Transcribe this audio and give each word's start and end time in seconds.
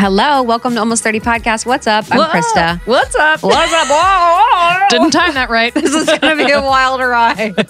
Hello, 0.00 0.42
welcome 0.42 0.72
to 0.72 0.80
Almost 0.80 1.02
30 1.02 1.20
Podcast. 1.20 1.66
What's 1.66 1.86
up? 1.86 2.06
I'm 2.10 2.20
Krista. 2.30 2.80
What's 2.86 3.14
up? 3.16 3.42
What's 3.42 3.70
up? 3.70 3.86
Whoa, 3.90 4.86
Didn't 4.88 5.10
time 5.10 5.34
that 5.34 5.50
right. 5.50 5.74
this 5.74 5.92
is 5.92 6.06
going 6.06 6.38
to 6.38 6.46
be 6.46 6.50
a 6.50 6.58
wild 6.62 7.02
ride. 7.02 7.68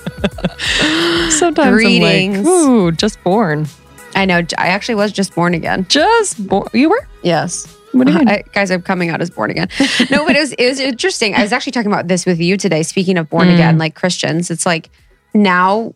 Sometimes 1.32 1.72
Greetings. 1.74 2.38
I'm 2.38 2.44
like, 2.44 2.52
ooh, 2.52 2.92
just 2.92 3.20
born. 3.24 3.66
I 4.14 4.26
know. 4.26 4.42
I 4.58 4.68
actually 4.68 4.94
was 4.94 5.10
just 5.10 5.34
born 5.34 5.54
again. 5.54 5.86
Just 5.88 6.46
born. 6.46 6.68
You 6.72 6.90
were? 6.90 7.04
Yes. 7.24 7.66
What 7.90 8.06
do 8.06 8.12
you 8.12 8.18
mean? 8.20 8.28
I, 8.28 8.44
guys, 8.52 8.70
I'm 8.70 8.82
coming 8.82 9.10
out 9.10 9.20
as 9.20 9.30
born 9.30 9.50
again. 9.50 9.66
No, 10.08 10.24
but 10.24 10.36
it 10.36 10.40
was, 10.40 10.52
it 10.52 10.68
was 10.68 10.78
interesting. 10.78 11.34
I 11.34 11.42
was 11.42 11.52
actually 11.52 11.72
talking 11.72 11.90
about 11.90 12.06
this 12.06 12.26
with 12.26 12.38
you 12.40 12.56
today. 12.56 12.84
Speaking 12.84 13.18
of 13.18 13.28
born 13.28 13.48
Mm. 13.48 13.54
again, 13.54 13.78
like 13.78 13.96
Christians, 13.96 14.52
it's 14.52 14.64
like 14.64 14.88
now 15.34 15.94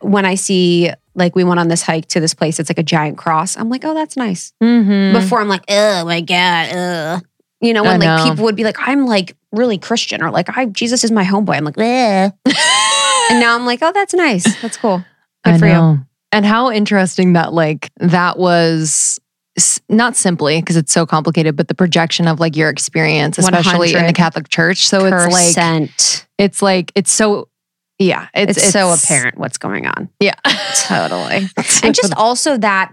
when 0.00 0.26
I 0.26 0.34
see, 0.34 0.90
like, 1.14 1.36
we 1.36 1.44
went 1.44 1.60
on 1.60 1.68
this 1.68 1.82
hike 1.82 2.06
to 2.08 2.20
this 2.20 2.34
place, 2.34 2.58
it's 2.58 2.70
like 2.70 2.78
a 2.78 2.82
giant 2.82 3.18
cross. 3.18 3.56
I'm 3.56 3.68
like, 3.68 3.84
oh, 3.84 3.94
that's 3.94 4.16
nice. 4.16 4.52
mm-hmm. 4.62 5.18
Before 5.18 5.40
I'm 5.40 5.48
like, 5.48 5.64
oh 5.68 6.04
my 6.04 6.20
God, 6.20 6.74
ugh. 6.74 7.26
You 7.60 7.72
know, 7.72 7.84
when 7.84 8.00
like 8.00 8.24
people 8.24 8.44
would 8.44 8.56
be 8.56 8.64
like, 8.64 8.76
I'm 8.80 9.06
like 9.06 9.36
really 9.52 9.78
Christian 9.78 10.20
or 10.20 10.32
like, 10.32 10.56
I 10.56 10.66
Jesus 10.66 11.04
is 11.04 11.12
my 11.12 11.22
homeboy. 11.24 11.56
I'm 11.56 11.64
like, 11.64 11.78
and 13.30 13.40
now 13.40 13.54
I'm 13.54 13.64
like, 13.64 13.78
oh, 13.82 13.92
that's 13.92 14.14
nice. 14.14 14.60
That's 14.60 14.76
cool. 14.76 15.04
Good 15.44 15.54
I 15.54 15.58
for 15.58 15.66
you. 15.66 15.98
And 16.32 16.44
how 16.44 16.72
interesting 16.72 17.34
that 17.34 17.52
like 17.52 17.90
that 17.98 18.36
was 18.36 19.20
not 19.88 20.16
simply 20.16 20.60
because 20.60 20.76
it's 20.76 20.92
so 20.92 21.04
complicated, 21.04 21.56
but 21.56 21.68
the 21.68 21.74
projection 21.74 22.26
of 22.26 22.40
like 22.40 22.56
your 22.56 22.70
experience, 22.70 23.38
especially 23.38 23.94
in 23.94 24.06
the 24.06 24.12
Catholic 24.12 24.48
Church. 24.48 24.88
So 24.88 25.04
it's 25.04 25.32
like 25.32 25.90
it's 26.38 26.62
like 26.62 26.90
it's 26.94 27.12
so 27.12 27.48
yeah, 28.02 28.28
it's, 28.34 28.56
It's, 28.58 28.70
so 28.70 28.92
apparent 28.92 29.38
what's 29.38 29.58
going 29.58 29.86
on. 29.86 30.08
Yeah, 30.20 30.34
Totally. 30.74 31.48
and 31.82 31.94
just 31.94 32.14
also 32.14 32.56
that 32.58 32.92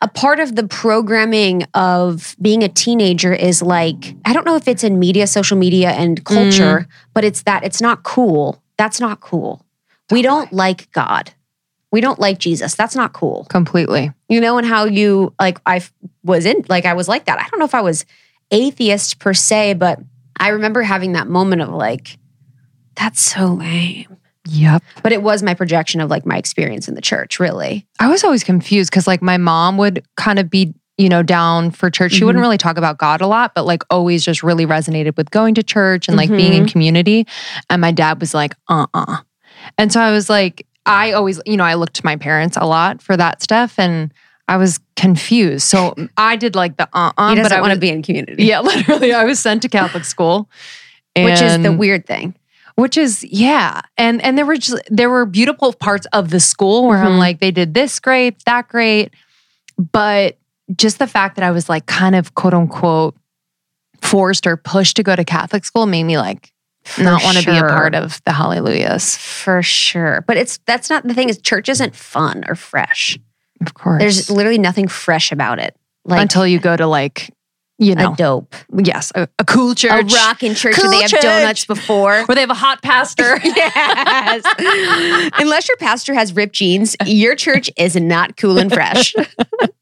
a 0.00 0.08
part 0.08 0.40
of 0.40 0.54
the 0.54 0.66
programming 0.66 1.64
of 1.74 2.36
being 2.40 2.62
a 2.62 2.68
teenager 2.68 3.32
is 3.32 3.62
like 3.62 4.14
I 4.24 4.32
don't 4.32 4.46
know 4.46 4.56
if 4.56 4.68
it's 4.68 4.84
in 4.84 4.98
media, 4.98 5.26
social 5.26 5.58
media, 5.58 5.90
and 5.90 6.24
culture, 6.24 6.80
mm-hmm. 6.80 6.90
but 7.14 7.24
it's 7.24 7.42
that 7.42 7.64
it's 7.64 7.80
not 7.80 8.02
cool. 8.02 8.62
That's 8.76 9.00
not 9.00 9.20
cool. 9.20 9.64
We 10.10 10.22
don't 10.22 10.52
like 10.52 10.90
God. 10.92 11.32
We 11.90 12.00
don't 12.00 12.18
like 12.18 12.38
Jesus. 12.38 12.74
That's 12.74 12.94
not 12.94 13.12
cool. 13.12 13.46
completely. 13.50 14.12
You 14.28 14.40
know, 14.40 14.58
and 14.58 14.66
how 14.66 14.84
you 14.84 15.34
like 15.40 15.58
I 15.66 15.82
was 16.22 16.46
in 16.46 16.64
like 16.68 16.84
I 16.84 16.94
was 16.94 17.08
like 17.08 17.24
that. 17.24 17.38
I 17.38 17.48
don't 17.48 17.58
know 17.58 17.64
if 17.66 17.74
I 17.74 17.82
was 17.82 18.04
atheist 18.50 19.18
per 19.18 19.34
se, 19.34 19.74
but 19.74 19.98
I 20.38 20.48
remember 20.48 20.82
having 20.82 21.12
that 21.12 21.26
moment 21.26 21.62
of 21.62 21.70
like, 21.70 22.18
that's 22.94 23.20
so 23.20 23.46
lame. 23.46 24.17
Yep. 24.48 24.82
But 25.02 25.12
it 25.12 25.22
was 25.22 25.42
my 25.42 25.54
projection 25.54 26.00
of 26.00 26.10
like 26.10 26.24
my 26.26 26.36
experience 26.36 26.88
in 26.88 26.94
the 26.94 27.00
church, 27.00 27.38
really. 27.38 27.86
I 28.00 28.08
was 28.08 28.24
always 28.24 28.44
confused 28.44 28.90
because 28.90 29.06
like 29.06 29.22
my 29.22 29.36
mom 29.36 29.76
would 29.78 30.04
kind 30.16 30.38
of 30.38 30.48
be, 30.50 30.74
you 30.96 31.08
know, 31.08 31.22
down 31.22 31.70
for 31.70 31.90
church. 31.90 32.12
She 32.12 32.24
wouldn't 32.24 32.40
Mhm. 32.40 32.46
really 32.46 32.58
talk 32.58 32.76
about 32.78 32.98
God 32.98 33.20
a 33.20 33.26
lot, 33.26 33.52
but 33.54 33.64
like 33.66 33.82
always 33.90 34.24
just 34.24 34.42
really 34.42 34.66
resonated 34.66 35.16
with 35.16 35.30
going 35.30 35.54
to 35.56 35.62
church 35.62 36.08
and 36.08 36.16
like 36.16 36.30
being 36.30 36.52
in 36.54 36.66
community. 36.66 37.26
And 37.70 37.80
my 37.80 37.92
dad 37.92 38.20
was 38.20 38.34
like, 38.34 38.54
uh 38.68 38.86
uh 38.94 39.18
And 39.76 39.92
so 39.92 40.00
I 40.00 40.10
was 40.12 40.28
like, 40.30 40.66
I 40.86 41.12
always, 41.12 41.40
you 41.44 41.56
know, 41.56 41.64
I 41.64 41.74
looked 41.74 41.94
to 41.94 42.04
my 42.04 42.16
parents 42.16 42.56
a 42.56 42.64
lot 42.66 43.02
for 43.02 43.16
that 43.16 43.42
stuff 43.42 43.78
and 43.78 44.12
I 44.48 44.56
was 44.56 44.80
confused. 44.96 45.64
So 45.64 45.94
I 46.16 46.36
did 46.36 46.54
like 46.56 46.78
the 46.78 46.88
uh 46.94 47.12
uh 47.18 47.34
He 47.34 47.42
but 47.42 47.52
I 47.52 47.60
want 47.60 47.74
to 47.74 47.78
be 47.78 47.90
in 47.90 48.02
community. 48.02 48.44
yeah, 48.44 48.60
literally, 48.72 49.12
I 49.12 49.24
was 49.24 49.38
sent 49.38 49.62
to 49.62 49.68
Catholic 49.68 50.04
school. 50.04 50.48
Which 51.16 51.42
is 51.42 51.60
the 51.64 51.72
weird 51.72 52.06
thing. 52.06 52.34
Which 52.78 52.96
is 52.96 53.24
yeah 53.24 53.80
and 53.96 54.22
and 54.22 54.38
there 54.38 54.46
were 54.46 54.56
just 54.56 54.80
there 54.88 55.10
were 55.10 55.26
beautiful 55.26 55.72
parts 55.72 56.06
of 56.12 56.30
the 56.30 56.38
school 56.40 56.86
where 56.86 56.98
i'm 56.98 57.12
Mhm. 57.12 57.18
like 57.18 57.40
they 57.40 57.50
did 57.50 57.74
this 57.74 57.98
great 58.00 58.42
that 58.44 58.68
great 58.68 59.12
but 59.92 60.38
just 60.76 60.98
the 60.98 61.06
fact 61.06 61.36
that 61.36 61.44
i 61.44 61.50
was 61.50 61.68
like 61.68 61.86
kind 61.86 62.14
of 62.14 62.34
quote 62.34 62.54
unquote 62.54 63.16
forced 64.00 64.46
or 64.46 64.56
pushed 64.56 64.96
to 64.96 65.02
go 65.02 65.16
to 65.16 65.24
catholic 65.24 65.64
school 65.64 65.86
made 65.86 66.04
me 66.04 66.18
like 66.18 66.52
not 66.98 67.22
want 67.22 67.36
to 67.36 67.44
be 67.44 67.56
a 67.56 67.60
part 67.62 67.94
of 67.94 68.22
the 68.24 68.32
hallelujahs 68.32 69.16
For 69.18 69.62
sure. 69.62 70.24
But 70.26 70.38
it's 70.38 70.58
that's 70.64 70.88
not 70.88 71.06
the 71.06 71.12
thing 71.12 71.28
is 71.28 71.36
church 71.38 71.68
isn't 71.68 71.94
fun 71.94 72.44
or 72.48 72.54
fresh. 72.54 73.18
of 73.60 73.74
course 73.74 73.98
There's 74.00 74.30
literally 74.30 74.56
nothing 74.58 74.88
fresh 74.88 75.30
about 75.30 75.58
it. 75.58 75.76
Like 76.06 76.22
until 76.22 76.46
you 76.46 76.58
go 76.58 76.74
to 76.76 76.86
like 76.86 77.30
you 77.78 77.94
know 77.94 78.12
a 78.12 78.16
dope. 78.16 78.54
yes 78.76 79.12
a, 79.14 79.28
a 79.38 79.44
cool 79.44 79.74
church, 79.74 80.12
A 80.12 80.16
rockin' 80.16 80.54
church 80.54 80.76
where 80.76 80.82
Cool 80.86 80.90
they 80.90 81.00
have 81.02 81.10
church. 81.10 81.22
donuts 81.22 81.64
before. 81.64 82.22
where 82.26 82.34
they 82.34 82.40
have 82.40 82.50
a 82.50 82.54
hot 82.54 82.82
pastor 82.82 83.38
yes. 83.44 84.42
Unless 85.38 85.68
your 85.68 85.76
pastor 85.76 86.14
has 86.14 86.34
ripped 86.34 86.54
jeans, 86.54 86.96
your 87.06 87.34
church 87.36 87.70
is 87.76 87.94
not 87.96 88.36
cool 88.36 88.58
and 88.58 88.72
fresh. 88.72 89.14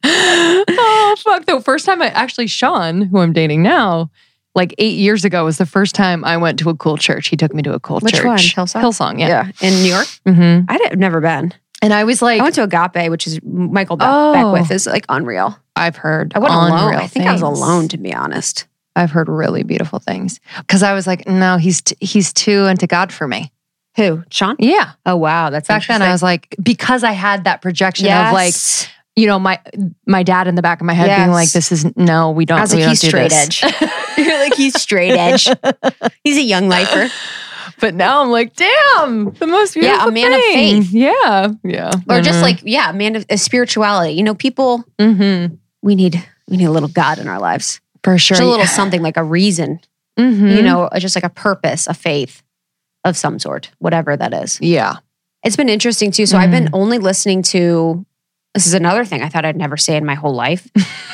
oh 0.05 1.17
fuck! 1.19 1.47
The 1.47 1.61
first 1.61 1.87
time 1.87 2.03
I 2.03 2.09
actually 2.09 2.47
Sean, 2.47 3.03
who 3.03 3.19
I'm 3.19 3.33
dating 3.33 3.62
now, 3.62 4.11
like 4.55 4.75
eight 4.79 4.97
years 4.99 5.25
ago, 5.25 5.45
was 5.45 5.59
the 5.59 5.67
first 5.67 5.95
time 5.95 6.25
I 6.25 6.37
went 6.37 6.59
to 6.61 6.71
a 6.71 6.77
cool 6.77 6.97
church. 6.97 7.29
He 7.29 7.37
took 7.37 7.55
me 7.55 7.62
to 7.62 7.73
a 7.75 7.81
cool 7.81 8.01
Which 8.01 8.15
church. 8.15 8.25
one? 8.25 8.39
Hillsong? 8.39 8.81
Hillsong, 8.83 9.19
yeah. 9.21 9.29
Yeah. 9.61 9.69
In 9.69 9.75
New 9.83 9.89
York? 9.89 10.06
Mm-hmm. 10.27 10.65
I've 10.69 10.99
never 10.99 11.21
been. 11.21 11.53
And 11.87 11.95
I 11.95 12.03
was 12.03 12.21
like, 12.21 12.41
I 12.41 12.43
went 12.43 12.57
to 12.57 12.65
Agape, 12.65 13.11
which 13.11 13.29
is 13.29 13.41
Michael 13.45 13.97
Oh. 14.01 14.33
Beckwith, 14.33 14.73
is 14.73 14.89
like 14.89 15.05
unreal. 15.09 15.57
I've 15.77 15.95
heard. 15.97 16.33
I 16.35 16.41
wasn't 16.41 16.63
alone. 16.63 16.83
unreal 16.85 17.01
I 17.01 17.07
think 17.07 17.27
I 17.27 17.33
was 17.33 17.43
alone, 17.43 17.87
to 17.89 17.97
be 17.97 18.13
honest. 18.13 18.67
I've 18.97 19.13
heard 19.13 19.29
really 19.29 19.63
beautiful 19.63 20.01
things 20.01 20.41
because 20.59 20.83
I 20.83 20.95
was 20.95 21.07
like, 21.07 21.29
no, 21.29 21.59
he's 21.59 21.81
t- 21.83 21.97
he's 22.01 22.33
too 22.33 22.65
into 22.65 22.89
God 22.89 23.13
for 23.13 23.29
me. 23.29 23.53
Who? 23.97 24.25
Sean? 24.31 24.57
Yeah. 24.59 24.93
Oh 25.07 25.15
wow, 25.17 25.51
that's 25.51 25.69
Back 25.69 25.87
then, 25.87 26.03
I 26.03 26.11
was 26.11 26.23
like, 26.25 26.57
because 26.61 27.05
I 27.05 27.13
had 27.13 27.45
that 27.45 27.63
projection 27.63 28.07
of 28.07 28.33
like, 28.33 28.55
you 29.15 29.27
know, 29.29 29.39
my 29.39 29.61
my 30.07 30.23
dad 30.25 30.49
in 30.49 30.55
the 30.57 30.63
back 30.63 30.81
of 30.81 30.87
my 30.87 30.95
head 30.95 31.15
being 31.17 31.31
like, 31.31 31.53
this 31.53 31.71
is 31.71 31.87
no, 31.97 32.33
we 32.33 32.47
don't. 32.47 32.59
I 32.59 32.63
was 32.63 32.75
like, 32.75 32.89
he's 32.89 33.07
straight 33.07 33.31
this. 33.31 33.63
edge. 33.63 33.81
You're 34.19 34.39
like, 34.39 34.55
he's 34.55 34.81
straight 34.81 35.13
edge. 35.13 35.47
He's 36.25 36.39
a 36.39 36.43
young 36.43 36.69
lifer. 36.69 37.09
But 37.81 37.94
now 37.94 38.22
I'm 38.22 38.31
like, 38.31 38.54
damn, 38.56 39.32
the 39.34 39.47
most 39.47 39.75
beautiful 39.75 39.98
Yeah, 39.98 40.09
a 40.09 40.10
man 40.10 40.32
of 40.32 40.41
thing. 40.41 40.82
faith. 40.82 40.92
Yeah, 40.92 41.48
yeah. 41.62 41.91
Or 42.09 42.20
just 42.22 42.41
like, 42.41 42.60
yeah, 42.64 42.91
a 42.91 42.92
man 42.92 43.16
of 43.16 43.26
a 43.28 43.37
spirituality. 43.37 44.14
You 44.14 44.22
know, 44.22 44.34
people, 44.34 44.84
mm-hmm. 44.98 45.54
we 45.82 45.94
need 45.94 46.22
we 46.48 46.56
need 46.56 46.64
a 46.66 46.70
little 46.70 46.88
God 46.88 47.19
in 47.19 47.28
our 47.28 47.38
lives. 47.41 47.81
for 48.03 48.16
sure. 48.19 48.37
Just 48.37 48.42
a 48.47 48.48
little 48.48 48.66
something 48.66 49.03
like 49.03 49.16
a 49.16 49.25
reason, 49.25 49.81
Mhm. 50.19 50.56
you 50.56 50.62
know, 50.62 50.88
just 50.98 51.16
like 51.16 51.25
a 51.25 51.28
purpose, 51.28 51.87
a 51.88 51.94
faith 51.94 52.42
of 53.04 53.16
some 53.16 53.38
sort, 53.41 53.70
whatever 53.78 54.16
that 54.16 54.32
is. 54.32 54.60
Yeah. 54.60 54.97
It's 55.43 55.56
been 55.56 55.69
interesting 55.69 56.12
too. 56.12 56.25
So 56.26 56.38
I've 56.38 56.50
been 56.53 56.70
only 56.72 56.98
listening 56.98 57.43
to 57.44 58.06
this 58.56 58.67
is 58.67 58.72
another 58.75 59.05
thing 59.05 59.22
I 59.22 59.28
thought 59.28 59.44
I'd 59.44 59.55
never 59.56 59.77
say 59.77 59.97
in 59.97 60.06
my 60.06 60.15
whole 60.15 60.34
life. 60.34 60.67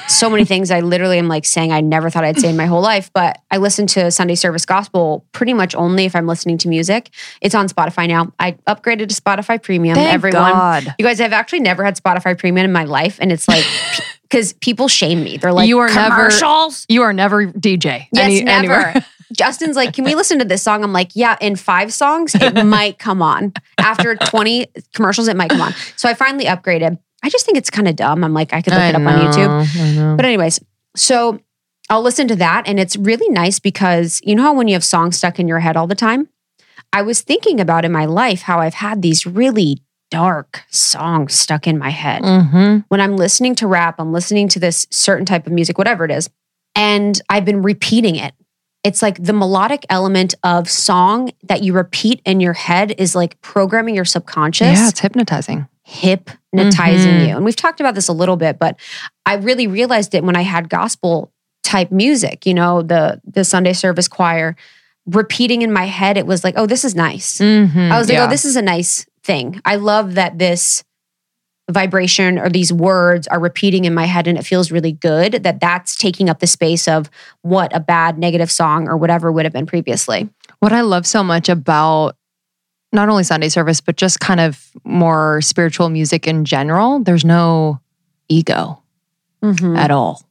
so 0.07 0.31
many 0.31 0.45
things 0.45 0.71
I 0.71 0.79
literally 0.81 1.19
am 1.19 1.27
like 1.27 1.45
saying 1.45 1.73
I 1.73 1.81
never 1.81 2.09
thought 2.09 2.23
I'd 2.25 2.39
say 2.39 2.51
in 2.51 2.57
my 2.57 2.67
whole 2.67 2.81
life, 2.81 3.11
but 3.13 3.39
I 3.51 3.57
listen 3.57 3.87
to 3.89 4.11
Sunday 4.13 4.37
service 4.37 4.65
gospel 4.65 5.27
pretty 5.33 5.53
much 5.53 5.75
only 5.75 6.05
if 6.05 6.15
I'm 6.15 6.29
listening 6.29 6.57
to 6.59 6.69
music. 6.69 7.11
It's 7.41 7.55
on 7.55 7.69
Spotify 7.69 8.07
now. 8.07 8.33
I 8.39 8.53
upgraded 8.69 9.09
to 9.09 9.21
Spotify 9.21 9.61
premium. 9.61 9.97
Thank 9.97 10.15
Everyone 10.15 10.41
God. 10.53 10.95
You 11.01 11.05
guys, 11.05 11.21
I've 11.21 11.33
actually 11.33 11.61
never 11.61 11.85
had 11.85 11.97
Spotify 11.97 12.39
premium 12.39 12.65
in 12.67 12.73
my 12.73 12.85
life. 12.85 13.19
And 13.21 13.33
it's 13.33 13.49
like, 13.49 13.65
because 14.23 14.53
people 14.53 14.87
shame 14.87 15.25
me. 15.25 15.37
They're 15.37 15.53
like, 15.53 15.69
You 15.69 15.81
are 15.81 15.89
never- 15.89 16.15
commercials. 16.15 16.87
You 16.89 17.03
are 17.03 17.13
never 17.13 17.47
DJ. 17.49 18.07
Yes, 18.13 18.25
any- 18.25 18.43
never. 18.45 18.73
anywhere. 18.75 19.07
Justin's 19.37 19.77
like, 19.77 19.95
can 19.95 20.05
we 20.05 20.15
listen 20.21 20.39
to 20.41 20.45
this 20.45 20.63
song? 20.63 20.85
I'm 20.85 20.93
like, 20.93 21.11
yeah, 21.15 21.37
in 21.41 21.57
five 21.57 21.93
songs, 21.93 22.35
it 22.35 22.65
might 22.67 22.99
come 22.99 23.23
on. 23.23 23.55
After 23.79 24.15
20 24.15 24.67
commercials, 24.95 25.27
it 25.27 25.37
might 25.37 25.51
come 25.51 25.63
on. 25.63 25.73
So 25.97 26.09
I 26.09 26.15
finally 26.15 26.45
upgraded. 26.45 26.99
I 27.23 27.29
just 27.29 27.47
think 27.47 27.57
it's 27.59 27.71
kind 27.71 27.89
of 27.89 27.97
dumb. 27.97 28.25
I'm 28.25 28.35
like, 28.35 28.53
I 28.53 28.63
could 28.63 28.73
look 28.73 28.83
it 28.83 28.95
up 28.95 29.03
on 29.03 29.33
YouTube. 29.33 30.17
But, 30.17 30.25
anyways, 30.27 30.61
so 30.97 31.41
I'll 31.89 32.03
listen 32.03 32.27
to 32.29 32.37
that. 32.37 32.65
And 32.67 32.81
it's 32.81 32.97
really 32.97 33.29
nice 33.29 33.59
because 33.59 34.21
you 34.25 34.35
know 34.35 34.43
how 34.43 34.55
when 34.55 34.69
you 34.69 34.75
have 34.75 34.85
songs 34.85 35.17
stuck 35.17 35.39
in 35.39 35.47
your 35.49 35.61
head 35.61 35.77
all 35.77 35.87
the 35.87 35.95
time? 35.95 36.29
I 36.93 37.03
was 37.03 37.21
thinking 37.23 37.61
about 37.61 37.85
in 37.85 37.93
my 37.93 38.05
life 38.05 38.43
how 38.43 38.59
I've 38.61 38.75
had 38.75 39.03
these 39.03 39.27
really 39.27 39.79
dark 40.11 40.65
songs 40.71 41.33
stuck 41.33 41.67
in 41.67 41.79
my 41.79 41.89
head 41.89 42.21
Mhm. 42.23 42.85
when 42.89 43.01
I'm 43.01 43.17
listening 43.17 43.55
to 43.57 43.67
rap, 43.67 43.95
I'm 43.99 44.13
listening 44.13 44.47
to 44.49 44.59
this 44.59 44.87
certain 44.91 45.25
type 45.25 45.47
of 45.47 45.55
music, 45.55 45.79
whatever 45.79 46.05
it 46.05 46.11
is, 46.11 46.29
and 46.77 47.19
I've 47.31 47.47
been 47.47 47.63
repeating 47.63 48.17
it. 48.17 48.35
It's 48.85 49.01
like 49.01 49.23
the 49.23 49.33
melodic 49.33 49.87
element 49.89 50.35
of 50.43 50.69
song 50.69 51.31
that 51.45 51.63
you 51.63 51.73
repeat 51.73 52.21
in 52.27 52.41
your 52.41 52.53
head 52.53 52.95
is 52.99 53.15
like 53.15 53.41
programming 53.41 53.95
your 53.95 54.05
subconscious, 54.05 54.79
Yeah, 54.79 54.89
it's 54.91 55.01
hypnotizing. 55.01 55.67
Hypnotizing 55.85 57.13
Mhm. 57.21 57.29
you. 57.29 57.37
And 57.37 57.45
we've 57.45 57.57
talked 57.57 57.81
about 57.81 57.95
this 57.95 58.09
a 58.09 58.13
little 58.13 58.37
bit, 58.37 58.59
but 58.59 58.77
I 59.27 59.35
really 59.35 59.67
realized 59.67 60.15
it 60.15 60.25
when 60.25 60.37
I 60.37 60.43
had 60.43 60.69
gospel 60.69 61.33
type 61.63 61.91
music, 61.91 62.45
you 62.47 62.55
know, 62.55 62.83
the 62.83 63.21
the 63.25 63.45
Sunday 63.45 63.73
service 63.73 64.09
choir 64.09 64.57
repeating 65.07 65.63
in 65.63 65.73
my 65.73 65.87
head 65.87 66.17
it 66.17 66.27
was 66.27 66.45
like, 66.45 66.55
"Oh, 66.57 66.67
this 66.67 66.85
is 66.85 66.95
nice." 66.95 67.39
Mhm. 67.39 67.91
I 67.91 67.99
was 67.99 68.09
like, 68.09 68.17
Yeah. 68.17 68.27
oh, 68.27 68.31
this 68.31 68.45
is 68.45 68.57
a 68.57 68.63
nice 68.63 69.07
thing. 69.25 69.61
I 69.65 69.77
love 69.77 70.15
that 70.15 70.39
this 70.39 70.85
vibration 71.71 72.39
or 72.39 72.49
these 72.49 72.73
words 72.73 73.27
are 73.29 73.39
repeating 73.39 73.85
in 73.85 73.95
my 73.95 74.05
head 74.05 74.27
and 74.27 74.37
it 74.37 74.45
feels 74.45 74.71
really 74.73 74.93
good 74.93 75.45
that 75.45 75.61
that's 75.61 75.95
taking 75.97 76.29
up 76.29 76.41
the 76.41 76.47
space 76.47 76.87
of 76.89 77.09
what 77.43 77.75
a 77.75 77.81
bad 77.81 78.19
negative 78.19 78.51
song 78.51 78.89
or 78.89 78.97
whatever 78.97 79.31
would 79.33 79.45
have 79.45 79.53
been 79.53 79.65
previously. 79.67 80.29
What 80.59 80.73
I 80.73 80.81
love 80.83 81.07
so 81.07 81.23
much 81.23 81.49
about 81.49 82.17
not 82.93 83.09
only 83.09 83.25
Sunday 83.25 83.49
service, 83.49 83.81
but 83.81 83.97
just 83.97 84.21
kind 84.21 84.39
of 84.41 84.71
more 84.85 85.41
spiritual 85.41 85.89
music 85.89 86.27
in 86.27 86.45
general, 86.45 86.99
there's 87.01 87.25
no 87.25 87.81
ego 88.29 88.79
Mm-hmm. 89.43 89.75
at 89.77 89.91
all. 89.91 90.23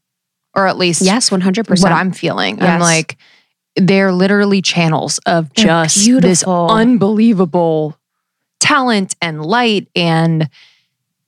or 0.56 0.68
at 0.68 0.78
least 0.78 1.02
Yes, 1.02 1.30
100%. 1.30 1.68
what 1.84 1.92
I'm 1.92 2.12
feeling. 2.14 2.62
I'm 2.62 2.80
like, 2.80 3.18
they're 3.76 4.12
literally 4.14 4.62
channels 4.62 5.18
of 5.26 5.54
They're 5.54 5.66
just 5.86 6.06
this 6.22 6.44
unbelievable 6.46 7.98
talent 8.60 9.16
and 9.22 9.46
light 9.46 9.88
and 9.96 10.50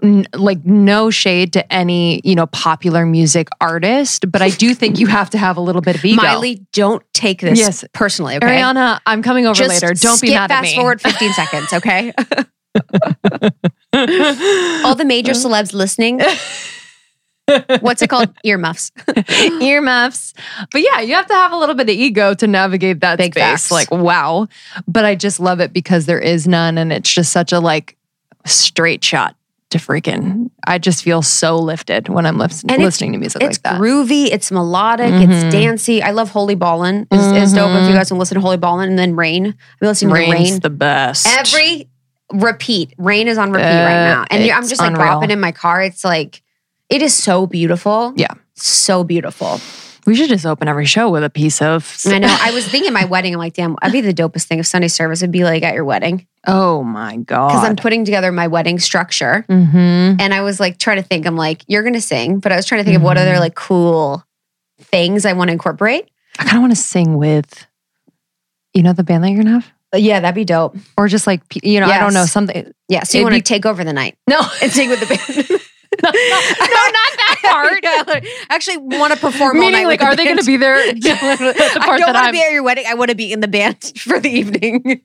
n- 0.04 0.26
like 0.34 0.64
no 0.66 1.10
shade 1.10 1.54
to 1.54 1.74
any 1.74 2.22
you 2.24 2.36
know 2.36 2.46
popular 2.48 3.06
music 3.06 3.48
artist 3.62 4.30
but 4.32 4.42
i 4.42 4.50
do 4.50 4.74
think 4.76 5.00
you 5.00 5.08
have 5.08 5.30
to 5.30 5.38
have 5.38 5.58
a 5.58 5.62
little 5.62 5.82
bit 5.82 5.96
of 5.96 6.04
ego 6.06 6.22
Miley, 6.22 6.66
don't 6.74 7.02
take 7.14 7.42
this 7.42 7.58
Yes. 7.60 7.84
personally, 7.94 8.36
okay? 8.38 8.46
ariana 8.48 9.00
i'm 9.06 9.22
coming 9.24 9.46
over 9.48 9.56
Just 9.56 9.82
later 9.82 9.94
don't 9.96 10.22
be 10.22 10.32
mad 10.32 10.52
at 10.52 10.62
fast 10.62 10.64
me 10.72 10.76
forward 10.76 11.02
15 11.02 11.34
seconds, 11.34 11.74
okay? 11.74 12.14
All 13.94 14.96
the 14.96 15.06
major 15.06 15.34
celebs 15.34 15.74
listening. 15.74 16.20
What's 17.82 18.02
it 18.02 18.10
called? 18.10 18.30
Earmuffs. 18.44 18.92
earmuffs. 19.62 20.34
But 20.72 20.82
yeah, 20.82 21.02
you 21.02 21.14
have 21.14 21.28
to 21.28 21.34
have 21.34 21.52
a 21.52 21.58
little 21.58 21.76
bit 21.76 21.90
of 21.90 21.96
ego 21.96 22.34
to 22.36 22.48
navigate 22.48 23.02
that 23.02 23.18
Big 23.18 23.34
space. 23.34 23.44
facts. 23.44 23.72
Like, 23.72 23.92
wow. 23.92 24.48
But 24.88 25.06
I 25.06 25.16
just 25.16 25.40
love 25.40 25.60
it 25.60 25.74
because 25.74 26.06
there 26.06 26.20
is 26.20 26.48
none 26.48 26.78
and 26.78 26.92
it's 26.94 27.12
just 27.14 27.32
such 27.32 27.52
a 27.52 27.60
like 27.60 27.98
straight 28.46 29.04
shot 29.04 29.36
to 29.74 29.78
freaking. 29.80 30.50
I 30.66 30.78
just 30.80 31.04
feel 31.04 31.22
so 31.22 31.58
lifted 31.58 32.10
when 32.10 32.26
I'm 32.26 32.38
lis- 32.38 32.64
And 32.68 32.82
listening 32.82 33.12
to 33.12 33.18
music 33.20 33.42
It's 33.44 33.58
like 33.58 33.64
that. 33.64 33.74
It's 33.74 33.82
groovy, 33.82 34.26
it's 34.32 34.50
melodic, 34.52 35.12
Mhm. 35.12 35.30
it's 35.30 35.54
dancey. 35.54 36.02
I 36.02 36.12
love 36.12 36.30
Holy 36.30 36.56
Ballin' 36.56 37.06
is, 37.12 37.26
is 37.44 37.54
dope 37.54 37.70
if 37.72 37.88
you 37.90 37.94
guys 37.96 38.10
want 38.10 38.10
to 38.10 38.16
listen 38.16 38.36
to 38.36 38.42
Holy 38.42 38.58
Ballin' 38.58 38.90
and 38.90 38.98
then 38.98 39.16
Rain. 39.16 39.48
I've 39.48 39.80
been 39.80 39.90
listening 39.90 40.14
Rain's 40.14 40.30
to 40.30 40.34
Rain 40.54 40.60
the 40.62 40.70
best. 40.70 41.28
every 41.28 41.90
repeat. 42.32 42.94
Rain 42.98 43.28
is 43.28 43.38
on 43.38 43.52
repeat 43.52 43.66
Uh, 43.66 43.86
right 43.86 44.08
now. 44.08 44.26
And 44.32 44.50
I'm 44.50 44.68
just 44.68 44.80
like 44.82 44.92
unreal. 44.92 45.06
bopping 45.06 45.30
in 45.30 45.40
my 45.40 45.52
car. 45.52 45.82
It's 45.82 46.04
like, 46.04 46.42
it 46.90 47.02
is 47.02 47.14
so 47.14 47.46
beautiful. 47.46 48.14
Yeah. 48.16 48.34
So 48.56 49.04
beautiful. 49.04 49.60
We 50.06 50.16
should 50.16 50.30
just 50.30 50.46
open 50.46 50.68
every 50.68 50.86
show 50.86 51.10
with 51.10 51.24
a 51.24 51.30
piece 51.30 51.62
of. 51.62 51.98
I 52.06 52.20
know. 52.20 52.38
I 52.42 52.52
was 52.52 52.68
thinking 52.72 52.92
my 52.94 53.06
wedding. 53.06 53.34
I'm 53.34 53.40
like, 53.40 53.54
damn, 53.54 53.76
I'd 53.82 53.92
be 53.92 54.02
the 54.02 54.14
dopest 54.14 54.46
thing 54.46 54.60
if 54.60 54.68
Sunday 54.68 54.88
service 54.90 55.22
would 55.22 55.32
be 55.32 55.44
like 55.44 55.64
at 55.64 55.74
your 55.74 55.86
wedding. 55.86 56.28
Oh 56.46 56.84
my 56.84 57.18
god! 57.18 57.50
Because 57.50 57.64
I'm 57.64 57.76
putting 57.76 58.04
together 58.06 58.32
my 58.32 58.48
wedding 58.48 58.80
structure. 58.80 59.46
mm-hmm. 59.50 59.76
And 60.20 60.34
I 60.34 60.42
was 60.42 60.60
like 60.60 60.78
trying 60.78 60.98
to 60.98 61.04
think, 61.04 61.26
I'm 61.26 61.38
like, 61.38 61.64
you're 61.68 61.84
gonna 61.84 62.02
sing, 62.02 62.40
but 62.40 62.52
I 62.52 62.56
was 62.58 62.66
trying 62.66 62.82
to 62.82 62.86
think 62.86 62.98
of 62.98 63.02
what 63.04 63.18
other 63.18 63.36
Mhm. 63.36 63.40
like 63.40 63.56
cool 63.56 64.24
things 64.80 65.26
I 65.26 65.34
want 65.34 65.48
to 65.50 65.54
incorporate. 65.54 66.10
I 66.40 66.44
kind 66.44 66.58
of 66.58 66.62
want 66.62 66.72
to 66.76 66.82
sing 66.82 67.16
with, 67.18 67.66
you 68.74 68.84
know, 68.84 68.92
the 68.94 69.04
band 69.04 69.24
that 69.24 69.30
you're 69.32 69.44
gonna 69.44 69.60
have, 69.62 69.72
But 69.92 70.02
yeah, 70.02 70.20
that'd 70.20 70.36
be 70.36 70.44
dope. 70.46 70.76
or 70.98 71.08
just 71.08 71.28
like 71.28 71.42
you 71.64 71.80
know, 71.80 71.86
I 71.88 72.00
don't 72.00 72.14
know 72.14 72.22
Yes. 72.22 72.32
something. 72.32 72.74
Yeah. 72.90 73.04
So 73.04 73.18
you 73.18 73.22
It'd 73.22 73.32
want 73.34 73.46
to 73.46 73.50
be- 73.50 73.56
take 73.56 73.66
over 73.66 73.84
the 73.84 73.94
night 73.94 74.18
No, 74.28 74.42
and 74.62 74.72
sing 74.72 74.90
with 74.90 75.00
the 75.00 75.06
band. 75.06 75.62
no, 76.04 76.12
no, 76.12 76.70
not 76.70 77.12
that 77.18 77.40
part. 77.44 77.80
yeah, 77.84 78.20
actually 78.50 78.78
want 78.78 79.14
to 79.14 79.20
perform 79.20 79.60
Meaning, 79.60 79.86
like, 79.86 80.02
are 80.02 80.12
the 80.12 80.18
they 80.18 80.26
going 80.26 80.38
to 80.38 80.44
be 80.46 80.58
there? 80.58 80.76
The 80.94 81.80
I 81.82 81.86
part 81.86 82.00
don't 82.00 82.14
that 82.14 82.14
want 82.14 82.18
to 82.18 82.20
I'm 82.28 82.32
be 82.34 82.42
at 82.42 82.52
your 82.52 82.64
wedding. 82.64 82.86
I 82.88 82.94
want 82.96 83.10
to 83.10 83.16
be 83.16 83.32
in 83.32 83.40
the 83.40 83.48
band 83.48 83.82
for 83.98 84.20
the 84.20 84.30
evening. 84.30 85.02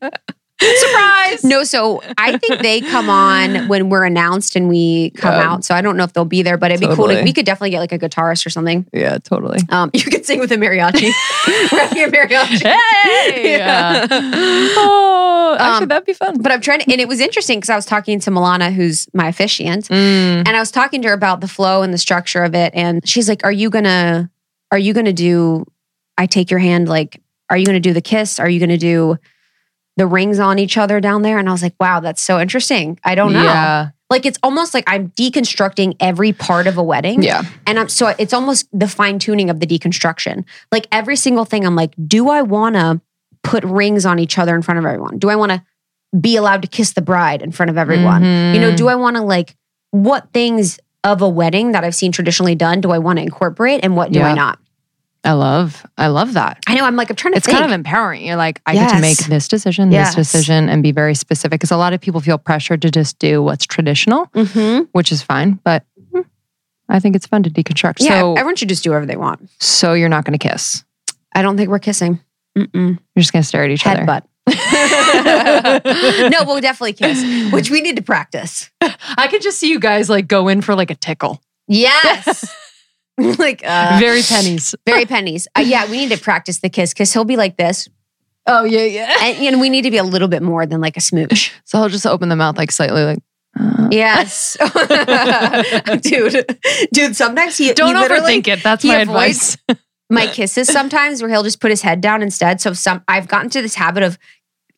surprise. 0.76 1.44
no, 1.44 1.62
so 1.64 2.02
I 2.18 2.36
think 2.38 2.60
they 2.62 2.80
come 2.80 3.08
on 3.08 3.68
when 3.68 3.88
we're 3.88 4.04
announced 4.04 4.56
and 4.56 4.68
we 4.68 5.10
come 5.10 5.32
Yeah. 5.34 5.50
out. 5.52 5.64
So 5.64 5.74
I 5.74 5.80
don't 5.82 5.96
know 5.96 6.04
if 6.04 6.12
they'll 6.12 6.24
be 6.24 6.42
there, 6.42 6.56
but 6.58 6.70
it'd 6.72 6.80
be 6.88 6.94
cool. 6.94 7.08
To, 7.08 7.22
we 7.22 7.32
could 7.32 7.46
definitely 7.46 7.70
get 7.70 7.80
like 7.80 7.92
a 7.92 7.98
guitarist 7.98 8.44
or 8.44 8.50
something. 8.50 8.86
Yeah, 8.92 9.18
totally. 9.18 9.58
Um, 9.68 9.90
you 9.94 10.02
could 10.04 10.26
sing 10.26 10.40
with 10.40 10.50
a 10.52 10.56
mariachi. 10.56 11.10
Rapping 11.72 12.04
a 12.04 12.08
mariachi. 12.08 12.62
Hey! 12.62 13.56
Yeah. 13.58 14.06
Oh, 14.10 15.56
actually, 15.58 15.82
Um, 15.84 15.88
that'd 15.88 16.06
be 16.06 16.12
fun. 16.12 16.40
But 16.42 16.52
I'm 16.52 16.60
trying 16.60 16.80
to, 16.80 16.90
and 16.92 17.00
it 17.00 17.08
was 17.08 17.20
interesting 17.20 17.58
because 17.58 17.70
I 17.70 17.76
was 17.76 17.86
talking 17.86 18.20
to 18.20 18.30
Milana, 18.30 18.72
who's 18.72 19.06
my 19.14 19.28
officiant, 19.28 19.86
Mm. 19.88 20.38
and 20.46 20.48
I 20.48 20.58
was 20.60 20.70
talking 20.70 21.02
to 21.02 21.08
her 21.08 21.14
about 21.14 21.40
the 21.40 21.48
flow 21.48 21.82
and 21.82 21.92
the 21.92 21.98
structure 21.98 22.42
of 22.44 22.54
it. 22.54 22.72
And 22.74 23.06
she's 23.08 23.28
like, 23.28 23.44
Are 23.44 23.52
you 23.52 23.70
gonna, 23.70 24.30
are 24.70 24.78
you 24.78 24.92
gonna 24.92 25.12
do, 25.12 25.64
I 26.16 26.26
take 26.26 26.50
your 26.50 26.60
hand, 26.60 26.88
like, 26.88 27.20
are 27.50 27.56
you 27.56 27.64
gonna 27.64 27.80
do 27.80 27.92
the 27.92 28.02
kiss? 28.02 28.38
Are 28.40 28.48
you 28.48 28.60
gonna 28.60 28.76
do 28.78 29.16
the 29.98 30.06
rings 30.06 30.38
on 30.38 30.58
each 30.58 30.78
other 30.78 31.00
down 31.00 31.20
there? 31.22 31.38
And 31.38 31.48
I 31.48 31.52
was 31.52 31.62
like, 31.62 31.74
Wow, 31.78 32.00
that's 32.00 32.22
so 32.22 32.40
interesting. 32.40 32.98
I 33.04 33.14
don't 33.14 33.32
know. 33.34 33.42
Yeah, 33.42 33.90
Like, 34.08 34.24
it's 34.24 34.38
almost 34.42 34.72
like 34.72 34.84
I'm 34.86 35.10
deconstructing 35.10 35.96
every 36.00 36.32
part 36.32 36.66
of 36.66 36.78
a 36.78 36.82
wedding. 36.82 37.22
yeah. 37.22 37.42
And 37.66 37.78
I'm 37.78 37.88
so 37.90 38.14
it's 38.18 38.32
almost 38.32 38.66
the 38.72 38.88
fine 38.88 39.18
tuning 39.18 39.50
of 39.50 39.60
the 39.60 39.66
deconstruction. 39.66 40.44
Like 40.72 40.86
every 40.90 41.16
single 41.16 41.44
thing, 41.44 41.66
I'm 41.66 41.76
like, 41.76 41.92
do 42.06 42.30
I 42.30 42.40
want 42.42 42.76
to 42.76 43.00
put 43.42 43.62
rings 43.64 44.06
on 44.06 44.18
each 44.18 44.38
other 44.38 44.54
in 44.54 44.62
front 44.62 44.78
of 44.78 44.84
everyone? 44.86 45.18
Do 45.18 45.28
I 45.28 45.36
want 45.36 45.52
to 45.52 45.62
be 46.18 46.36
allowed 46.36 46.62
to 46.62 46.68
kiss 46.68 46.92
the 46.92 47.02
bride 47.02 47.42
in 47.42 47.52
front 47.52 47.68
of 47.70 47.76
everyone? 47.76 48.22
You 48.24 48.60
know, 48.60 48.72
Mhm. 48.72 48.76
do 48.76 48.88
I 48.88 48.94
want 48.94 49.16
to 49.16 49.22
like 49.22 49.54
what 49.90 50.32
things 50.32 50.78
of 51.04 51.22
a 51.22 51.28
wedding 51.28 51.72
that 51.72 51.84
I've 51.84 51.94
seen 51.94 52.12
traditionally 52.12 52.54
done 52.54 52.80
do 52.80 52.90
I 52.90 52.98
want 52.98 53.18
to 53.18 53.22
incorporate 53.22 53.80
and 53.84 53.94
what 53.96 54.10
do 54.12 54.20
I 54.20 54.34
not? 54.34 54.58
I 55.28 55.32
love, 55.32 55.84
I 55.98 56.06
love 56.06 56.32
that. 56.32 56.58
I 56.66 56.74
know 56.74 56.84
I'm 56.86 56.96
like 56.96 57.10
I'm 57.10 57.16
trying 57.16 57.32
to 57.34 57.36
It's 57.36 57.44
think. 57.46 57.58
kind 57.58 57.70
of 57.70 57.74
empowering. 57.74 58.24
You're 58.24 58.36
like, 58.36 58.62
I 58.64 58.72
get 58.72 58.94
to 58.94 59.00
make 59.00 59.18
this 59.18 59.46
decision, 59.46 59.92
Yes. 59.92 60.14
this 60.14 60.32
decision, 60.32 60.70
and 60.70 60.82
be 60.82 60.90
very 60.90 61.14
specific. 61.14 61.60
Because 61.60 61.70
a 61.70 61.76
lot 61.76 61.92
of 61.92 62.00
people 62.00 62.20
feel 62.22 62.38
pressured 62.38 62.80
to 62.82 62.90
just 62.90 63.18
do 63.18 63.42
what's 63.42 63.66
traditional, 63.66 64.26
Mhm. 64.28 64.88
which 64.92 65.12
is 65.12 65.20
fine. 65.22 65.60
But 65.64 65.84
hmm, 66.14 66.20
I 66.88 66.98
think 66.98 67.14
it's 67.14 67.26
fun 67.26 67.42
to 67.42 67.50
deconstruct. 67.50 67.96
Yeah, 68.00 68.20
So, 68.20 68.32
everyone 68.36 68.56
should 68.56 68.70
just 68.70 68.82
do 68.82 68.88
whatever 68.90 69.04
they 69.04 69.16
want. 69.18 69.50
so 69.60 69.92
you're 69.92 70.08
not 70.08 70.24
going 70.24 70.38
to 70.38 70.48
kiss. 70.48 70.82
I 71.34 71.42
don't 71.42 71.58
think 71.58 71.68
we're 71.68 71.78
kissing. 71.78 72.20
Mm-mm. 72.56 72.98
You're 73.14 73.20
just 73.20 73.32
going 73.34 73.42
to 73.42 73.46
stare 73.46 73.64
at 73.64 73.70
each 73.70 73.86
other. 73.86 74.00
Headbutt. 74.06 74.22
no, 76.30 76.44
we'll 76.46 76.60
definitely 76.62 76.94
kiss, 76.94 77.52
which 77.52 77.70
we 77.70 77.82
need 77.82 77.96
to 77.96 78.02
practice. 78.02 78.70
I 78.80 79.28
could 79.28 79.42
just 79.42 79.58
see 79.58 79.68
you 79.70 79.78
guys 79.78 80.08
like 80.08 80.26
go 80.26 80.48
in 80.48 80.62
for 80.62 80.74
like 80.74 80.90
a 80.90 80.94
tickle. 80.94 81.42
Yes. 81.66 82.54
like 83.38 83.62
uh, 83.66 83.96
Very 84.00 84.22
pennies. 84.22 84.74
very 84.86 85.04
pennies. 85.06 85.48
Uh, 85.56 85.60
yeah, 85.62 85.90
we 85.90 85.98
need 85.98 86.10
to 86.10 86.18
practice 86.22 86.58
the 86.60 86.68
kiss 86.68 86.92
because 86.94 87.12
he'll 87.12 87.24
be 87.24 87.36
like 87.36 87.56
this, 87.56 87.88
Oh 88.46 88.64
yeah, 88.64 88.84
yeah. 88.84 89.16
and 89.22 89.36
you 89.44 89.50
know 89.50 89.58
we 89.58 89.68
need 89.68 89.82
to 89.82 89.90
be 89.90 89.98
a 89.98 90.04
little 90.04 90.28
bit 90.28 90.42
more 90.42 90.64
than 90.66 90.80
like 90.80 90.96
a 90.96 91.00
smooch. 91.00 91.52
So 91.64 91.78
I'll 91.78 91.88
just 91.88 92.06
open 92.06 92.28
the 92.28 92.36
mouth 92.36 92.56
like 92.56 92.70
slightly, 92.72 93.02
like. 93.04 93.18
uh, 93.58 93.88
Yes, 93.90 94.56
dude, 96.00 96.56
dude. 96.92 97.16
Sometimes 97.16 97.56
he 97.58 97.72
Don't 97.72 97.96
he 97.96 98.02
overthink 98.02 98.46
it. 98.48 98.62
That's 98.62 98.84
my 98.84 98.96
advice. 98.96 99.56
my 100.10 100.26
kisses 100.26 100.68
sometimes 100.68 101.20
where 101.20 101.30
he'll 101.30 101.42
just 101.42 101.60
put 101.60 101.70
his 101.70 101.82
head 101.82 102.00
down 102.00 102.22
instead. 102.22 102.60
So 102.60 102.72
some 102.72 103.02
I've 103.08 103.28
gotten 103.28 103.50
to 103.50 103.62
this 103.62 103.74
habit 103.74 104.02
of 104.02 104.18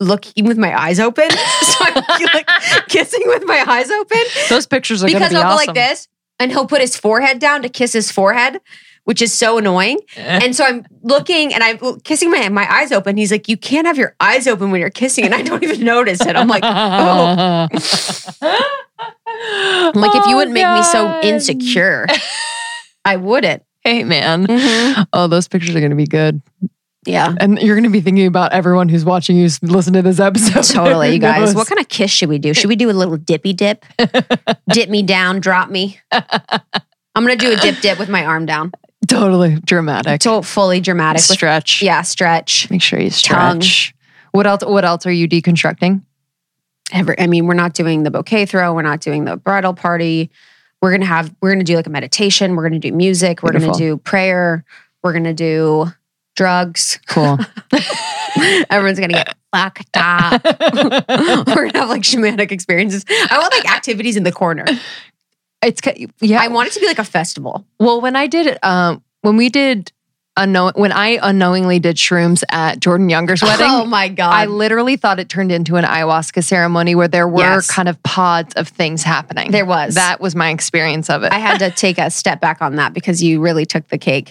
looking 0.00 0.46
with 0.46 0.56
my 0.58 0.76
eyes 0.80 0.98
open. 0.98 1.30
so 1.30 1.84
I'm 1.84 1.94
like 2.34 2.48
kissing 2.88 3.20
with 3.26 3.44
my 3.46 3.62
eyes 3.66 3.90
open 3.90 4.18
Those 4.48 4.66
pictures 4.66 5.02
are 5.04 5.06
because 5.06 5.28
be 5.28 5.34
he'll 5.36 5.44
awesome. 5.44 5.66
go 5.66 5.72
like 5.72 5.74
this 5.74 6.08
and 6.40 6.50
he'll 6.50 6.66
put 6.66 6.80
his 6.80 6.96
forehead 6.96 7.38
down 7.38 7.62
to 7.62 7.68
kiss 7.68 7.92
his 7.92 8.10
forehead. 8.10 8.60
Which 9.04 9.22
is 9.22 9.32
so 9.32 9.56
annoying. 9.58 9.98
And 10.16 10.54
so 10.54 10.62
I'm 10.64 10.84
looking 11.02 11.54
and 11.54 11.64
I'm 11.64 11.78
kissing 12.02 12.30
my 12.30 12.48
my 12.50 12.70
eyes 12.70 12.92
open. 12.92 13.16
He's 13.16 13.32
like, 13.32 13.48
"You 13.48 13.56
can't 13.56 13.86
have 13.86 13.96
your 13.96 14.14
eyes 14.20 14.46
open 14.46 14.70
when 14.70 14.80
you're 14.80 14.90
kissing," 14.90 15.24
and 15.24 15.34
I 15.34 15.40
don't 15.42 15.62
even 15.64 15.82
notice 15.84 16.20
it. 16.20 16.36
I'm 16.36 16.46
like, 16.48 16.62
"Oh, 16.64 17.66
I'm 19.32 19.92
like 20.00 20.14
if 20.14 20.26
you 20.26 20.36
wouldn't 20.36 20.54
make 20.54 20.68
me 20.68 20.82
so 20.82 21.18
insecure, 21.22 22.06
I 23.04 23.16
wouldn't." 23.16 23.64
Hey 23.82 24.04
man. 24.04 24.46
Mhm. 24.46 25.06
Oh, 25.14 25.26
those 25.26 25.48
pictures 25.48 25.74
are 25.74 25.80
going 25.80 25.90
to 25.90 25.96
be 25.96 26.06
good. 26.06 26.42
Yeah, 27.06 27.34
And 27.40 27.58
you're 27.62 27.76
going 27.76 27.84
to 27.84 27.90
be 27.90 28.02
thinking 28.02 28.26
about 28.26 28.52
everyone 28.52 28.90
who's 28.90 29.06
watching 29.06 29.36
you 29.38 29.48
listen 29.62 29.94
to 29.94 30.02
this 30.02 30.20
episode. 30.20 30.62
totally, 30.74 31.14
you 31.14 31.18
guys. 31.20 31.40
Knows. 31.40 31.54
What 31.54 31.66
kind 31.66 31.80
of 31.80 31.88
kiss 31.88 32.10
should 32.10 32.28
we 32.28 32.38
do? 32.38 32.52
Should 32.52 32.68
we 32.68 32.76
do 32.76 32.90
a 32.90 32.92
little 32.92 33.16
dippy 33.16 33.54
dip? 33.54 33.86
dip 34.72 34.90
me 34.90 35.02
down, 35.02 35.40
drop 35.40 35.70
me. 35.70 35.98
I'm 36.12 37.24
gonna 37.24 37.36
do 37.36 37.52
a 37.52 37.56
dip 37.56 37.80
dip 37.80 37.98
with 37.98 38.08
my 38.10 38.24
arm 38.26 38.44
down. 38.44 38.72
Totally 39.08 39.58
dramatic. 39.64 40.22
So 40.22 40.42
fully 40.42 40.80
dramatic. 40.80 41.20
With, 41.20 41.38
Stretch. 41.38 41.80
yeah, 41.82 42.02
stretch. 42.02 42.68
Make 42.70 42.82
sure 42.82 43.00
you 43.00 43.10
Tongue. 43.10 43.62
stretch. 43.62 43.94
What 44.32 44.46
else? 44.46 44.62
What 44.64 44.84
else 44.84 45.06
are 45.06 45.10
you 45.12 45.26
deconstructing? 45.26 46.02
Every, 46.92 47.18
I 47.18 47.26
mean, 47.26 47.46
we're 47.46 47.54
not 47.54 47.72
doing 47.72 48.02
the 48.02 48.10
bouquet 48.10 48.44
throw. 48.46 48.74
We're 48.74 48.82
not 48.82 49.00
doing 49.00 49.24
the 49.24 49.36
bridal 49.38 49.72
party. 49.74 50.30
We're 50.82 50.92
gonna 50.92 51.06
have. 51.06 51.34
We're 51.40 51.50
gonna 51.52 51.64
do 51.64 51.76
like 51.76 51.86
a 51.86 51.90
meditation. 51.90 52.54
We're 52.56 52.64
gonna 52.68 52.78
do 52.78 52.92
music. 52.92 53.42
We're 53.42 53.52
gonna 53.52 53.72
do 53.72 53.96
prayer. 53.96 54.64
We're 55.02 55.14
gonna 55.14 55.34
do 55.34 55.86
drugs. 56.40 56.98
Cool. 57.06 57.38
Everyone's 58.70 58.98
gonna 58.98 59.12
get 59.12 59.36
fucked 59.54 59.94
up. 59.94 60.42
we're 60.74 61.66
gonna 61.66 61.78
have 61.80 61.88
like 61.90 62.00
shamanic 62.00 62.50
experiences. 62.50 63.04
I 63.30 63.38
want 63.38 63.52
like 63.52 63.70
activities 63.70 64.16
in 64.16 64.22
the 64.22 64.32
corner. 64.32 64.64
it's 65.62 65.82
yeah. 66.22 66.40
I 66.40 66.48
want 66.48 66.68
it 66.68 66.72
to 66.72 66.80
be 66.80 66.86
like 66.86 66.98
a 66.98 67.04
festival. 67.04 67.66
well, 67.78 68.00
when 68.00 68.16
I 68.16 68.26
did 68.26 68.46
it, 68.46 68.58
um, 68.64 69.02
when 69.20 69.36
we 69.36 69.50
did 69.50 69.92
unknown, 70.38 70.72
when 70.76 70.92
I 70.92 71.18
unknowingly 71.22 71.78
did 71.78 71.96
shrooms 71.96 72.42
at 72.50 72.80
Jordan 72.80 73.10
Younger's 73.10 73.42
wedding. 73.48 73.66
Oh 73.68 73.84
my 73.84 74.08
god! 74.08 74.32
I 74.32 74.46
literally 74.46 74.96
thought 74.96 75.20
it 75.20 75.28
turned 75.28 75.52
into 75.52 75.76
an 75.76 75.84
ayahuasca 75.84 76.42
ceremony 76.42 76.94
where 76.94 77.08
there 77.08 77.28
were 77.28 77.40
Yes. 77.40 77.70
kind 77.70 77.86
of 77.86 78.02
pods 78.02 78.54
of 78.54 78.66
things 78.68 79.02
happening. 79.02 79.50
There 79.50 79.66
was. 79.66 79.94
That 79.96 80.22
was 80.22 80.34
my 80.34 80.48
experience 80.48 81.10
of 81.10 81.22
it. 81.22 81.32
I 81.32 81.38
had 81.38 81.58
to 81.58 81.70
take 81.70 81.98
a 81.98 82.10
step 82.10 82.40
back 82.40 82.62
on 82.62 82.76
that 82.76 82.94
because 82.94 83.22
you 83.22 83.42
really 83.42 83.66
took 83.66 83.86
the 83.88 83.98
cake. 83.98 84.30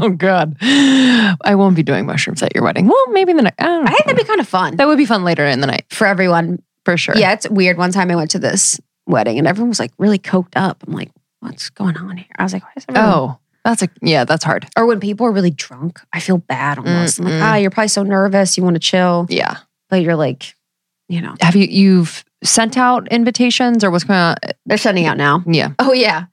oh 0.04 0.10
God. 0.10 0.56
I 0.62 1.54
won't 1.54 1.76
be 1.76 1.82
doing 1.82 2.06
mushrooms 2.06 2.42
at 2.42 2.54
your 2.54 2.64
wedding. 2.64 2.86
Well, 2.86 3.06
maybe 3.10 3.30
in 3.32 3.36
the 3.36 3.42
night. 3.44 3.54
I 3.58 3.64
don't 3.64 3.86
I 3.88 3.90
think 3.92 4.04
that'd 4.06 4.16
be 4.16 4.24
kind 4.24 4.40
of 4.40 4.48
fun 4.48 4.76
that 4.76 4.86
would 4.86 4.98
be 4.98 5.06
fun 5.06 5.24
later 5.24 5.44
in 5.46 5.60
the 5.60 5.66
night 5.66 5.84
for 5.90 6.06
everyone. 6.06 6.62
for 6.84 6.96
sure. 6.96 7.16
Yeah, 7.16 7.32
it's 7.32 7.48
weird. 7.48 7.76
One 7.78 7.92
time 7.92 8.10
I 8.10 8.16
went 8.16 8.30
to 8.32 8.38
this 8.38 8.80
wedding 9.06 9.38
and 9.38 9.46
everyone 9.46 9.68
was 9.70 9.78
like 9.80 9.92
really 9.98 10.18
coked 10.18 10.52
up. 10.56 10.82
I'm 10.86 10.92
like, 10.94 11.10
what's 11.40 11.70
going 11.70 11.96
on 11.96 12.16
here? 12.16 12.26
I 12.38 12.42
was 12.42 12.52
like, 12.52 12.62
why 12.64 12.70
is 12.76 12.84
everyone? 12.88 13.10
Oh, 13.12 13.38
That's 13.64 13.82
a 13.82 13.88
yeah, 14.02 14.24
that's 14.24 14.44
hard. 14.44 14.66
Or 14.76 14.86
when 14.86 15.00
people 15.00 15.26
are 15.26 15.32
really 15.32 15.50
drunk, 15.50 16.00
I 16.12 16.20
feel 16.20 16.38
bad 16.38 16.78
almost. 16.78 17.18
I'm 17.18 17.24
like, 17.26 17.34
Mm-mm. 17.34 17.42
ah, 17.42 17.56
you're 17.56 17.70
probably 17.70 17.88
so 17.88 18.02
nervous, 18.02 18.56
you 18.56 18.62
want 18.64 18.74
to 18.74 18.80
chill, 18.80 19.26
Yeah. 19.28 19.56
but 19.88 20.02
you're 20.02 20.16
like, 20.16 20.54
you 21.08 21.20
know, 21.20 21.34
Have 21.40 21.56
you 21.56 21.66
you've 21.66 22.24
sent 22.44 22.78
out 22.78 23.08
invitations 23.10 23.82
or 23.84 23.90
what's 23.90 24.04
going 24.04 24.18
on? 24.18 24.36
they're 24.64 24.78
sending 24.78 25.06
out 25.06 25.16
now. 25.16 25.42
Yeah. 25.46 25.72
Oh 25.78 25.92
yeah. 25.92 26.26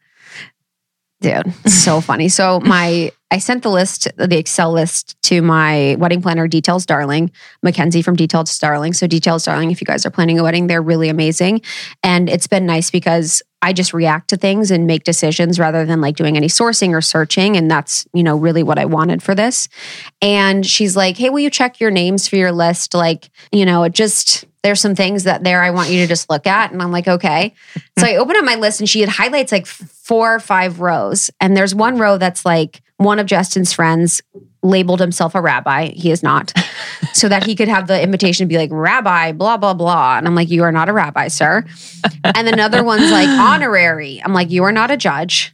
Dude, 1.20 1.54
so 1.66 2.02
funny. 2.02 2.30
So 2.30 2.60
my 2.60 3.12
I 3.30 3.40
sent 3.40 3.64
the 3.64 3.70
list, 3.70 4.08
the 4.16 4.38
Excel 4.38 4.72
list 4.72 5.22
to 5.24 5.42
my 5.42 5.98
wedding 6.00 6.22
planner, 6.22 6.48
Details 6.48 6.86
Darling, 6.86 7.30
Mackenzie 7.62 8.02
from 8.02 8.16
Details 8.16 8.58
Darling. 8.58 8.94
So 8.94 9.06
Details 9.06 9.44
Darling, 9.44 9.70
if 9.70 9.82
you 9.82 9.86
guys 9.86 10.06
are 10.06 10.10
planning 10.10 10.40
a 10.40 10.44
wedding, 10.44 10.68
they're 10.68 10.82
really 10.82 11.10
amazing. 11.10 11.62
And 12.04 12.30
it's 12.30 12.48
been 12.48 12.66
nice 12.66 12.90
because 12.90 13.42
I 13.62 13.74
just 13.74 13.94
react 13.94 14.30
to 14.30 14.38
things 14.38 14.72
and 14.72 14.88
make 14.88 15.04
decisions 15.04 15.60
rather 15.60 15.86
than 15.86 16.00
like 16.00 16.16
doing 16.16 16.38
any 16.38 16.48
sourcing 16.48 16.92
or 16.92 17.02
searching. 17.02 17.58
And 17.58 17.70
that's, 17.70 18.08
you 18.14 18.24
know, 18.24 18.38
really 18.38 18.64
what 18.64 18.80
I 18.80 18.86
wanted 18.86 19.22
for 19.22 19.36
this. 19.36 19.68
And 20.22 20.66
she's 20.66 20.96
like, 20.96 21.18
Hey, 21.18 21.30
will 21.30 21.40
you 21.40 21.50
check 21.50 21.82
your 21.82 21.92
names 21.92 22.30
for 22.30 22.38
your 22.38 22.54
list? 22.54 22.94
Like, 22.94 23.30
you 23.52 23.66
know, 23.66 23.84
it 23.84 23.92
just 23.92 24.46
there's 24.64 24.82
some 24.82 24.96
things 24.96 25.24
that 25.24 25.44
there 25.44 25.62
I 25.62 25.72
want 25.72 25.90
you 25.90 26.02
to 26.02 26.08
just 26.08 26.30
look 26.30 26.46
at. 26.46 26.72
And 26.72 26.82
I'm 26.82 26.92
like, 26.92 27.08
okay. 27.08 27.54
So 27.98 28.06
I 28.06 28.18
open 28.18 28.36
up 28.36 28.44
my 28.44 28.56
list 28.56 28.80
and 28.80 28.90
she 28.90 29.00
had 29.00 29.10
highlights 29.10 29.52
like 29.52 29.66
four 30.08 30.34
or 30.34 30.40
five 30.40 30.80
rows. 30.80 31.30
And 31.42 31.56
there's 31.58 31.76
one 31.76 31.98
row 31.98 32.18
that's 32.18 32.46
like 32.46 32.82
one 32.96 33.20
of 33.20 33.26
Justin's 33.26 33.74
friends 33.74 34.22
labeled 34.64 35.02
himself 35.02 35.36
a 35.36 35.42
rabbi. 35.42 35.90
He 35.90 36.12
is 36.12 36.24
not. 36.24 36.54
so 37.14 37.28
that 37.28 37.46
he 37.46 37.56
could 37.56 37.68
have 37.68 37.88
the 37.88 38.02
invitation 38.02 38.46
to 38.46 38.48
be 38.48 38.58
like, 38.58 38.70
rabbi, 38.72 39.34
blah, 39.34 39.58
blah, 39.58 39.74
blah. 39.74 40.18
And 40.18 40.26
I'm 40.26 40.34
like, 40.34 40.50
you 40.50 40.64
are 40.64 40.72
not 40.72 40.88
a 40.88 40.94
rabbi, 40.94 41.28
sir. 41.28 41.66
And 42.24 42.48
another 42.48 42.84
one's 42.84 43.12
like 43.12 43.28
honorary. 43.28 44.22
I'm 44.24 44.34
like, 44.34 44.50
you 44.50 44.64
are 44.64 44.72
not 44.72 44.92
a 44.92 44.98
judge. 44.98 45.54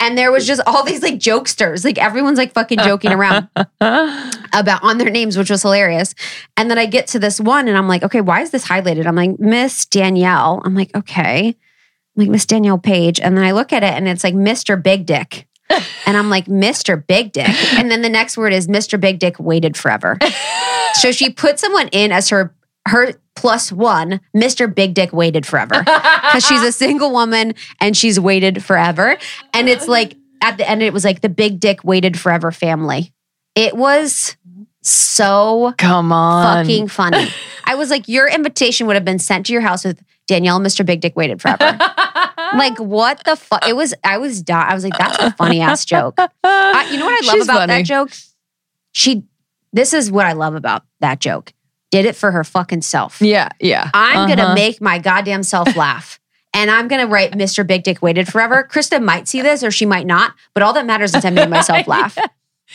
And 0.00 0.18
there 0.18 0.30
was 0.30 0.46
just 0.46 0.60
all 0.66 0.84
these 0.84 1.02
like 1.02 1.14
jokesters. 1.14 1.84
Like 1.84 1.98
everyone's 1.98 2.36
like 2.36 2.52
fucking 2.52 2.78
joking 2.80 3.12
around 3.12 3.48
about 3.80 4.82
on 4.82 4.98
their 4.98 5.10
names, 5.10 5.36
which 5.36 5.50
was 5.50 5.62
hilarious. 5.62 6.14
And 6.56 6.70
then 6.70 6.78
I 6.78 6.86
get 6.86 7.06
to 7.08 7.18
this 7.18 7.40
one 7.40 7.68
and 7.68 7.78
I'm 7.78 7.88
like, 7.88 8.02
okay, 8.02 8.20
why 8.20 8.42
is 8.42 8.50
this 8.50 8.66
highlighted? 8.66 9.06
I'm 9.06 9.16
like, 9.16 9.38
Miss 9.38 9.86
Danielle. 9.86 10.60
I'm 10.64 10.74
like, 10.74 10.94
okay. 10.94 11.56
Like, 12.16 12.28
Miss 12.28 12.46
Danielle 12.46 12.78
Page. 12.78 13.20
And 13.20 13.36
then 13.36 13.44
I 13.44 13.52
look 13.52 13.72
at 13.72 13.82
it 13.82 13.92
and 13.94 14.06
it's 14.08 14.24
like 14.24 14.34
Mr. 14.34 14.80
Big 14.80 15.06
Dick. 15.06 15.46
And 16.06 16.18
I'm 16.18 16.28
like, 16.28 16.44
Mr. 16.44 17.04
Big 17.04 17.32
Dick. 17.32 17.48
And 17.78 17.90
then 17.90 18.02
the 18.02 18.10
next 18.10 18.36
word 18.36 18.52
is 18.52 18.68
Mr. 18.68 19.00
Big 19.00 19.18
Dick 19.18 19.40
waited 19.40 19.74
forever. 19.74 20.18
so 20.92 21.12
she 21.12 21.30
put 21.30 21.58
someone 21.58 21.88
in 21.88 22.12
as 22.12 22.28
her 22.28 22.54
her 22.86 23.14
plus 23.34 23.72
one, 23.72 24.20
Mr. 24.36 24.72
Big 24.72 24.92
Dick 24.92 25.14
waited 25.14 25.46
forever. 25.46 25.82
Because 26.24 26.46
she's 26.46 26.62
a 26.62 26.72
single 26.72 27.12
woman 27.12 27.54
and 27.80 27.96
she's 27.96 28.18
waited 28.18 28.62
forever. 28.64 29.16
And 29.52 29.68
it's 29.68 29.86
like 29.86 30.16
at 30.42 30.58
the 30.58 30.68
end, 30.68 30.82
it 30.82 30.92
was 30.92 31.04
like 31.04 31.20
the 31.20 31.28
Big 31.28 31.60
Dick 31.60 31.84
waited 31.84 32.18
forever 32.18 32.50
family. 32.50 33.12
It 33.54 33.76
was 33.76 34.36
so 34.84 35.74
Come 35.78 36.12
on. 36.12 36.64
fucking 36.64 36.88
funny. 36.88 37.28
I 37.64 37.74
was 37.74 37.90
like, 37.90 38.06
your 38.08 38.28
invitation 38.28 38.86
would 38.86 38.94
have 38.96 39.04
been 39.04 39.18
sent 39.18 39.46
to 39.46 39.52
your 39.52 39.62
house 39.62 39.84
with 39.84 40.02
Danielle 40.26 40.56
and 40.56 40.64
Mr. 40.66 40.84
Big 40.84 41.00
Dick 41.00 41.16
waited 41.16 41.40
forever. 41.40 41.64
like, 42.56 42.78
what 42.78 43.22
the 43.24 43.34
fuck? 43.36 43.66
It 43.66 43.74
was, 43.74 43.94
I 44.04 44.18
was, 44.18 44.42
di- 44.42 44.52
I 44.68 44.74
was 44.74 44.84
like, 44.84 44.96
that's 44.96 45.18
a 45.18 45.32
funny 45.32 45.60
ass 45.60 45.84
joke. 45.84 46.14
I, 46.18 46.88
you 46.92 46.98
know 46.98 47.06
what 47.06 47.24
I 47.24 47.26
love 47.26 47.34
She's 47.34 47.44
about 47.44 47.56
funny. 47.60 47.72
that 47.74 47.84
joke? 47.86 48.10
She, 48.92 49.24
this 49.72 49.92
is 49.94 50.10
what 50.10 50.26
I 50.26 50.32
love 50.32 50.54
about 50.54 50.82
that 51.00 51.18
joke. 51.20 51.52
Did 51.90 52.04
it 52.06 52.16
for 52.16 52.30
her 52.32 52.44
fucking 52.44 52.82
self. 52.82 53.20
Yeah, 53.22 53.48
yeah. 53.60 53.90
I'm 53.94 54.16
Uh-huh. 54.30 54.34
gonna 54.36 54.54
make 54.54 54.80
my 54.80 54.98
goddamn 54.98 55.42
self 55.44 55.74
laugh. 55.76 56.18
And 56.52 56.70
I'm 56.70 56.88
gonna 56.88 57.06
write 57.06 57.32
Mr. 57.32 57.66
Big 57.66 57.82
Dick 57.84 58.02
waited 58.02 58.28
forever. 58.28 58.68
Krista 58.70 59.02
might 59.02 59.28
see 59.28 59.42
this 59.42 59.62
or 59.62 59.70
she 59.70 59.86
might 59.86 60.06
not, 60.06 60.34
but 60.54 60.62
all 60.62 60.72
that 60.74 60.86
matters 60.86 61.14
is 61.14 61.24
I 61.24 61.30
made 61.30 61.48
myself 61.50 61.86
laugh. 61.86 62.16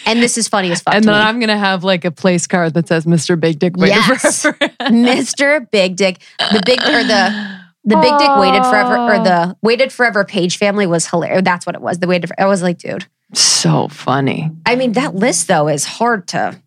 And 0.06 0.22
this 0.22 0.38
is 0.38 0.48
funny 0.48 0.72
as 0.72 0.82
fuck. 0.82 0.94
And 0.96 1.04
then 1.04 1.14
me. 1.14 1.20
I'm 1.20 1.40
gonna 1.40 1.58
have 1.58 1.84
like 1.84 2.06
a 2.06 2.12
place 2.12 2.48
card 2.48 2.74
that 2.76 2.88
says 2.88 3.06
Mr. 3.06 3.40
Big 3.40 3.60
Dick 3.60 3.76
waited 3.78 3.96
Yes. 3.96 4.42
forever. 4.44 4.58
Mr. 4.82 5.70
Big 5.72 5.96
Dick. 5.96 6.20
The 6.40 6.62
big 6.66 6.80
or 6.82 7.04
the 7.04 7.60
the 7.86 7.96
Big 7.98 8.18
Dick 8.18 8.30
waited 8.38 8.64
forever 8.66 8.98
or 8.98 9.24
the 9.24 9.56
waited 9.62 9.92
forever 9.92 10.24
page 10.26 10.58
family 10.58 10.86
was 10.88 11.08
hilarious. 11.08 11.42
That's 11.44 11.66
what 11.66 11.76
it 11.76 11.82
was. 11.82 12.00
The 12.00 12.08
waited. 12.08 12.32
I 12.38 12.46
was 12.46 12.62
like, 12.62 12.78
dude. 12.78 13.06
so 13.34 13.88
funny. 13.88 14.50
I 14.66 14.76
mean, 14.76 14.94
that 14.94 15.16
list 15.16 15.48
though 15.48 15.68
is 15.68 15.86
hard 15.86 16.28
to. 16.30 16.60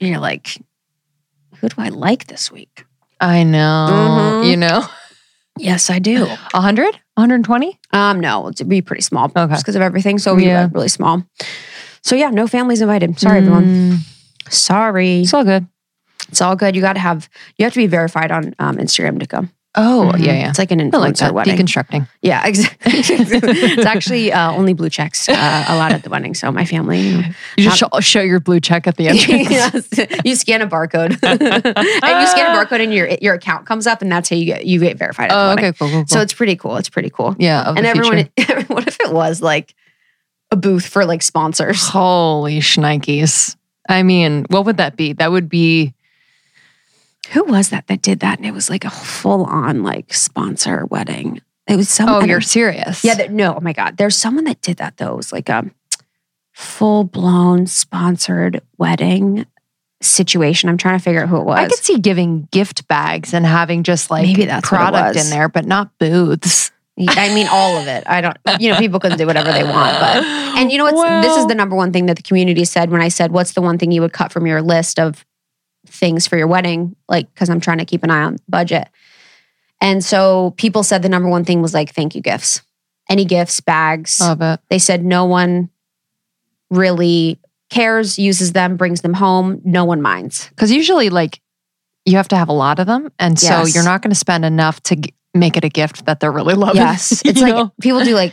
You're 0.00 0.18
like, 0.18 0.58
who 1.60 1.68
do 1.68 1.74
I 1.78 1.88
like 1.88 2.26
this 2.26 2.50
week? 2.52 2.84
I 3.20 3.42
know. 3.44 3.88
Mhm. 4.42 4.50
You 4.50 4.56
know, 4.58 4.84
Yes, 5.58 5.88
I 5.88 5.98
do. 6.00 6.26
100, 6.52 7.00
120. 7.14 7.80
Um, 7.90 8.20
no, 8.20 8.48
it'd 8.50 8.68
be 8.68 8.82
pretty 8.82 9.00
small 9.00 9.32
Okay. 9.34 9.46
just 9.54 9.62
because 9.64 9.74
of 9.74 9.80
everything. 9.80 10.18
So 10.18 10.34
we 10.34 10.44
Yeah. 10.44 10.68
really 10.70 10.88
small. 10.88 11.24
So 12.06 12.14
yeah, 12.14 12.30
no 12.30 12.46
families 12.46 12.80
invited. 12.80 13.18
Sorry, 13.18 13.38
everyone. 13.38 13.64
Mm, 13.64 13.98
Sorry. 14.48 15.22
It's 15.22 15.34
all 15.34 15.42
good. 15.42 15.66
It's 16.28 16.40
all 16.40 16.54
good. 16.54 16.76
You 16.76 16.80
got 16.82 16.92
to 16.92 17.00
have. 17.00 17.28
You 17.58 17.64
have 17.64 17.72
to 17.74 17.80
be 17.80 17.88
verified 17.88 18.30
on 18.30 18.54
um, 18.60 18.76
Instagram 18.76 19.18
to 19.18 19.26
come. 19.26 19.50
Oh 19.78 20.12
Mhm. 20.14 20.24
yeah, 20.24 20.32
yeah. 20.38 20.48
It's 20.50 20.58
like 20.58 20.70
an 20.70 20.80
I 20.80 20.84
like 20.84 21.14
influencer 21.14 21.18
that. 21.18 21.34
wedding. 21.34 21.56
Deconstructing. 21.58 22.08
Yeah, 22.22 22.46
exactly. 22.46 22.92
it's 22.94 23.84
actually 23.84 24.32
uh, 24.32 24.52
only 24.52 24.72
blue 24.72 24.88
checks 24.88 25.28
uh, 25.28 25.64
a 25.68 25.76
lot 25.76 25.92
at 25.92 26.04
the 26.04 26.08
wedding. 26.08 26.32
So 26.34 26.50
my 26.52 26.64
family, 26.64 27.00
you 27.00 27.16
know. 27.18 27.28
You 27.58 27.64
just 27.64 27.78
show, 27.78 27.88
show 28.00 28.20
your 28.22 28.38
blue 28.40 28.60
check 28.60 28.86
at 28.86 28.96
the 28.96 29.08
entrance. 29.08 29.50
Yes. 29.50 30.22
you 30.24 30.34
scan 30.36 30.62
a 30.62 30.66
barcode, 30.68 31.18
and 31.22 31.40
you 32.20 32.26
scan 32.28 32.56
a 32.56 32.64
barcode, 32.64 32.82
and 32.84 32.94
your 32.94 33.08
your 33.20 33.34
account 33.34 33.66
comes 33.66 33.86
up, 33.88 34.00
and 34.00 34.10
that's 34.10 34.30
how 34.30 34.36
you 34.36 34.46
get 34.46 34.64
you 34.64 34.78
get 34.80 34.96
verified. 34.96 35.30
At 35.32 35.36
Oh, 35.36 35.52
okay, 35.54 35.72
cool, 35.72 35.88
cool, 35.88 35.90
cool. 35.90 36.06
So 36.06 36.20
it's 36.20 36.32
pretty 36.32 36.54
cool. 36.56 36.76
It's 36.76 36.88
pretty 36.88 37.10
cool. 37.10 37.34
yeah, 37.38 37.68
and 37.68 37.84
everyone, 37.84 38.28
what 38.68 38.86
if 38.86 38.96
it 39.00 39.12
was 39.12 39.42
like 39.42 39.74
a 40.50 40.56
booth 40.56 40.86
for 40.86 41.04
like 41.04 41.22
sponsors? 41.22 41.88
Holy 41.88 42.58
shnikes. 42.58 43.56
I 43.88 44.02
mean, 44.02 44.46
what 44.48 44.64
would 44.64 44.78
that 44.78 44.96
be? 44.96 45.12
That 45.12 45.30
would 45.30 45.48
be 45.48 45.94
Who 47.30 47.44
was 47.44 47.70
that 47.70 47.86
that 47.88 48.02
did 48.02 48.20
that? 48.20 48.38
And 48.38 48.46
it 48.46 48.52
was 48.52 48.70
like 48.70 48.84
a 48.84 48.90
full 48.90 49.44
on 49.44 49.82
like 49.82 50.14
sponsor 50.14 50.86
wedding. 50.86 51.40
It 51.66 51.76
was 51.76 51.88
some. 51.88 52.08
Oh, 52.08 52.20
you're 52.24 52.40
serious. 52.40 53.02
Yeah, 53.02 53.14
there, 53.14 53.28
no, 53.28 53.56
oh 53.56 53.60
my 53.60 53.72
God. 53.72 53.96
There's 53.96 54.16
someone 54.16 54.44
that 54.44 54.60
did 54.62 54.76
that 54.76 54.96
though. 54.98 55.14
It 55.14 55.16
was 55.16 55.32
like 55.32 55.48
a 55.48 55.68
full 56.52 57.04
blown 57.04 57.66
sponsored 57.66 58.62
wedding 58.78 59.46
situation. 60.00 60.68
I'm 60.68 60.76
trying 60.76 60.98
to 60.98 61.02
figure 61.02 61.22
out 61.22 61.28
who 61.28 61.38
it 61.38 61.44
was. 61.44 61.58
I 61.58 61.66
could 61.66 61.78
see 61.78 61.98
giving 61.98 62.48
gift 62.52 62.86
bags 62.86 63.34
and 63.34 63.44
having 63.44 63.82
just 63.82 64.10
like 64.10 64.26
Maybe 64.26 64.44
that's 64.44 64.66
product 64.68 65.16
in 65.16 65.28
there, 65.30 65.48
but 65.48 65.64
not 65.66 65.98
booths. 65.98 66.70
I 66.98 67.34
mean, 67.34 67.46
all 67.50 67.76
of 67.76 67.86
it. 67.88 68.04
I 68.06 68.20
don't, 68.22 68.36
you 68.58 68.70
know, 68.70 68.78
people 68.78 68.98
can 69.00 69.18
do 69.18 69.26
whatever 69.26 69.52
they 69.52 69.64
want. 69.64 69.98
But, 70.00 70.24
and 70.24 70.72
you 70.72 70.78
know 70.78 70.84
what's, 70.90 71.26
this 71.26 71.36
is 71.36 71.46
the 71.46 71.54
number 71.54 71.76
one 71.76 71.92
thing 71.92 72.06
that 72.06 72.16
the 72.16 72.22
community 72.22 72.64
said 72.64 72.90
when 72.90 73.02
I 73.02 73.08
said, 73.08 73.32
what's 73.32 73.52
the 73.52 73.60
one 73.60 73.76
thing 73.76 73.92
you 73.92 74.00
would 74.00 74.12
cut 74.14 74.32
from 74.32 74.46
your 74.46 74.62
list 74.62 74.98
of 74.98 75.24
things 75.86 76.26
for 76.26 76.38
your 76.38 76.46
wedding? 76.46 76.96
Like, 77.08 77.34
cause 77.34 77.50
I'm 77.50 77.60
trying 77.60 77.78
to 77.78 77.84
keep 77.84 78.02
an 78.02 78.10
eye 78.10 78.22
on 78.22 78.38
budget. 78.48 78.88
And 79.80 80.02
so 80.02 80.54
people 80.56 80.82
said 80.82 81.02
the 81.02 81.10
number 81.10 81.28
one 81.28 81.44
thing 81.44 81.60
was 81.60 81.74
like, 81.74 81.92
thank 81.94 82.14
you 82.14 82.22
gifts. 82.22 82.62
Any 83.10 83.26
gifts, 83.26 83.60
bags. 83.60 84.18
Love 84.20 84.40
it. 84.40 84.60
They 84.70 84.78
said 84.78 85.04
no 85.04 85.26
one 85.26 85.68
really 86.70 87.38
cares, 87.68 88.18
uses 88.18 88.52
them, 88.52 88.76
brings 88.76 89.02
them 89.02 89.14
home. 89.14 89.60
No 89.64 89.84
one 89.84 90.00
minds. 90.00 90.48
Because 90.48 90.72
usually, 90.72 91.10
like, 91.10 91.40
you 92.04 92.16
have 92.16 92.28
to 92.28 92.36
have 92.36 92.48
a 92.48 92.52
lot 92.54 92.78
of 92.78 92.86
them. 92.86 93.12
And 93.18 93.38
so 93.38 93.48
Yes. 93.48 93.74
you're 93.74 93.84
not 93.84 94.00
going 94.00 94.12
to 94.12 94.16
spend 94.18 94.44
enough 94.44 94.82
to 94.84 94.96
make 95.36 95.56
it 95.56 95.64
a 95.64 95.68
gift 95.68 96.06
that 96.06 96.20
they're 96.20 96.32
really 96.32 96.54
loving. 96.54 96.82
Yes. 96.82 97.22
It's 97.24 97.40
like 97.40 97.54
know? 97.54 97.72
people 97.80 98.04
do 98.04 98.14
like 98.14 98.32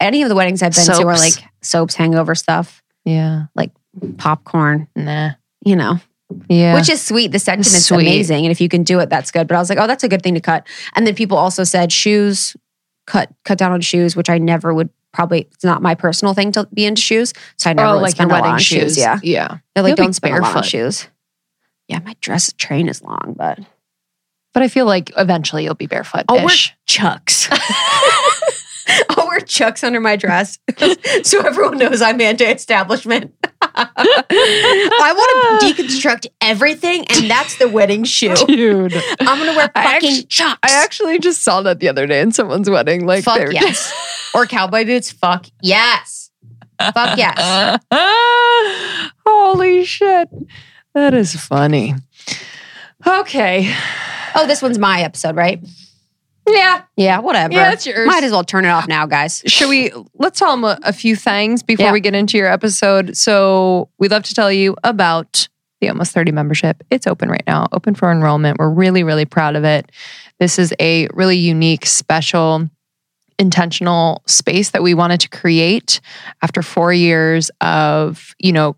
any 0.00 0.22
of 0.22 0.28
the 0.28 0.34
weddings 0.34 0.62
I've 0.62 0.74
been 0.74 0.86
to 0.86 1.06
are 1.06 1.16
like 1.16 1.34
soaps, 1.62 1.94
hangover 1.94 2.34
stuff, 2.34 2.82
yeah. 3.04 3.46
Like 3.54 3.70
popcorn, 4.16 4.88
Nah. 4.96 5.32
you 5.64 5.76
know, 5.76 5.98
Yeah. 6.48 6.74
which 6.74 6.88
is 6.88 7.02
sweet. 7.02 7.32
The 7.32 7.38
sentiment's 7.38 7.86
Sweet. 7.86 8.00
amazing. 8.06 8.44
And 8.44 8.50
if 8.50 8.60
you 8.60 8.68
can 8.68 8.82
do 8.82 8.98
it, 9.00 9.10
that's 9.10 9.30
good. 9.30 9.46
But 9.46 9.56
I 9.56 9.58
was 9.58 9.68
like, 9.68 9.78
oh, 9.78 9.86
that's 9.86 10.04
a 10.04 10.08
good 10.08 10.22
thing 10.22 10.34
to 10.34 10.40
cut. 10.40 10.66
And 10.94 11.06
then 11.06 11.14
people 11.14 11.36
also 11.36 11.64
said 11.64 11.92
shoes, 11.92 12.56
cut 13.06 13.30
cut 13.44 13.58
down 13.58 13.72
on 13.72 13.80
shoes, 13.82 14.16
which 14.16 14.30
I 14.30 14.38
never 14.38 14.72
would 14.72 14.88
probably, 15.12 15.42
it's 15.52 15.64
not 15.64 15.82
my 15.82 15.94
personal 15.94 16.34
thing 16.34 16.50
to 16.52 16.66
be 16.72 16.86
into 16.86 17.02
shoes. 17.02 17.32
So 17.58 17.70
I 17.70 17.74
never 17.74 17.88
oh, 17.90 17.94
like 17.96 18.02
your 18.02 18.08
spend 18.10 18.30
a 18.30 18.34
lot 18.34 18.40
wedding 18.42 18.54
on 18.54 18.58
shoes. 18.58 18.80
shoes. 18.82 18.98
Yeah. 18.98 19.20
Yeah. 19.22 19.58
They're 19.74 19.82
like, 19.84 19.90
You'll 19.90 20.06
don't 20.06 20.12
spend 20.14 20.36
a 20.36 20.40
lot 20.40 20.56
on 20.56 20.62
shoes. 20.62 21.08
Yeah, 21.88 21.98
my 21.98 22.16
dress 22.22 22.52
train 22.54 22.88
is 22.88 23.02
long, 23.02 23.34
but 23.36 23.58
But 24.54 24.62
I 24.62 24.68
feel 24.68 24.86
like 24.86 25.12
eventually 25.16 25.64
you'll 25.64 25.74
be 25.74 25.86
barefoot. 25.86 26.24
I'll 26.28 26.44
wear 26.44 26.54
Chucks. 26.86 27.48
I'll 29.10 29.26
wear 29.26 29.40
Chucks 29.40 29.82
under 29.82 30.00
my 30.00 30.14
dress 30.16 30.58
so 31.22 31.40
everyone 31.40 31.78
knows 31.78 32.00
I'm 32.02 32.20
anti-establishment. 32.20 33.34
I 33.62 35.12
want 35.16 35.60
to 35.60 35.82
deconstruct 35.82 36.26
everything, 36.40 37.04
and 37.08 37.28
that's 37.30 37.56
the 37.58 37.68
wedding 37.68 38.04
shoe. 38.04 38.34
Dude. 38.34 38.94
I'm 39.20 39.38
gonna 39.38 39.56
wear 39.56 39.70
I 39.74 39.94
fucking 40.00 40.26
Chucks. 40.28 40.60
I 40.62 40.82
actually 40.82 41.18
just 41.18 41.42
saw 41.42 41.62
that 41.62 41.80
the 41.80 41.88
other 41.88 42.06
day 42.06 42.20
in 42.20 42.30
someone's 42.30 42.70
wedding. 42.70 43.06
Like, 43.06 43.24
Fuck 43.24 43.52
yes. 43.52 43.92
or 44.34 44.46
cowboy 44.46 44.84
boots. 44.84 45.10
Fuck 45.10 45.46
yes. 45.60 46.30
Fuck 46.78 47.18
yes. 47.18 47.80
Holy 49.26 49.84
shit. 49.84 50.28
That 50.94 51.14
is 51.14 51.34
funny. 51.34 51.94
Okay. 53.06 53.74
Oh, 54.34 54.46
this 54.46 54.62
one's 54.62 54.78
my 54.78 55.02
episode, 55.02 55.36
right? 55.36 55.60
Yeah. 56.48 56.82
Yeah, 56.96 57.20
whatever. 57.20 57.54
Yeah, 57.54 57.72
it's 57.72 57.86
yours. 57.86 58.06
Might 58.06 58.24
as 58.24 58.32
well 58.32 58.44
turn 58.44 58.64
it 58.64 58.68
off 58.68 58.86
now, 58.86 59.06
guys. 59.06 59.42
Should 59.46 59.68
we 59.68 59.90
let's 60.14 60.38
tell 60.38 60.50
them 60.50 60.64
a, 60.64 60.78
a 60.82 60.92
few 60.92 61.16
things 61.16 61.62
before 61.62 61.86
Yeah. 61.86 61.92
we 61.92 62.00
get 62.00 62.14
into 62.14 62.36
your 62.36 62.48
episode? 62.48 63.16
So 63.16 63.88
we'd 63.98 64.10
love 64.10 64.24
to 64.24 64.34
tell 64.34 64.52
you 64.52 64.76
about 64.84 65.48
the 65.80 65.88
Almost 65.88 66.12
30 66.12 66.32
membership. 66.32 66.82
It's 66.90 67.06
open 67.06 67.28
right 67.30 67.42
now, 67.46 67.66
open 67.72 67.94
for 67.94 68.10
enrollment. 68.10 68.58
We're 68.58 68.70
really, 68.70 69.02
really 69.02 69.24
proud 69.24 69.56
of 69.56 69.64
it. 69.64 69.90
This 70.38 70.58
is 70.58 70.74
a 70.80 71.08
really 71.14 71.36
unique, 71.36 71.86
special, 71.86 72.68
intentional 73.38 74.22
space 74.26 74.70
that 74.70 74.82
we 74.82 74.94
wanted 74.94 75.20
to 75.20 75.28
create 75.28 76.00
after 76.42 76.62
four 76.62 76.92
years 76.92 77.50
of, 77.60 78.34
you 78.38 78.52
know, 78.52 78.76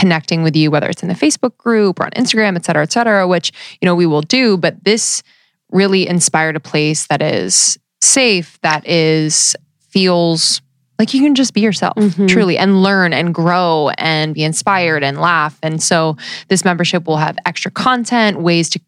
connecting 0.00 0.42
with 0.42 0.54
you, 0.54 0.70
whether 0.70 0.88
it's 0.88 1.02
in 1.02 1.08
the 1.08 1.14
Facebook 1.14 1.56
group 1.56 1.98
or 2.00 2.04
on 2.04 2.10
Instagram, 2.12 2.56
et 2.56 2.64
cetera, 2.64 2.82
et 2.82 2.92
cetera, 2.92 3.26
which, 3.26 3.52
you 3.80 3.86
know, 3.86 3.94
we 3.94 4.06
will 4.06 4.20
do. 4.22 4.56
But 4.56 4.84
this 4.84 5.22
really 5.70 6.06
inspired 6.06 6.56
a 6.56 6.60
place 6.60 7.06
that 7.06 7.22
is 7.22 7.78
safe, 8.00 8.58
that 8.62 8.86
is 8.86 9.56
feels 9.90 10.60
like 10.98 11.12
you 11.12 11.20
can 11.22 11.34
just 11.34 11.52
be 11.54 11.60
yourself 11.60 11.94
Mhm. 11.96 12.28
truly 12.28 12.56
and 12.56 12.82
learn 12.82 13.12
and 13.12 13.34
grow 13.34 13.90
and 13.98 14.34
be 14.34 14.44
inspired 14.44 15.02
and 15.02 15.20
laugh. 15.20 15.58
And 15.62 15.82
so 15.82 16.16
this 16.48 16.64
membership 16.64 17.06
will 17.06 17.18
have 17.18 17.36
extra 17.44 17.70
content, 17.70 18.40
ways 18.40 18.68
to 18.70 18.80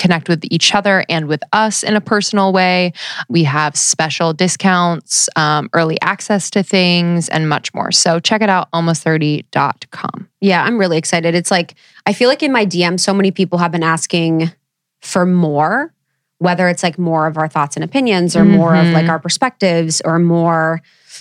connect 0.00 0.28
with 0.30 0.42
each 0.50 0.74
other 0.74 1.04
and 1.08 1.28
with 1.28 1.42
us 1.52 1.82
in 1.84 1.94
a 1.94 2.00
personal 2.00 2.52
way. 2.52 2.92
We 3.28 3.44
have 3.44 3.76
special 3.76 4.32
discounts, 4.32 5.28
um, 5.36 5.68
early 5.74 6.00
access 6.00 6.48
to 6.50 6.62
things, 6.62 7.28
and 7.28 7.48
much 7.48 7.72
more. 7.74 7.92
So 7.92 8.18
check 8.18 8.40
it 8.42 8.48
out, 8.48 8.68
almost30.com. 8.72 10.28
Yeah, 10.40 10.64
I'm 10.64 10.78
really 10.78 10.96
excited. 10.98 11.34
It's 11.34 11.50
like 11.50 11.74
I 12.06 12.12
feel 12.14 12.28
like 12.28 12.42
in 12.42 12.50
my 12.52 12.64
DM, 12.66 12.98
so 12.98 13.12
many 13.14 13.30
people 13.30 13.58
have 13.58 13.70
been 13.72 13.82
asking 13.82 14.50
for 15.02 15.26
more, 15.26 15.92
whether 16.38 16.68
it's 16.68 16.82
like 16.82 16.98
more 16.98 17.26
of 17.26 17.36
our 17.36 17.46
thoughts 17.48 17.76
and 17.76 17.84
opinions 17.84 18.34
or 18.34 18.44
more 18.44 18.74
of 18.74 18.88
like 18.88 19.04
Mhm. 19.04 19.10
our 19.10 19.18
perspectives 19.18 20.00
or 20.04 20.18
more 20.18 20.80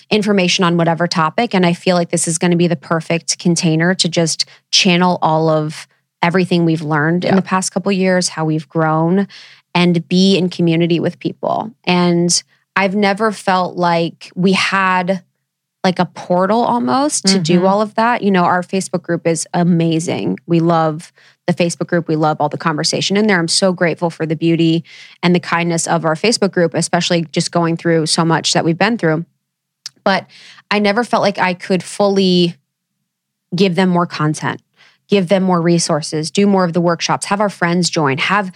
information 0.09 0.63
on 0.63 0.77
whatever 0.77 1.05
topic. 1.07 1.53
And 1.53 1.65
I 1.65 1.73
feel 1.73 1.95
like 1.95 2.09
this 2.09 2.27
is 2.27 2.37
going 2.37 2.51
to 2.51 2.57
be 2.57 2.67
the 2.67 2.75
perfect 2.77 3.37
container 3.39 3.93
to 3.95 4.07
just 4.07 4.45
channel 4.71 5.19
all 5.21 5.49
of 5.49 5.87
everything 6.21 6.65
we've 6.65 6.81
learned 6.81 7.23
in 7.25 7.35
the 7.35 7.41
past 7.41 7.71
couple 7.71 7.91
years, 7.91 8.29
how 8.29 8.45
we've 8.45 8.67
grown, 8.67 9.27
and 9.73 10.07
be 10.07 10.37
in 10.37 10.49
community 10.49 10.99
with 10.99 11.19
people. 11.19 11.71
And 11.85 12.43
I've 12.75 12.95
never 12.95 13.31
felt 13.31 13.77
like 13.77 14.31
we 14.35 14.53
had 14.53 15.23
like 15.85 15.99
a 15.99 16.05
portal 16.05 16.59
almost 16.61 17.25
to 17.27 17.39
do 17.39 17.61
Mhm. 17.61 17.69
all 17.69 17.81
of 17.81 17.95
that. 17.95 18.21
You 18.21 18.31
know, 18.31 18.43
our 18.43 18.61
Facebook 18.61 19.01
group 19.01 19.25
is 19.25 19.47
amazing. 19.53 20.37
We 20.45 20.59
love 20.59 21.13
the 21.47 21.53
Facebook 21.53 21.87
group. 21.87 22.09
We 22.09 22.17
love 22.17 22.41
all 22.41 22.49
the 22.49 22.57
conversation 22.57 23.15
in 23.15 23.27
there. 23.27 23.39
I'm 23.39 23.47
so 23.47 23.71
grateful 23.71 24.09
for 24.09 24.25
the 24.25 24.35
beauty 24.35 24.83
and 25.23 25.33
the 25.33 25.39
kindness 25.39 25.87
of 25.87 26.03
our 26.03 26.15
Facebook 26.15 26.51
group, 26.51 26.73
especially 26.73 27.23
just 27.31 27.51
going 27.51 27.77
through 27.77 28.07
so 28.07 28.25
much 28.25 28.51
that 28.53 28.65
we've 28.65 28.77
been 28.77 28.97
through. 28.97 29.23
But 30.03 30.27
I 30.69 30.79
never 30.79 31.05
felt 31.05 31.21
like 31.21 31.37
I 31.39 31.53
could 31.53 31.81
fully 31.81 32.55
give 33.55 33.75
them 33.75 33.87
more 33.89 34.05
content, 34.05 34.61
give 35.09 35.27
them 35.27 35.43
more 35.43 35.61
resources, 35.61 36.31
do 36.31 36.47
more 36.47 36.63
of 36.63 36.71
the 36.73 36.79
workshops, 36.81 37.25
have 37.25 37.41
our 37.41 37.49
friends 37.49 37.89
join, 37.89 38.17
have 38.17 38.51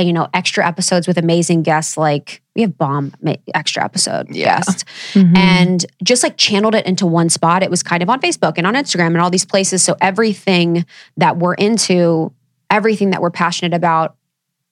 you 0.00 0.12
know 0.12 0.26
extra 0.34 0.66
episodes 0.66 1.06
with 1.06 1.18
amazing 1.18 1.62
guests 1.62 1.96
like 1.98 2.42
we 2.56 2.62
have 2.62 2.76
bomb 2.78 3.12
extra 3.54 3.84
episode 3.84 4.26
Yeah. 4.30 4.56
guests 4.56 4.84
Mm-hmm. 5.12 5.36
and 5.36 5.86
just 6.02 6.22
like 6.22 6.36
channeled 6.38 6.74
it 6.74 6.86
into 6.86 7.06
one 7.06 7.28
spot. 7.28 7.62
It 7.62 7.70
was 7.70 7.82
kind 7.82 8.02
of 8.02 8.08
on 8.10 8.20
Facebook 8.20 8.54
and 8.56 8.66
on 8.66 8.74
Instagram 8.74 9.08
and 9.08 9.20
all 9.20 9.30
these 9.30 9.44
places. 9.44 9.82
So 9.82 9.94
everything 10.00 10.86
that 11.18 11.36
we're 11.36 11.54
into, 11.54 12.32
everything 12.70 13.10
that 13.10 13.20
we're 13.20 13.30
passionate 13.30 13.74
about, 13.74 14.16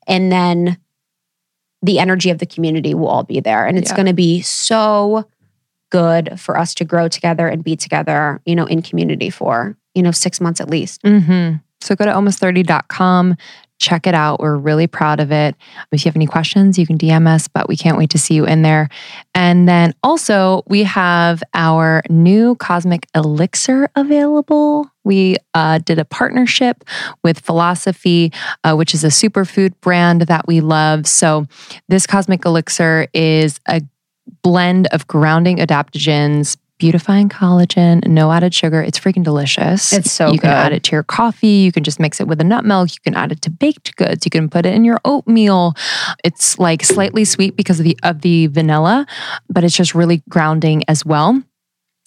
and 0.06 0.32
then 0.32 0.78
the 1.82 1.98
energy 1.98 2.30
of 2.30 2.38
the 2.38 2.46
community 2.46 2.94
will 2.94 3.08
all 3.08 3.22
be 3.22 3.40
there. 3.40 3.66
And 3.66 3.76
it's 3.78 3.90
Yeah. 3.90 3.96
going 3.96 4.06
to 4.06 4.14
be 4.14 4.40
so 4.40 5.26
good 5.90 6.40
for 6.40 6.58
us 6.58 6.74
to 6.76 6.84
grow 6.84 7.08
together 7.08 7.46
and 7.46 7.62
be 7.62 7.76
together, 7.76 8.40
you 8.46 8.54
know, 8.56 8.64
in 8.66 8.80
community 8.82 9.28
for, 9.28 9.76
you 10.00 10.04
know, 10.04 10.12
six 10.12 10.40
months 10.40 10.62
at 10.62 10.70
least. 10.70 11.02
hmm 11.04 11.56
So 11.82 11.94
go 11.94 12.06
to 12.06 12.10
almost30.com. 12.10 13.36
Check 13.78 14.06
it 14.06 14.14
out. 14.14 14.40
We're 14.40 14.56
really 14.56 14.86
proud 14.86 15.20
of 15.20 15.30
it. 15.30 15.54
If 15.92 16.04
you 16.04 16.08
have 16.08 16.16
any 16.16 16.26
questions, 16.26 16.78
you 16.78 16.86
can 16.86 16.96
DM 16.96 17.26
us, 17.26 17.48
but 17.48 17.68
we 17.68 17.76
can't 17.76 17.98
wait 17.98 18.08
to 18.10 18.18
see 18.18 18.32
you 18.32 18.46
in 18.46 18.62
there. 18.62 18.88
And 19.34 19.68
then 19.68 19.92
also, 20.02 20.62
we 20.66 20.84
have 20.84 21.42
our 21.52 22.02
new 22.08 22.54
Cosmic 22.56 23.06
Elixir 23.14 23.90
available. 23.94 24.90
We 25.04 25.36
uh, 25.52 25.80
did 25.80 25.98
a 25.98 26.06
partnership 26.06 26.82
with 27.22 27.40
Philosophie, 27.40 28.32
uh, 28.64 28.74
which 28.74 28.94
is 28.94 29.04
a 29.04 29.08
superfood 29.08 29.74
brand 29.82 30.22
that 30.22 30.46
we 30.46 30.62
love. 30.62 31.06
So, 31.06 31.46
this 31.90 32.06
Cosmic 32.06 32.46
Elixir 32.46 33.06
is 33.12 33.60
a 33.68 33.82
blend 34.42 34.86
of 34.92 35.06
grounding 35.06 35.58
adaptogens, 35.58 36.56
beautifying 36.80 37.28
collagen, 37.28 38.04
no 38.08 38.32
added 38.32 38.52
sugar. 38.52 38.82
It's 38.82 38.98
freaking 38.98 39.22
delicious. 39.22 39.92
It's 39.92 40.10
so 40.10 40.32
you 40.32 40.40
can 40.40 40.50
add 40.50 40.72
it 40.72 40.82
to 40.84 40.96
your 40.96 41.04
coffee. 41.04 41.46
You 41.46 41.70
can 41.70 41.84
just 41.84 42.00
mix 42.00 42.20
it 42.20 42.26
with 42.26 42.40
a 42.40 42.44
nut 42.44 42.64
milk. 42.64 42.90
You 42.92 43.00
can 43.04 43.14
add 43.14 43.30
it 43.30 43.40
to 43.42 43.50
baked 43.50 43.94
goods. 43.96 44.24
You 44.26 44.30
can 44.30 44.48
put 44.48 44.66
it 44.66 44.74
in 44.74 44.84
your 44.84 44.98
oatmeal. 45.04 45.74
It's 46.24 46.58
like 46.58 46.82
slightly 46.82 47.24
sweet 47.24 47.54
because 47.54 47.78
of 47.78 47.84
the 47.84 47.96
of 48.02 48.22
the 48.22 48.48
vanilla, 48.48 49.06
but 49.48 49.62
it's 49.62 49.76
just 49.76 49.94
really 49.94 50.22
grounding 50.28 50.82
as 50.88 51.04
well. 51.06 51.40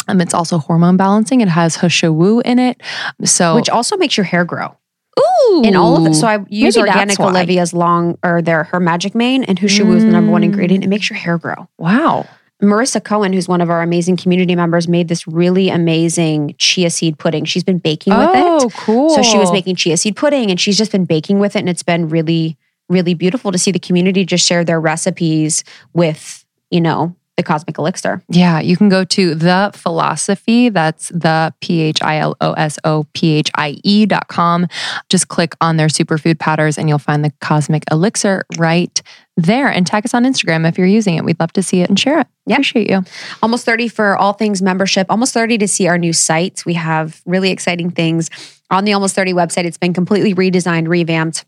Um, 0.09 0.19
it's 0.19 0.33
also 0.33 0.57
hormone 0.57 0.97
balancing. 0.97 1.39
It 1.39 1.47
has 1.47 1.77
He 1.77 1.87
Shou 1.87 2.11
Wu 2.11 2.41
in 2.41 2.59
it. 2.59 2.81
So 3.23 3.55
Which 3.55 3.69
also 3.69 3.95
makes 3.95 4.17
your 4.17 4.25
hair 4.25 4.43
grow. 4.43 4.75
ooh, 5.19 5.61
In 5.63 5.75
all 5.77 5.95
of 5.95 6.11
it. 6.11 6.15
So 6.15 6.27
I 6.27 6.43
use 6.49 6.75
organic. 6.75 7.19
Olivia's 7.19 7.73
long 7.73 8.17
or 8.23 8.41
their 8.41 8.65
her 8.65 8.79
magic 8.81 9.15
mane 9.15 9.43
and 9.45 9.57
He 9.59 9.67
Shou 9.69 9.85
Wu 9.85 9.95
is 9.95 10.03
the 10.03 10.09
number 10.11 10.31
one 10.31 10.41
Mm. 10.41 10.45
ingredient. 10.45 10.83
It 10.83 10.87
makes 10.87 11.09
your 11.09 11.17
hair 11.17 11.37
grow. 11.37 11.69
wow. 11.77 12.25
Marissa 12.63 13.03
Cohen, 13.03 13.33
who's 13.33 13.47
one 13.47 13.61
of 13.61 13.69
our 13.69 13.81
amazing 13.81 14.17
community 14.17 14.55
members, 14.55 14.87
made 14.87 15.07
this 15.07 15.27
really 15.27 15.69
amazing 15.69 16.55
chia 16.57 16.89
seed 16.89 17.19
pudding. 17.19 17.45
She's 17.45 17.63
been 17.63 17.77
baking 17.79 18.17
with 18.17 18.29
Oh, 18.29 18.57
it. 18.57 18.63
Oh, 18.63 18.69
cool. 18.77 19.09
So 19.09 19.21
she 19.21 19.37
was 19.37 19.51
making 19.51 19.75
chia 19.75 19.97
seed 19.97 20.15
pudding 20.15 20.49
and 20.49 20.59
she's 20.59 20.77
just 20.77 20.91
been 20.91 21.05
baking 21.05 21.39
with 21.39 21.55
it. 21.55 21.59
And 21.59 21.69
it's 21.69 21.83
been 21.83 22.07
really, 22.09 22.57
really 22.89 23.13
beautiful 23.13 23.51
to 23.51 23.57
see 23.57 23.71
the 23.71 23.79
community 23.79 24.25
just 24.25 24.47
share 24.47 24.63
their 24.63 24.79
recipes 24.79 25.63
with, 25.93 26.45
you 26.71 26.81
know, 26.81 27.15
the 27.35 27.43
cosmic 27.43 27.77
elixir. 27.77 28.21
Yeah, 28.29 28.59
you 28.59 28.77
can 28.77 28.89
go 28.89 29.03
to 29.03 29.35
the 29.35 29.71
philosophie. 29.73 30.69
That's 30.69 31.09
the 31.09 31.53
P 31.61 31.81
H 31.81 32.01
I 32.01 32.17
L 32.17 32.35
O 32.41 32.53
S 32.53 32.77
O 32.83 33.05
P 33.13 33.33
H 33.33 33.49
I 33.55 33.77
E 33.83 34.05
dot 34.05 34.27
com. 34.27 34.67
Just 35.09 35.27
click 35.27 35.55
on 35.59 35.77
their 35.77 35.87
superfood 35.87 36.39
powders 36.39 36.77
and 36.77 36.87
you'll 36.87 36.99
find 36.99 37.25
the 37.25 37.31
cosmic 37.41 37.83
elixir 37.91 38.45
right 38.57 39.01
there. 39.35 39.67
And 39.67 39.87
tag 39.87 40.05
us 40.05 40.13
on 40.13 40.25
Instagram 40.25 40.67
if 40.67 40.77
you're 40.77 40.87
using 40.87 41.15
it. 41.15 41.25
We'd 41.25 41.39
love 41.39 41.53
to 41.53 41.63
see 41.63 41.81
it 41.81 41.89
and 41.89 41.99
share 41.99 42.19
it. 42.19 42.27
Yeah. 42.45 42.55
Appreciate 42.55 42.89
you. 42.89 43.03
Almost 43.41 43.65
30 43.65 43.87
for 43.87 44.15
all 44.17 44.33
things 44.33 44.61
membership, 44.61 45.07
almost 45.09 45.33
30 45.33 45.57
to 45.59 45.67
see 45.67 45.87
our 45.87 45.97
new 45.97 46.13
site. 46.13 46.65
We 46.65 46.75
have 46.75 47.21
really 47.25 47.49
exciting 47.49 47.89
things 47.89 48.29
on 48.69 48.85
the 48.85 48.93
Almost 48.93 49.15
30 49.15 49.33
website. 49.33 49.65
It's 49.65 49.77
been 49.77 49.93
completely 49.93 50.35
redesigned, 50.35 50.87
revamped. 50.87 51.45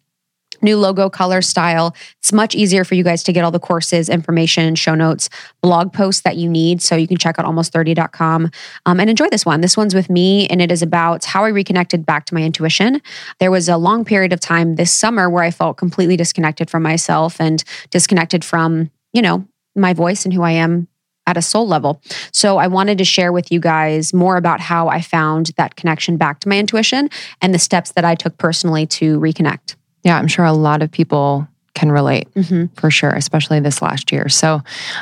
New 0.65 0.77
logo, 0.77 1.11
color, 1.11 1.43
style. 1.43 1.95
It's 2.19 2.33
much 2.33 2.55
easier 2.55 2.83
for 2.83 2.95
you 2.95 3.03
guys 3.03 3.21
to 3.23 3.31
get 3.31 3.43
all 3.43 3.51
the 3.51 3.59
courses, 3.59 4.09
information, 4.09 4.73
show 4.73 4.95
notes, 4.95 5.29
blog 5.61 5.93
posts 5.93 6.23
that 6.23 6.37
you 6.37 6.49
need. 6.49 6.81
So 6.81 6.95
you 6.95 7.07
can 7.07 7.17
check 7.17 7.37
out 7.37 7.45
almost30.com 7.45 8.49
um, 8.87 8.99
and 8.99 9.07
enjoy 9.07 9.29
this 9.29 9.45
one. 9.45 9.61
This 9.61 9.77
one's 9.77 9.93
with 9.93 10.09
me, 10.09 10.47
and 10.47 10.63
it 10.63 10.71
is 10.71 10.81
about 10.81 11.23
how 11.23 11.45
I 11.45 11.49
reconnected 11.49 12.03
back 12.03 12.25
to 12.25 12.33
my 12.33 12.41
intuition. 12.41 12.99
There 13.39 13.51
was 13.51 13.69
a 13.69 13.77
long 13.77 14.03
period 14.03 14.33
of 14.33 14.39
time 14.39 14.75
this 14.75 14.91
summer 14.91 15.29
where 15.29 15.43
I 15.43 15.51
felt 15.51 15.77
completely 15.77 16.17
disconnected 16.17 16.67
from 16.67 16.81
myself 16.81 17.39
and 17.39 17.63
disconnected 17.91 18.43
from, 18.43 18.89
you 19.13 19.21
know, 19.21 19.47
my 19.75 19.93
voice 19.93 20.25
and 20.25 20.33
who 20.33 20.41
I 20.41 20.51
am 20.51 20.87
at 21.27 21.37
a 21.37 21.43
soul 21.43 21.67
level. 21.67 22.01
So 22.31 22.57
I 22.57 22.65
wanted 22.65 22.97
to 22.97 23.05
share 23.05 23.31
with 23.31 23.51
you 23.51 23.59
guys 23.59 24.15
more 24.15 24.37
about 24.37 24.61
how 24.61 24.87
I 24.87 25.01
found 25.01 25.51
that 25.57 25.75
connection 25.75 26.17
back 26.17 26.39
to 26.39 26.49
my 26.49 26.57
intuition 26.57 27.11
and 27.39 27.53
the 27.53 27.59
steps 27.59 27.91
that 27.91 28.03
I 28.05 28.15
took 28.15 28.39
personally 28.39 28.87
to 28.87 29.19
reconnect. 29.19 29.75
Yeah, 30.05 30.17
I'm 30.17 30.27
sure 30.27 30.45
a 30.45 30.53
lot 30.53 30.81
of 30.81 30.89
people 30.91 31.47
can 31.73 31.91
relate 31.91 32.33
Mm-hmm. 32.35 32.67
for 32.79 32.89
sure, 32.89 33.09
especially 33.09 33.59
this 33.59 33.81
last 33.81 34.09
year. 34.13 34.29
So, 34.29 34.61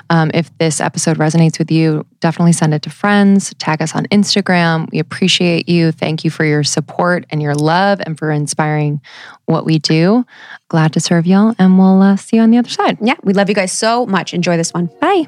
um, 0.10 0.32
if 0.34 0.50
this 0.58 0.82
episode 0.82 1.18
resonates 1.20 1.60
with 1.60 1.70
you, 1.70 2.04
definitely 2.20 2.54
send 2.54 2.74
it 2.74 2.82
to 2.82 2.90
friends, 2.90 3.54
tag 3.60 3.80
us 3.84 3.94
on 3.96 4.06
Instagram. 4.08 4.90
We 4.92 4.98
appreciate 4.98 5.70
you. 5.70 5.92
Thank 5.92 6.24
you 6.24 6.32
for 6.32 6.44
your 6.46 6.64
support 6.64 7.26
and 7.30 7.44
your 7.44 7.54
love 7.54 8.02
and 8.04 8.18
for 8.18 8.32
inspiring 8.32 9.02
what 9.46 9.66
we 9.66 9.78
do. 9.78 10.26
Glad 10.70 10.94
to 10.94 11.00
serve 11.00 11.28
y'all, 11.28 11.54
and 11.60 11.78
we'll 11.78 12.02
uh, 12.02 12.16
see 12.16 12.38
you 12.38 12.42
on 12.42 12.50
the 12.50 12.58
other 12.58 12.70
side. 12.70 12.98
Yeah, 13.02 13.18
we 13.24 13.34
love 13.34 13.50
you 13.50 13.56
guys 13.56 13.72
so 13.72 14.08
much. 14.08 14.34
Enjoy 14.34 14.58
this 14.58 14.74
one. 14.74 14.90
Bye. 15.00 15.28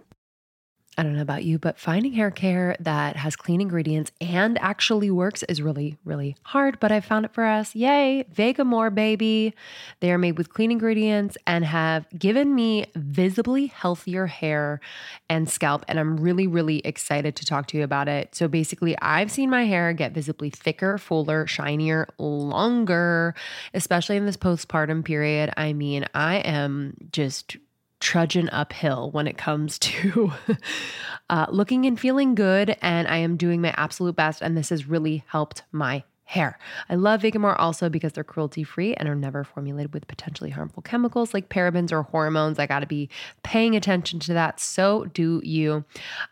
I 0.97 1.03
don't 1.03 1.15
know 1.15 1.21
about 1.21 1.45
you, 1.45 1.57
but 1.57 1.79
finding 1.79 2.11
hair 2.11 2.31
care 2.31 2.75
that 2.81 3.15
has 3.15 3.37
clean 3.37 3.61
ingredients 3.61 4.11
and 4.19 4.57
actually 4.59 5.09
works 5.09 5.41
is 5.43 5.61
really, 5.61 5.97
really 6.03 6.35
hard. 6.43 6.81
But 6.81 6.91
I 6.91 6.99
found 6.99 7.23
it 7.23 7.33
for 7.33 7.45
us. 7.45 7.73
Yay, 7.73 8.25
Vegamour, 8.33 8.93
baby. 8.93 9.53
They 10.01 10.11
are 10.11 10.17
made 10.17 10.37
with 10.37 10.53
clean 10.53 10.69
ingredients 10.69 11.37
and 11.47 11.63
have 11.63 12.07
given 12.19 12.53
me 12.53 12.87
visibly 12.93 13.67
healthier 13.67 14.27
hair 14.27 14.81
and 15.29 15.49
scalp. 15.49 15.85
And 15.87 15.97
I'm 15.97 16.19
really, 16.19 16.45
really 16.45 16.79
excited 16.79 17.37
to 17.37 17.45
talk 17.45 17.67
to 17.67 17.77
you 17.77 17.85
about 17.85 18.09
it. 18.09 18.35
So 18.35 18.49
basically, 18.49 18.97
I've 19.01 19.31
seen 19.31 19.49
my 19.49 19.63
hair 19.63 19.93
get 19.93 20.11
visibly 20.11 20.49
thicker, 20.49 20.97
fuller, 20.97 21.47
shinier, 21.47 22.09
longer, 22.17 23.33
especially 23.73 24.17
in 24.17 24.25
this 24.25 24.37
postpartum 24.37 25.05
period. 25.05 25.53
I 25.55 25.71
mean, 25.71 26.05
I 26.13 26.39
am 26.39 26.97
just 27.13 27.55
trudging 28.01 28.49
uphill 28.49 29.11
when 29.11 29.27
it 29.27 29.37
comes 29.37 29.79
to 29.79 30.33
uh, 31.29 31.45
looking 31.49 31.85
and 31.85 31.97
feeling 31.97 32.35
good. 32.35 32.75
And 32.81 33.07
I 33.07 33.17
am 33.17 33.37
doing 33.37 33.61
my 33.61 33.73
absolute 33.77 34.15
best. 34.17 34.41
And 34.41 34.57
this 34.57 34.69
has 34.69 34.87
really 34.87 35.23
helped 35.27 35.63
my 35.71 36.03
hair. 36.31 36.57
I 36.89 36.95
love 36.95 37.23
Vegamour 37.23 37.57
also 37.59 37.89
because 37.89 38.13
they're 38.13 38.23
cruelty 38.23 38.63
free 38.63 38.93
and 38.93 39.09
are 39.09 39.15
never 39.15 39.43
formulated 39.43 39.93
with 39.93 40.07
potentially 40.07 40.49
harmful 40.49 40.81
chemicals 40.81 41.33
like 41.33 41.49
parabens 41.49 41.91
or 41.91 42.03
hormones. 42.03 42.57
I 42.57 42.67
got 42.67 42.79
to 42.79 42.85
be 42.85 43.09
paying 43.43 43.75
attention 43.75 44.17
to 44.21 44.33
that. 44.33 44.61
So 44.61 45.05
do 45.13 45.41
you. 45.43 45.83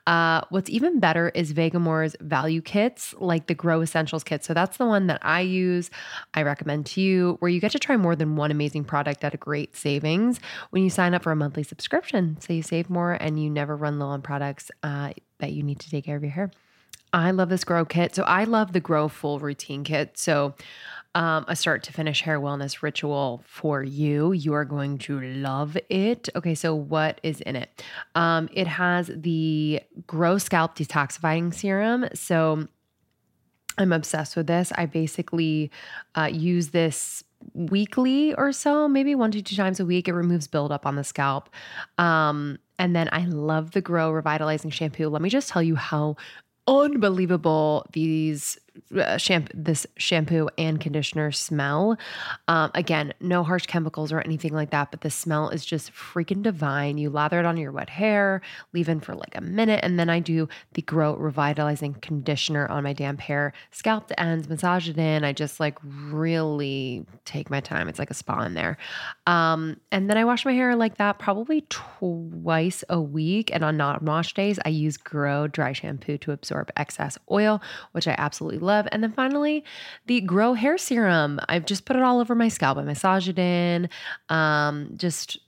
Uh, 0.08 0.40
what's 0.52 0.70
even 0.70 1.02
better 1.02 1.30
is 1.36 1.52
Vegamour's 1.52 2.16
value 2.22 2.62
kits, 2.62 3.14
like 3.20 3.48
the 3.48 3.54
Grow 3.54 3.82
Essentials 3.82 4.24
kit. 4.24 4.46
So 4.46 4.54
that's 4.54 4.78
the 4.78 4.86
one 4.86 5.08
that 5.08 5.20
I 5.22 5.42
use. 5.42 5.92
I 6.34 6.44
recommend 6.44 6.86
to 6.88 7.02
you, 7.02 7.36
where 7.40 7.52
you 7.52 7.60
get 7.60 7.74
to 7.74 7.80
try 7.80 7.98
more 7.98 8.16
than 8.16 8.38
one 8.38 8.52
amazing 8.52 8.86
product 8.86 9.26
at 9.26 9.34
a 9.34 9.38
great 9.38 9.76
savings 9.76 10.40
when 10.70 10.82
you 10.82 10.90
sign 10.90 11.14
up 11.14 11.24
for 11.24 11.34
a 11.34 11.36
monthly 11.36 11.64
subscription. 11.64 12.38
So 12.40 12.54
you 12.54 12.62
save 12.62 12.90
more 12.90 13.18
and 13.20 13.38
you 13.38 13.50
never 13.50 13.76
run 13.76 14.00
low 14.00 14.08
on 14.08 14.22
products 14.22 14.72
uh, 14.82 15.12
that 15.40 15.52
you 15.52 15.62
need 15.62 15.80
to 15.82 15.90
take 15.90 16.06
care 16.06 16.16
of 16.16 16.24
your 16.24 16.32
hair. 16.32 16.52
I 17.14 17.32
love 17.32 17.50
this 17.50 17.64
grow 17.64 17.86
kit. 17.86 18.16
So 18.16 18.24
I 18.24 18.44
love 18.44 18.74
the 18.74 18.80
grow 18.80 19.08
full 19.08 19.40
routine 19.40 19.84
kit. 19.84 20.18
So 20.18 20.54
um, 21.16 21.46
a 21.48 21.56
start 21.56 21.84
to 21.84 21.94
finish 21.94 22.22
hair 22.22 22.40
wellness 22.40 22.84
ritual 22.84 23.44
for 23.48 23.84
you. 23.84 24.32
You 24.32 24.54
are 24.54 24.66
going 24.66 25.00
to 25.00 25.20
love 25.20 25.76
it. 25.90 26.30
Okay, 26.36 26.54
so 26.54 26.76
what 26.76 27.20
is 27.24 27.42
in 27.42 27.56
it? 27.56 27.84
Um, 28.14 28.48
it 28.54 28.68
has 28.68 29.10
the 29.14 29.82
Grow 30.06 30.38
Scalp 30.38 30.76
Detoxifying 30.76 31.54
Serum. 31.54 32.08
So 32.14 32.68
I'm 33.80 33.92
obsessed 33.92 34.36
with 34.36 34.48
this. 34.48 34.72
I 34.76 34.86
basically 34.86 35.72
uh, 36.16 36.30
use 36.32 36.70
this 36.70 37.24
weekly 37.54 38.36
or 38.36 38.52
so, 38.52 38.88
maybe 38.88 39.16
one 39.16 39.32
to 39.32 39.42
two 39.42 39.56
times 39.56 39.80
a 39.80 39.86
week. 39.86 40.08
It 40.08 40.14
removes 40.14 40.48
buildup 40.48 40.86
on 40.86 40.96
the 40.96 41.04
scalp. 41.04 41.50
Um, 41.98 42.60
and 42.78 42.96
then 42.96 43.10
I 43.12 43.26
love 43.26 43.72
the 43.72 43.82
Grow 43.82 44.12
Revitalizing 44.12 44.70
Shampoo. 44.70 45.10
Let 45.10 45.22
me 45.22 45.30
just 45.30 45.50
tell 45.50 45.64
you 45.64 45.76
how 45.76 46.18
unbelievable 46.70 47.86
these 47.94 48.58
uh, 48.96 49.18
shampoo, 49.18 49.52
this 49.54 49.86
shampoo 49.98 50.50
and 50.58 50.80
conditioner 50.80 51.32
smell. 51.32 51.98
Um, 52.48 52.72
again, 52.74 53.14
no 53.20 53.44
harsh 53.44 53.66
chemicals 53.66 54.12
or 54.12 54.22
anything 54.22 54.54
like 54.54 54.72
that, 54.72 54.92
but 54.92 55.02
the 55.02 55.10
smell 55.10 55.50
is 55.50 55.66
just 55.66 55.92
freaking 55.94 56.42
divine. 56.42 56.98
You 56.98 57.10
lather 57.10 57.40
it 57.40 57.46
on 57.46 57.58
your 57.58 57.72
wet 57.72 57.90
hair, 57.90 58.42
leave 58.74 58.90
in 58.90 59.00
for 59.00 59.16
like 59.16 59.36
a 59.36 59.42
minute, 59.42 59.80
and 59.84 60.00
then 60.00 60.10
I 60.10 60.20
do 60.20 60.48
the 60.74 60.82
Grow 60.82 61.16
Revitalizing 61.16 61.96
Conditioner 61.96 62.68
on 62.68 62.84
my 62.84 62.94
damp 62.94 63.20
hair, 63.20 63.54
scalp 63.72 64.08
to 64.08 64.20
ends, 64.20 64.48
massage 64.50 64.90
it 64.90 64.98
in. 64.98 65.24
I 65.24 65.34
just 65.34 65.60
like 65.60 65.78
really 65.84 67.06
take 67.26 67.50
my 67.50 67.60
time. 67.60 67.88
It's 67.88 68.00
like 68.00 68.12
a 68.12 68.16
spa 68.16 68.42
in 68.42 68.54
there. 68.54 68.78
Um, 69.28 69.80
and 69.92 70.10
then 70.10 70.18
I 70.18 70.26
wash 70.26 70.46
my 70.46 70.54
hair 70.54 70.76
like 70.76 70.98
that 70.98 71.20
probably 71.20 71.66
twice 71.70 72.84
a 72.90 73.00
week. 73.00 73.52
And 73.54 73.64
on 73.64 73.78
non 73.78 74.04
wash 74.04 74.34
days, 74.34 74.60
I 74.66 74.70
use 74.70 74.98
Grow 74.98 75.48
Dry 75.48 75.74
Shampoo 75.74 76.18
to 76.20 76.32
absorb 76.32 76.72
excess 76.78 77.18
oil, 77.30 77.62
which 77.92 78.08
I 78.08 78.16
absolutely 78.18 78.60
love 78.60 78.69
love. 78.70 78.88
And 78.92 79.04
then 79.04 79.12
finally, 79.12 79.64
the 80.06 80.22
Grow 80.22 80.54
Hair 80.54 80.78
Serum. 80.78 81.40
I've 81.50 81.66
just 81.66 81.86
put 81.86 81.96
it 81.96 82.02
all 82.02 82.20
over 82.20 82.36
my 82.36 82.48
scalp. 82.48 82.78
I 82.78 82.84
massage 82.84 83.28
it 83.28 83.40
in. 83.40 83.90
Um, 84.30 84.94
just 84.96 85.40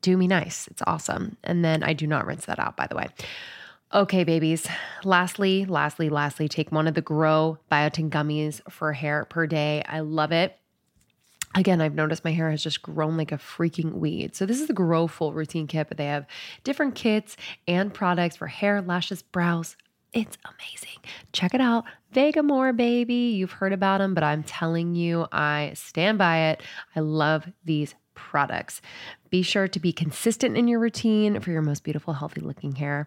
do 0.00 0.16
me 0.16 0.26
nice. 0.26 0.68
It's 0.68 0.82
awesome. 0.86 1.36
And 1.44 1.64
then 1.64 1.82
I 1.82 1.92
do 1.92 2.06
not 2.06 2.26
rinse 2.26 2.46
that 2.46 2.58
out, 2.58 2.76
by 2.76 2.86
the 2.86 2.96
way. 2.96 3.08
Okay, 3.92 4.22
babies. 4.22 4.68
Lastly, 5.02 5.64
lastly, 5.64 6.08
lastly, 6.08 6.48
take 6.48 6.70
one 6.70 6.86
of 6.86 6.94
the 6.94 7.00
Grow 7.00 7.58
Biotin 7.70 8.08
gummies 8.08 8.60
for 8.70 8.92
hair 8.92 9.24
per 9.24 9.46
day. 9.46 9.82
I 9.86 10.00
love 10.00 10.30
it. 10.30 10.56
Again, 11.56 11.80
I've 11.80 11.96
noticed 11.96 12.24
my 12.24 12.30
hair 12.30 12.52
has 12.52 12.62
just 12.62 12.80
grown 12.80 13.16
like 13.16 13.32
a 13.32 13.36
freaking 13.36 13.94
weed. 13.94 14.36
So, 14.36 14.46
this 14.46 14.60
is 14.60 14.68
the 14.68 14.72
Grow 14.72 15.08
Full 15.08 15.32
Routine 15.32 15.66
Kit, 15.66 15.88
but 15.88 15.96
they 15.96 16.06
have 16.06 16.26
different 16.62 16.94
kits 16.94 17.36
and 17.66 17.92
products 17.92 18.36
for 18.36 18.46
hair, 18.46 18.80
lashes, 18.80 19.22
brows, 19.22 19.76
it's 20.12 20.38
amazing. 20.44 20.98
Check 21.32 21.54
it 21.54 21.60
out. 21.60 21.84
Vegamour, 22.14 22.76
baby. 22.76 23.14
You've 23.14 23.52
heard 23.52 23.72
about 23.72 23.98
them, 23.98 24.14
but 24.14 24.24
I'm 24.24 24.42
telling 24.42 24.94
you, 24.94 25.26
I 25.30 25.72
stand 25.74 26.18
by 26.18 26.50
it. 26.50 26.62
I 26.96 27.00
love 27.00 27.48
these 27.64 27.94
products. 28.14 28.82
Be 29.30 29.42
sure 29.42 29.68
to 29.68 29.78
be 29.80 29.92
consistent 29.92 30.56
in 30.56 30.66
your 30.66 30.80
routine 30.80 31.38
for 31.40 31.52
your 31.52 31.62
most 31.62 31.84
beautiful, 31.84 32.14
healthy 32.14 32.40
looking 32.40 32.74
hair. 32.74 33.06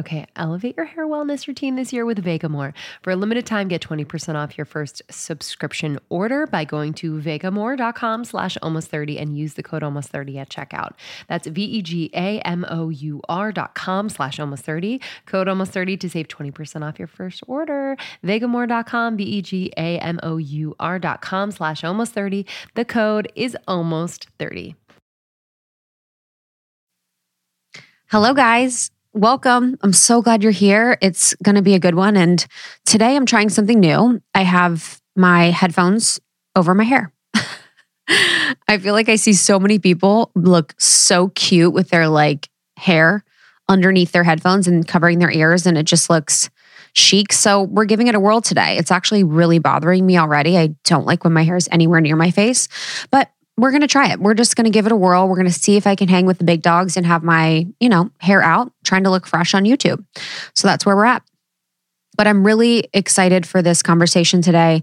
Okay, 0.00 0.26
elevate 0.36 0.76
your 0.76 0.86
hair 0.86 1.06
wellness 1.06 1.46
routine 1.46 1.76
this 1.76 1.92
year 1.92 2.06
with 2.06 2.24
Vegamour. 2.24 2.72
For 3.02 3.10
a 3.10 3.16
limited 3.16 3.44
time, 3.44 3.68
get 3.68 3.82
20% 3.82 4.34
off 4.34 4.56
your 4.56 4.64
first 4.64 5.02
subscription 5.10 5.98
order 6.08 6.46
by 6.46 6.64
going 6.64 6.94
to 6.94 7.20
vegamour.com 7.20 8.24
slash 8.24 8.56
almost 8.62 8.88
30 8.88 9.18
and 9.18 9.36
use 9.36 9.52
the 9.54 9.62
code 9.62 9.82
almost 9.82 10.08
30 10.08 10.38
at 10.38 10.48
checkout. 10.48 10.92
That's 11.28 11.46
V-E-G-A-M-O-U-R 11.46 11.92
dot 13.52 13.74
com 13.74 14.08
slash 14.08 14.40
almost 14.40 14.64
30. 14.64 14.98
Code 15.26 15.48
almost 15.48 15.72
30 15.72 15.98
to 15.98 16.08
save 16.08 16.28
20% 16.28 16.88
off 16.88 16.98
your 16.98 17.08
first 17.08 17.42
order. 17.46 17.98
Vegamour.com, 18.24 19.18
V-E-G-A-M-O-U-R 19.18 20.98
dot 20.98 21.20
com 21.20 21.50
slash 21.50 21.84
almost 21.84 22.14
30. 22.14 22.46
The 22.74 22.86
code 22.86 23.30
is 23.34 23.56
almost 23.68 24.28
30. 24.38 24.74
Hello, 28.08 28.32
guys. 28.34 28.90
Welcome. 29.14 29.76
I'm 29.82 29.92
so 29.92 30.22
glad 30.22 30.42
you're 30.42 30.52
here. 30.52 30.96
It's 31.02 31.34
going 31.42 31.56
to 31.56 31.62
be 31.62 31.74
a 31.74 31.78
good 31.78 31.94
one. 31.94 32.16
And 32.16 32.46
today 32.86 33.14
I'm 33.14 33.26
trying 33.26 33.50
something 33.50 33.78
new. 33.78 34.22
I 34.34 34.40
have 34.42 35.02
my 35.14 35.50
headphones 35.50 36.18
over 36.56 36.74
my 36.74 36.84
hair. 36.84 37.12
I 38.68 38.78
feel 38.78 38.94
like 38.94 39.10
I 39.10 39.16
see 39.16 39.34
so 39.34 39.60
many 39.60 39.78
people 39.78 40.30
look 40.34 40.74
so 40.78 41.28
cute 41.28 41.74
with 41.74 41.90
their 41.90 42.08
like 42.08 42.48
hair 42.78 43.22
underneath 43.68 44.12
their 44.12 44.24
headphones 44.24 44.66
and 44.66 44.88
covering 44.88 45.18
their 45.18 45.30
ears, 45.30 45.66
and 45.66 45.76
it 45.76 45.84
just 45.84 46.08
looks 46.08 46.48
chic. 46.94 47.34
So 47.34 47.64
we're 47.64 47.84
giving 47.84 48.06
it 48.06 48.14
a 48.14 48.20
whirl 48.20 48.40
today. 48.40 48.78
It's 48.78 48.90
actually 48.90 49.24
really 49.24 49.58
bothering 49.58 50.06
me 50.06 50.16
already. 50.16 50.56
I 50.56 50.68
don't 50.84 51.06
like 51.06 51.22
when 51.22 51.34
my 51.34 51.44
hair 51.44 51.56
is 51.56 51.68
anywhere 51.70 52.00
near 52.00 52.16
my 52.16 52.30
face, 52.30 52.66
but 53.10 53.30
we're 53.56 53.70
going 53.70 53.82
to 53.82 53.88
try 53.88 54.10
it. 54.10 54.20
We're 54.20 54.34
just 54.34 54.56
going 54.56 54.64
to 54.64 54.70
give 54.70 54.86
it 54.86 54.92
a 54.92 54.96
whirl. 54.96 55.28
We're 55.28 55.36
going 55.36 55.46
to 55.46 55.52
see 55.52 55.76
if 55.76 55.86
I 55.86 55.94
can 55.94 56.08
hang 56.08 56.26
with 56.26 56.38
the 56.38 56.44
big 56.44 56.62
dogs 56.62 56.96
and 56.96 57.04
have 57.04 57.22
my, 57.22 57.66
you 57.80 57.88
know, 57.88 58.10
hair 58.18 58.42
out, 58.42 58.72
trying 58.84 59.04
to 59.04 59.10
look 59.10 59.26
fresh 59.26 59.54
on 59.54 59.64
YouTube. 59.64 60.04
So 60.54 60.68
that's 60.68 60.86
where 60.86 60.96
we're 60.96 61.04
at. 61.04 61.22
But 62.16 62.26
I'm 62.26 62.44
really 62.44 62.88
excited 62.92 63.46
for 63.46 63.62
this 63.62 63.82
conversation 63.82 64.42
today 64.42 64.82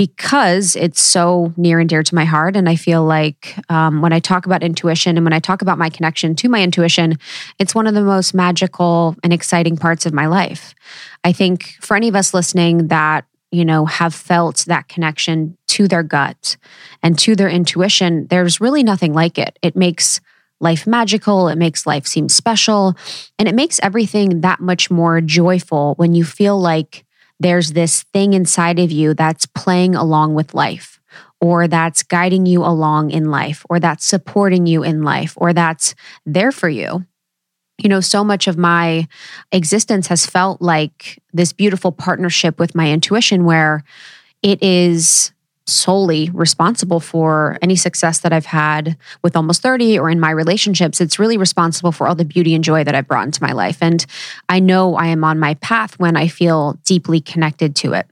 because 0.00 0.76
it's 0.76 1.02
so 1.02 1.52
near 1.58 1.78
and 1.78 1.86
dear 1.86 2.02
to 2.02 2.14
my 2.14 2.24
heart. 2.24 2.56
And 2.56 2.70
I 2.70 2.76
feel 2.76 3.04
like 3.04 3.54
um, 3.68 4.00
when 4.00 4.14
I 4.14 4.18
talk 4.18 4.46
about 4.46 4.62
intuition 4.62 5.18
and 5.18 5.26
when 5.26 5.34
I 5.34 5.40
talk 5.40 5.60
about 5.60 5.76
my 5.76 5.90
connection 5.90 6.34
to 6.36 6.48
my 6.48 6.62
intuition, 6.62 7.18
it's 7.58 7.74
one 7.74 7.86
of 7.86 7.92
the 7.92 8.02
most 8.02 8.32
magical 8.32 9.14
and 9.22 9.30
exciting 9.30 9.76
parts 9.76 10.06
of 10.06 10.14
my 10.14 10.24
life. 10.24 10.74
I 11.22 11.32
think 11.32 11.74
for 11.82 11.98
any 11.98 12.08
of 12.08 12.16
us 12.16 12.32
listening 12.32 12.88
that 12.88 13.26
you 13.50 13.64
know, 13.64 13.86
have 13.86 14.14
felt 14.14 14.64
that 14.66 14.88
connection 14.88 15.56
to 15.68 15.88
their 15.88 16.02
gut 16.02 16.56
and 17.02 17.18
to 17.18 17.34
their 17.34 17.48
intuition, 17.48 18.26
there's 18.28 18.60
really 18.60 18.82
nothing 18.82 19.12
like 19.12 19.38
it. 19.38 19.58
It 19.62 19.76
makes 19.76 20.20
life 20.60 20.86
magical, 20.86 21.48
it 21.48 21.56
makes 21.56 21.86
life 21.86 22.06
seem 22.06 22.28
special, 22.28 22.94
and 23.38 23.48
it 23.48 23.54
makes 23.54 23.80
everything 23.82 24.42
that 24.42 24.60
much 24.60 24.90
more 24.90 25.20
joyful 25.20 25.94
when 25.96 26.14
you 26.14 26.24
feel 26.24 26.60
like 26.60 27.04
there's 27.40 27.72
this 27.72 28.02
thing 28.12 28.34
inside 28.34 28.78
of 28.78 28.92
you 28.92 29.14
that's 29.14 29.46
playing 29.46 29.94
along 29.94 30.34
with 30.34 30.54
life. 30.54 30.98
Or 31.42 31.66
that's 31.66 32.02
guiding 32.02 32.44
you 32.44 32.62
along 32.62 33.12
in 33.12 33.30
life, 33.30 33.64
or 33.70 33.80
that's 33.80 34.04
supporting 34.04 34.66
you 34.66 34.82
in 34.82 35.02
life, 35.02 35.32
or 35.36 35.54
that's 35.54 35.94
there 36.26 36.52
for 36.52 36.68
you 36.68 37.06
you 37.82 37.88
know, 37.88 38.00
so 38.00 38.24
much 38.24 38.46
of 38.46 38.56
my 38.56 39.08
existence 39.52 40.06
has 40.08 40.26
felt 40.26 40.60
like 40.60 41.22
this 41.32 41.52
beautiful 41.52 41.92
partnership 41.92 42.58
with 42.58 42.74
my 42.74 42.90
intuition 42.90 43.44
where 43.44 43.82
it 44.42 44.62
is 44.62 45.32
solely 45.66 46.30
responsible 46.32 47.00
for 47.00 47.56
any 47.62 47.76
success 47.76 48.18
that 48.20 48.32
I've 48.32 48.46
had 48.46 48.96
with 49.22 49.36
almost 49.36 49.62
30 49.62 49.98
or 49.98 50.10
in 50.10 50.20
my 50.20 50.30
relationships. 50.30 51.00
It's 51.00 51.18
really 51.18 51.36
responsible 51.36 51.92
for 51.92 52.08
all 52.08 52.14
the 52.14 52.24
beauty 52.24 52.54
and 52.54 52.64
joy 52.64 52.84
that 52.84 52.94
I've 52.94 53.06
brought 53.06 53.26
into 53.26 53.42
my 53.42 53.52
life. 53.52 53.78
And 53.80 54.04
I 54.48 54.58
know 54.60 54.96
I 54.96 55.06
am 55.06 55.22
on 55.24 55.38
my 55.38 55.54
path 55.54 55.98
when 55.98 56.16
I 56.16 56.26
feel 56.26 56.78
deeply 56.84 57.20
connected 57.20 57.76
to 57.76 57.92
it. 57.92 58.06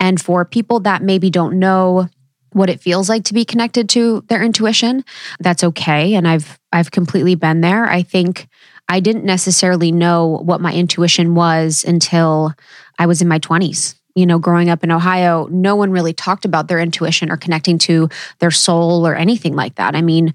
And 0.00 0.20
for 0.20 0.44
people 0.44 0.80
that 0.80 1.02
maybe 1.02 1.30
don't 1.30 1.58
know 1.58 2.08
what 2.52 2.70
it 2.70 2.80
feels 2.80 3.08
like 3.08 3.24
to 3.24 3.34
be 3.34 3.44
connected 3.44 3.88
to 3.90 4.24
their 4.28 4.42
intuition, 4.42 5.04
that's 5.40 5.64
okay. 5.64 6.14
And 6.14 6.26
I've 6.26 6.58
I've 6.72 6.90
completely 6.90 7.34
been 7.34 7.60
there. 7.60 7.86
I 7.86 8.02
think 8.02 8.48
I 8.88 9.00
didn't 9.00 9.24
necessarily 9.24 9.92
know 9.92 10.40
what 10.44 10.60
my 10.60 10.72
intuition 10.72 11.34
was 11.34 11.84
until 11.84 12.52
I 12.98 13.06
was 13.06 13.22
in 13.22 13.28
my 13.28 13.38
20s. 13.38 13.94
You 14.14 14.26
know, 14.26 14.38
growing 14.38 14.70
up 14.70 14.84
in 14.84 14.92
Ohio, 14.92 15.48
no 15.50 15.74
one 15.74 15.90
really 15.90 16.12
talked 16.12 16.44
about 16.44 16.68
their 16.68 16.78
intuition 16.78 17.32
or 17.32 17.36
connecting 17.36 17.78
to 17.78 18.08
their 18.38 18.52
soul 18.52 19.06
or 19.06 19.16
anything 19.16 19.56
like 19.56 19.74
that. 19.74 19.96
I 19.96 20.02
mean, 20.02 20.34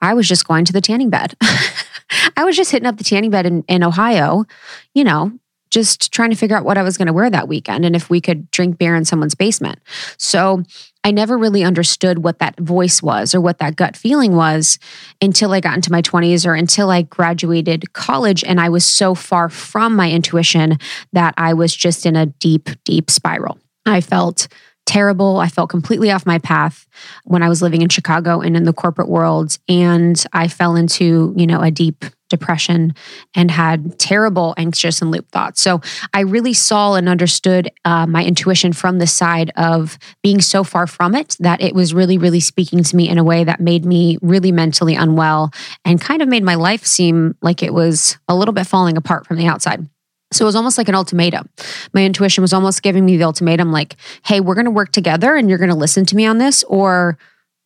I 0.00 0.14
was 0.14 0.26
just 0.26 0.46
going 0.48 0.64
to 0.64 0.72
the 0.72 0.80
tanning 0.80 1.10
bed. 1.10 1.34
I 2.36 2.44
was 2.44 2.56
just 2.56 2.70
hitting 2.72 2.86
up 2.86 2.96
the 2.96 3.04
tanning 3.04 3.30
bed 3.30 3.46
in, 3.46 3.62
in 3.68 3.84
Ohio, 3.84 4.46
you 4.94 5.04
know, 5.04 5.32
just 5.70 6.12
trying 6.12 6.30
to 6.30 6.36
figure 6.36 6.56
out 6.56 6.64
what 6.64 6.78
I 6.78 6.82
was 6.82 6.96
going 6.96 7.06
to 7.06 7.12
wear 7.12 7.30
that 7.30 7.48
weekend 7.48 7.84
and 7.84 7.94
if 7.94 8.10
we 8.10 8.20
could 8.20 8.50
drink 8.50 8.78
beer 8.78 8.94
in 8.96 9.04
someone's 9.04 9.34
basement. 9.34 9.78
So 10.16 10.62
I 11.02 11.12
never 11.12 11.38
really 11.38 11.64
understood 11.64 12.22
what 12.22 12.40
that 12.40 12.58
voice 12.58 13.02
was 13.02 13.34
or 13.34 13.40
what 13.40 13.58
that 13.58 13.76
gut 13.76 13.96
feeling 13.96 14.34
was 14.34 14.78
until 15.22 15.52
I 15.52 15.60
got 15.60 15.76
into 15.76 15.92
my 15.92 16.02
20s 16.02 16.46
or 16.46 16.54
until 16.54 16.90
I 16.90 17.02
graduated 17.02 17.92
college. 17.92 18.44
And 18.44 18.60
I 18.60 18.68
was 18.68 18.84
so 18.84 19.14
far 19.14 19.48
from 19.48 19.96
my 19.96 20.10
intuition 20.10 20.78
that 21.12 21.34
I 21.38 21.54
was 21.54 21.74
just 21.74 22.04
in 22.04 22.16
a 22.16 22.26
deep, 22.26 22.68
deep 22.84 23.10
spiral. 23.10 23.58
I 23.86 24.00
felt 24.00 24.48
terrible. 24.84 25.38
I 25.38 25.48
felt 25.48 25.70
completely 25.70 26.10
off 26.10 26.26
my 26.26 26.38
path 26.38 26.86
when 27.24 27.42
I 27.42 27.48
was 27.48 27.62
living 27.62 27.80
in 27.80 27.88
Chicago 27.88 28.40
and 28.40 28.56
in 28.56 28.64
the 28.64 28.72
corporate 28.72 29.08
world. 29.08 29.56
And 29.68 30.22
I 30.32 30.48
fell 30.48 30.76
into, 30.76 31.32
you 31.36 31.46
know, 31.46 31.60
a 31.60 31.70
deep 31.70 32.04
depression 32.30 32.94
and 33.34 33.50
had 33.50 33.98
terrible 33.98 34.54
anxious 34.56 35.02
and 35.02 35.10
loop 35.10 35.30
thoughts. 35.30 35.60
So 35.60 35.82
I 36.14 36.20
really 36.20 36.54
saw 36.54 36.94
and 36.94 37.08
understood 37.08 37.70
uh, 37.84 38.06
my 38.06 38.24
intuition 38.24 38.72
from 38.72 38.98
the 38.98 39.06
side 39.06 39.50
of 39.56 39.98
being 40.22 40.40
so 40.40 40.64
far 40.64 40.86
from 40.86 41.14
it 41.14 41.36
that 41.40 41.60
it 41.60 41.74
was 41.74 41.92
really, 41.92 42.16
really 42.16 42.40
speaking 42.40 42.82
to 42.82 42.96
me 42.96 43.10
in 43.10 43.18
a 43.18 43.24
way 43.24 43.44
that 43.44 43.60
made 43.60 43.84
me 43.84 44.16
really 44.22 44.52
mentally 44.52 44.94
unwell 44.94 45.50
and 45.84 46.00
kind 46.00 46.22
of 46.22 46.28
made 46.28 46.42
my 46.42 46.54
life 46.54 46.86
seem 46.86 47.36
like 47.42 47.62
it 47.62 47.74
was 47.74 48.16
a 48.28 48.34
little 48.34 48.54
bit 48.54 48.66
falling 48.66 48.96
apart 48.96 49.26
from 49.26 49.36
the 49.36 49.46
outside. 49.46 49.86
So 50.32 50.44
it 50.44 50.46
was 50.46 50.54
almost 50.54 50.78
like 50.78 50.88
an 50.88 50.94
ultimatum. 50.94 51.48
My 51.92 52.04
intuition 52.04 52.42
was 52.42 52.52
almost 52.52 52.82
giving 52.82 53.04
me 53.04 53.16
the 53.16 53.24
ultimatum 53.24 53.72
like, 53.72 53.96
hey, 54.24 54.40
we're 54.40 54.54
going 54.54 54.64
to 54.64 54.70
work 54.70 54.92
together 54.92 55.34
and 55.34 55.48
you're 55.48 55.58
going 55.58 55.70
to 55.70 55.76
listen 55.76 56.06
to 56.06 56.14
me 56.14 56.24
on 56.24 56.38
this, 56.38 56.62
or, 56.68 57.18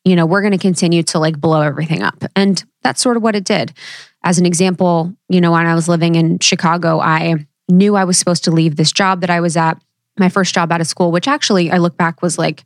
you 0.03 0.17
know, 0.17 0.25
we're 0.25 0.41
going 0.41 0.53
to 0.53 0.59
continue 0.59 1.03
to 1.03 1.19
like 1.19 1.39
blow 1.39 1.61
everything 1.61 2.03
up. 2.03 2.25
And 2.35 2.65
that's 2.83 3.03
sort 3.03 3.19
of 3.19 3.23
what 3.23 3.37
it 3.37 3.45
did. 3.45 3.75
As 4.25 4.39
an 4.39 4.47
example, 4.47 5.15
you 5.29 5.41
know, 5.41 5.53
when 5.53 5.67
I 5.67 5.75
was 5.75 5.89
living 5.89 6.15
in 6.17 6.39
Chicago, 6.41 6.99
I 6.99 7.47
knew 7.69 7.95
I 7.95 8.05
was 8.05 8.19
supposed 8.19 8.45
to 8.45 8.51
leave 8.51 8.77
this 8.77 8.91
job 8.91 9.21
that 9.21 9.31
I 9.31 9.41
was 9.41 9.57
at, 9.57 9.81
my 10.19 10.29
first 10.29 10.55
job 10.55 10.73
out 10.73 10.81
of 10.81 10.87
school, 10.87 11.13
which 11.13 11.29
actually 11.29 11.71
I 11.71 11.79
look 11.79 11.97
back 11.97 12.23
was 12.23 12.39
like 12.39 12.65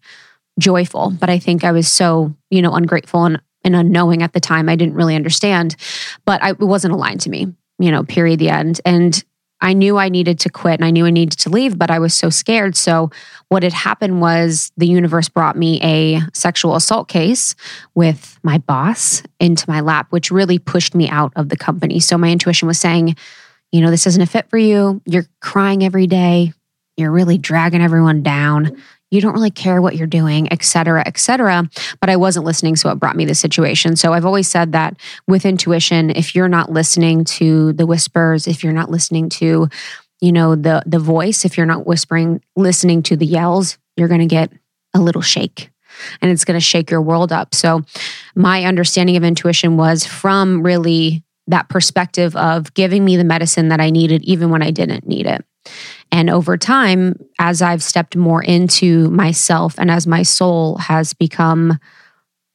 joyful, 0.59 1.11
but 1.11 1.31
I 1.31 1.39
think 1.39 1.65
I 1.65 1.73
was 1.73 1.91
so, 1.91 2.35
you 2.51 2.63
know, 2.63 2.75
ungrateful 2.75 3.25
and, 3.25 3.41
and 3.65 3.75
unknowing 3.75 4.23
at 4.23 4.33
the 4.33 4.41
time. 4.41 4.69
I 4.69 4.77
didn't 4.77 4.95
really 4.95 5.17
understand, 5.17 5.77
but 6.25 6.43
I, 6.43 6.51
it 6.51 6.61
wasn't 6.61 6.95
aligned 6.95 7.23
to 7.23 7.31
me, 7.31 7.49
you 7.79 7.91
know, 7.91 8.03
period, 8.05 8.39
the 8.39 8.51
end. 8.51 8.81
And 8.85 9.23
I 9.61 9.73
knew 9.73 9.99
I 9.99 10.09
needed 10.09 10.39
to 10.41 10.51
quit 10.51 10.75
and 10.75 10.85
I 10.85 10.91
knew 10.91 11.07
I 11.07 11.11
needed 11.11 11.39
to 11.41 11.51
leave, 11.51 11.79
but 11.79 11.91
I 11.91 11.99
was 11.99 12.15
so 12.15 12.31
scared. 12.31 12.77
So, 12.77 13.11
what 13.49 13.63
had 13.63 13.73
happened 13.73 14.21
was 14.21 14.71
the 14.77 14.87
universe 14.87 15.29
brought 15.29 15.57
me 15.57 15.81
a 15.83 16.21
sexual 16.33 16.77
assault 16.77 17.09
case 17.09 17.55
with 17.95 18.39
my 18.43 18.59
boss 18.59 19.23
into 19.41 19.69
my 19.69 19.81
lap, 19.81 20.09
which 20.11 20.31
really 20.31 20.59
pushed 20.59 20.95
me 20.95 21.09
out 21.09 21.33
of 21.35 21.49
the 21.49 21.57
company. 21.57 21.99
So, 22.01 22.17
my 22.17 22.31
intuition 22.31 22.69
was 22.69 22.79
saying, 22.79 23.17
you 23.73 23.81
know, 23.81 23.91
this 23.91 24.07
isn't 24.07 24.23
a 24.23 24.27
fit 24.27 24.49
for 24.49 24.59
you. 24.59 25.03
You're 25.05 25.27
crying 25.41 25.85
every 25.85 26.07
day. 26.07 26.53
You're 26.97 27.13
really 27.13 27.39
dragging 27.39 27.83
everyone 27.83 28.23
down 28.23 28.77
you 29.11 29.21
don't 29.21 29.33
really 29.33 29.51
care 29.51 29.81
what 29.81 29.97
you're 29.97 30.07
doing, 30.07 30.53
et 30.53 30.63
cetera, 30.63 31.03
et 31.07 31.19
cetera. 31.19 31.69
But 32.01 32.11
I 32.11 32.17
wasn't 32.17 32.45
listening. 32.45 32.77
So 32.77 32.91
it 32.91 32.97
brought 32.97 33.17
me 33.17 33.25
the 33.25 33.35
situation. 33.35 33.97
So 33.97 34.13
I've 34.13 34.27
always 34.27 34.49
said 34.49 34.73
that 34.73 34.97
with 35.27 35.47
intuition, 35.47 36.11
if 36.11 36.35
you're 36.35 36.49
not 36.49 36.71
listening 36.71 37.25
to 37.25 37.73
the 37.73 37.87
whispers, 37.87 38.47
if 38.47 38.63
you're 38.63 38.73
not 38.73 38.91
listening 38.91 39.29
to, 39.31 39.69
you 40.21 40.33
know, 40.33 40.55
the 40.55 40.83
the 40.87 40.99
voice, 40.99 41.45
if 41.45 41.57
you're 41.57 41.67
not 41.67 41.87
whispering, 41.87 42.43
listening 42.57 43.03
to 43.05 43.17
the 43.17 43.27
yells, 43.27 43.79
you're 43.97 44.09
gonna 44.09 44.27
get 44.27 44.53
a 44.95 45.01
little 45.01 45.23
shake 45.23 45.71
and 46.21 46.31
it's 46.31 46.45
gonna 46.45 46.61
shake 46.61 46.91
your 46.91 47.03
world 47.03 47.33
up. 47.33 47.55
So 47.55 47.83
my 48.35 48.65
understanding 48.65 49.17
of 49.17 49.25
intuition 49.25 49.77
was 49.77 50.05
from 50.05 50.63
really 50.63 51.25
that 51.47 51.69
perspective 51.69 52.37
of 52.37 52.75
giving 52.75 53.05
me 53.05 53.17
the 53.17 53.25
medicine 53.25 53.69
that 53.69 53.81
I 53.81 53.89
needed, 53.91 54.23
even 54.25 54.51
when 54.51 54.63
I 54.63 54.71
didn't 54.71 55.07
need 55.07 55.27
it. 55.27 55.45
And 56.11 56.31
over 56.31 56.57
time, 56.57 57.19
as 57.39 57.61
I've 57.63 57.83
stepped 57.83 58.17
more 58.17 58.43
into 58.43 59.11
myself 59.11 59.79
and 59.79 59.91
as 59.91 60.07
my 60.07 60.23
soul 60.23 60.77
has 60.79 61.15
become 61.15 61.79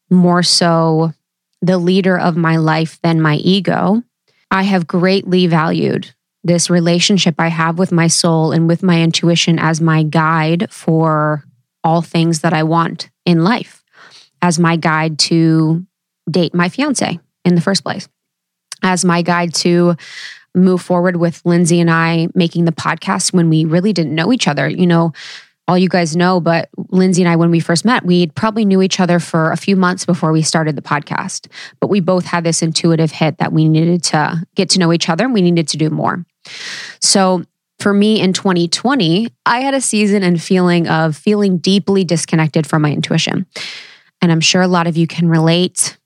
more 0.09 0.43
so 0.43 1.13
the 1.61 1.77
leader 1.77 2.17
of 2.17 2.35
my 2.35 2.57
life 2.57 2.99
than 3.03 3.21
my 3.21 3.35
ego, 3.35 4.03
I 4.51 4.63
have 4.63 4.87
greatly 4.87 5.47
valued 5.47 6.13
this 6.43 6.69
relationship 6.69 7.35
I 7.37 7.47
have 7.47 7.79
with 7.79 7.91
my 7.91 8.07
soul 8.07 8.51
and 8.51 8.67
with 8.67 8.83
my 8.83 9.01
intuition 9.01 9.59
as 9.59 9.79
my 9.79 10.03
guide 10.03 10.71
for 10.71 11.45
all 11.83 12.01
things 12.01 12.41
that 12.41 12.53
I 12.53 12.63
want 12.63 13.09
in 13.25 13.43
life, 13.43 13.83
as 14.41 14.59
my 14.59 14.75
guide 14.75 15.19
to 15.19 15.85
date 16.29 16.53
my 16.53 16.69
fiance 16.69 17.19
in 17.45 17.55
the 17.55 17.61
first 17.61 17.83
place 17.83 18.07
as 18.83 19.05
my 19.05 19.21
guide 19.21 19.53
to 19.53 19.95
move 20.55 20.81
forward 20.81 21.17
with 21.17 21.41
Lindsay 21.45 21.79
and 21.79 21.89
I 21.89 22.27
making 22.35 22.65
the 22.65 22.71
podcast 22.71 23.33
when 23.33 23.49
we 23.49 23.65
really 23.65 23.93
didn't 23.93 24.15
know 24.15 24.31
each 24.31 24.47
other. 24.47 24.69
You 24.69 24.87
know, 24.87 25.13
all 25.67 25.77
you 25.77 25.89
guys 25.89 26.15
know, 26.15 26.39
but 26.39 26.69
Lindsay 26.89 27.21
and 27.21 27.29
I, 27.29 27.35
when 27.37 27.49
we 27.51 27.59
first 27.59 27.85
met, 27.85 28.05
we 28.05 28.27
probably 28.27 28.65
knew 28.65 28.81
each 28.81 28.99
other 28.99 29.19
for 29.19 29.51
a 29.51 29.57
few 29.57 29.75
months 29.75 30.05
before 30.05 30.31
we 30.31 30.41
started 30.41 30.75
the 30.75 30.81
podcast. 30.81 31.47
But 31.79 31.89
we 31.89 32.01
both 32.01 32.25
had 32.25 32.43
this 32.43 32.61
intuitive 32.61 33.11
hit 33.11 33.37
that 33.37 33.53
we 33.53 33.69
needed 33.69 34.03
to 34.05 34.45
get 34.55 34.69
to 34.71 34.79
know 34.79 34.91
each 34.91 35.09
other 35.09 35.23
and 35.23 35.33
we 35.33 35.41
needed 35.41 35.69
to 35.69 35.77
do 35.77 35.89
more. 35.89 36.25
So 36.99 37.45
for 37.79 37.93
me 37.93 38.19
in 38.19 38.33
2020, 38.33 39.29
I 39.45 39.59
had 39.61 39.73
a 39.73 39.81
season 39.81 40.23
and 40.23 40.41
feeling 40.41 40.87
of 40.87 41.15
feeling 41.15 41.57
deeply 41.57 42.03
disconnected 42.03 42.67
from 42.67 42.81
my 42.81 42.91
intuition. 42.91 43.45
And 44.21 44.31
I'm 44.31 44.41
sure 44.41 44.61
a 44.61 44.67
lot 44.67 44.87
of 44.87 44.97
you 44.97 45.07
can 45.07 45.29
relate. 45.29 45.97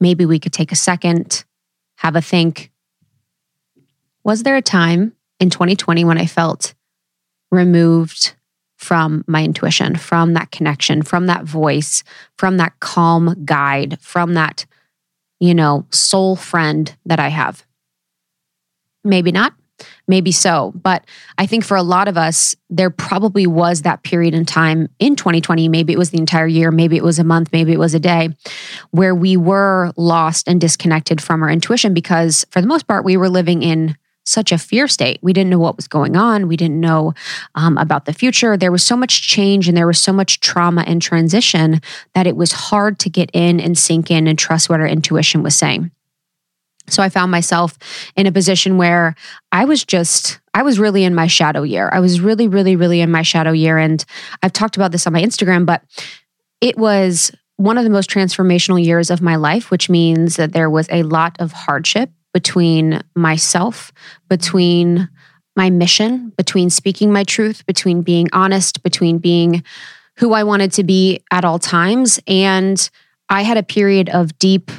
Maybe 0.00 0.26
we 0.26 0.38
could 0.38 0.52
take 0.52 0.72
a 0.72 0.76
second, 0.76 1.44
have 1.98 2.16
a 2.16 2.22
think. 2.22 2.71
Was 4.24 4.42
there 4.42 4.56
a 4.56 4.62
time 4.62 5.12
in 5.40 5.50
2020 5.50 6.04
when 6.04 6.18
I 6.18 6.26
felt 6.26 6.74
removed 7.50 8.34
from 8.76 9.24
my 9.28 9.44
intuition, 9.44 9.94
from 9.94 10.34
that 10.34 10.50
connection, 10.50 11.02
from 11.02 11.26
that 11.26 11.44
voice, 11.44 12.02
from 12.36 12.56
that 12.56 12.72
calm 12.80 13.36
guide, 13.44 13.98
from 14.00 14.34
that, 14.34 14.66
you 15.38 15.54
know, 15.54 15.86
soul 15.90 16.34
friend 16.34 16.96
that 17.06 17.20
I 17.20 17.28
have. 17.28 17.64
Maybe 19.04 19.30
not, 19.30 19.54
maybe 20.08 20.32
so. 20.32 20.72
But 20.74 21.04
I 21.38 21.46
think 21.46 21.64
for 21.64 21.76
a 21.76 21.82
lot 21.82 22.08
of 22.08 22.16
us, 22.16 22.56
there 22.70 22.90
probably 22.90 23.46
was 23.46 23.82
that 23.82 24.02
period 24.02 24.34
in 24.34 24.44
time 24.44 24.88
in 24.98 25.14
2020. 25.14 25.68
Maybe 25.68 25.92
it 25.92 25.98
was 25.98 26.10
the 26.10 26.18
entire 26.18 26.48
year, 26.48 26.72
maybe 26.72 26.96
it 26.96 27.04
was 27.04 27.20
a 27.20 27.24
month, 27.24 27.50
maybe 27.52 27.72
it 27.72 27.78
was 27.78 27.94
a 27.94 28.00
day, 28.00 28.30
where 28.90 29.14
we 29.14 29.36
were 29.36 29.92
lost 29.96 30.48
and 30.48 30.60
disconnected 30.60 31.20
from 31.20 31.42
our 31.42 31.50
intuition 31.50 31.94
because 31.94 32.44
for 32.50 32.60
the 32.60 32.66
most 32.66 32.88
part, 32.88 33.04
we 33.04 33.16
were 33.16 33.28
living 33.28 33.62
in 33.62 33.96
such 34.24 34.52
a 34.52 34.58
fear 34.58 34.86
state. 34.86 35.18
We 35.22 35.32
didn't 35.32 35.50
know 35.50 35.58
what 35.58 35.76
was 35.76 35.88
going 35.88 36.16
on. 36.16 36.48
We 36.48 36.56
didn't 36.56 36.80
know 36.80 37.14
um, 37.54 37.76
about 37.78 38.04
the 38.04 38.12
future. 38.12 38.56
There 38.56 38.72
was 38.72 38.84
so 38.84 38.96
much 38.96 39.28
change 39.28 39.68
and 39.68 39.76
there 39.76 39.86
was 39.86 40.02
so 40.02 40.12
much 40.12 40.40
trauma 40.40 40.84
and 40.86 41.02
transition 41.02 41.80
that 42.14 42.26
it 42.26 42.36
was 42.36 42.52
hard 42.52 42.98
to 43.00 43.10
get 43.10 43.30
in 43.32 43.60
and 43.60 43.76
sink 43.76 44.10
in 44.10 44.26
and 44.26 44.38
trust 44.38 44.68
what 44.68 44.80
our 44.80 44.86
intuition 44.86 45.42
was 45.42 45.54
saying. 45.54 45.90
So 46.88 47.02
I 47.02 47.08
found 47.08 47.30
myself 47.30 47.78
in 48.16 48.26
a 48.26 48.32
position 48.32 48.76
where 48.76 49.14
I 49.52 49.64
was 49.64 49.84
just, 49.84 50.40
I 50.52 50.62
was 50.62 50.78
really 50.78 51.04
in 51.04 51.14
my 51.14 51.26
shadow 51.26 51.62
year. 51.62 51.88
I 51.92 52.00
was 52.00 52.20
really, 52.20 52.48
really, 52.48 52.76
really 52.76 53.00
in 53.00 53.10
my 53.10 53.22
shadow 53.22 53.52
year. 53.52 53.78
And 53.78 54.04
I've 54.42 54.52
talked 54.52 54.76
about 54.76 54.92
this 54.92 55.06
on 55.06 55.12
my 55.12 55.22
Instagram, 55.22 55.64
but 55.64 55.82
it 56.60 56.76
was 56.76 57.30
one 57.56 57.78
of 57.78 57.84
the 57.84 57.90
most 57.90 58.10
transformational 58.10 58.84
years 58.84 59.10
of 59.10 59.22
my 59.22 59.36
life, 59.36 59.70
which 59.70 59.88
means 59.88 60.36
that 60.36 60.52
there 60.52 60.68
was 60.68 60.88
a 60.90 61.04
lot 61.04 61.36
of 61.38 61.52
hardship 61.52 62.10
between 62.32 63.02
myself, 63.14 63.92
between 64.28 65.08
my 65.56 65.70
mission, 65.70 66.30
between 66.36 66.70
speaking 66.70 67.12
my 67.12 67.24
truth, 67.24 67.64
between 67.66 68.02
being 68.02 68.28
honest, 68.32 68.82
between 68.82 69.18
being 69.18 69.62
who 70.16 70.32
I 70.32 70.44
wanted 70.44 70.72
to 70.72 70.84
be 70.84 71.22
at 71.30 71.44
all 71.44 71.58
times. 71.58 72.18
And 72.26 72.90
I 73.28 73.42
had 73.42 73.56
a 73.56 73.62
period 73.62 74.08
of 74.10 74.38
deep 74.38 74.70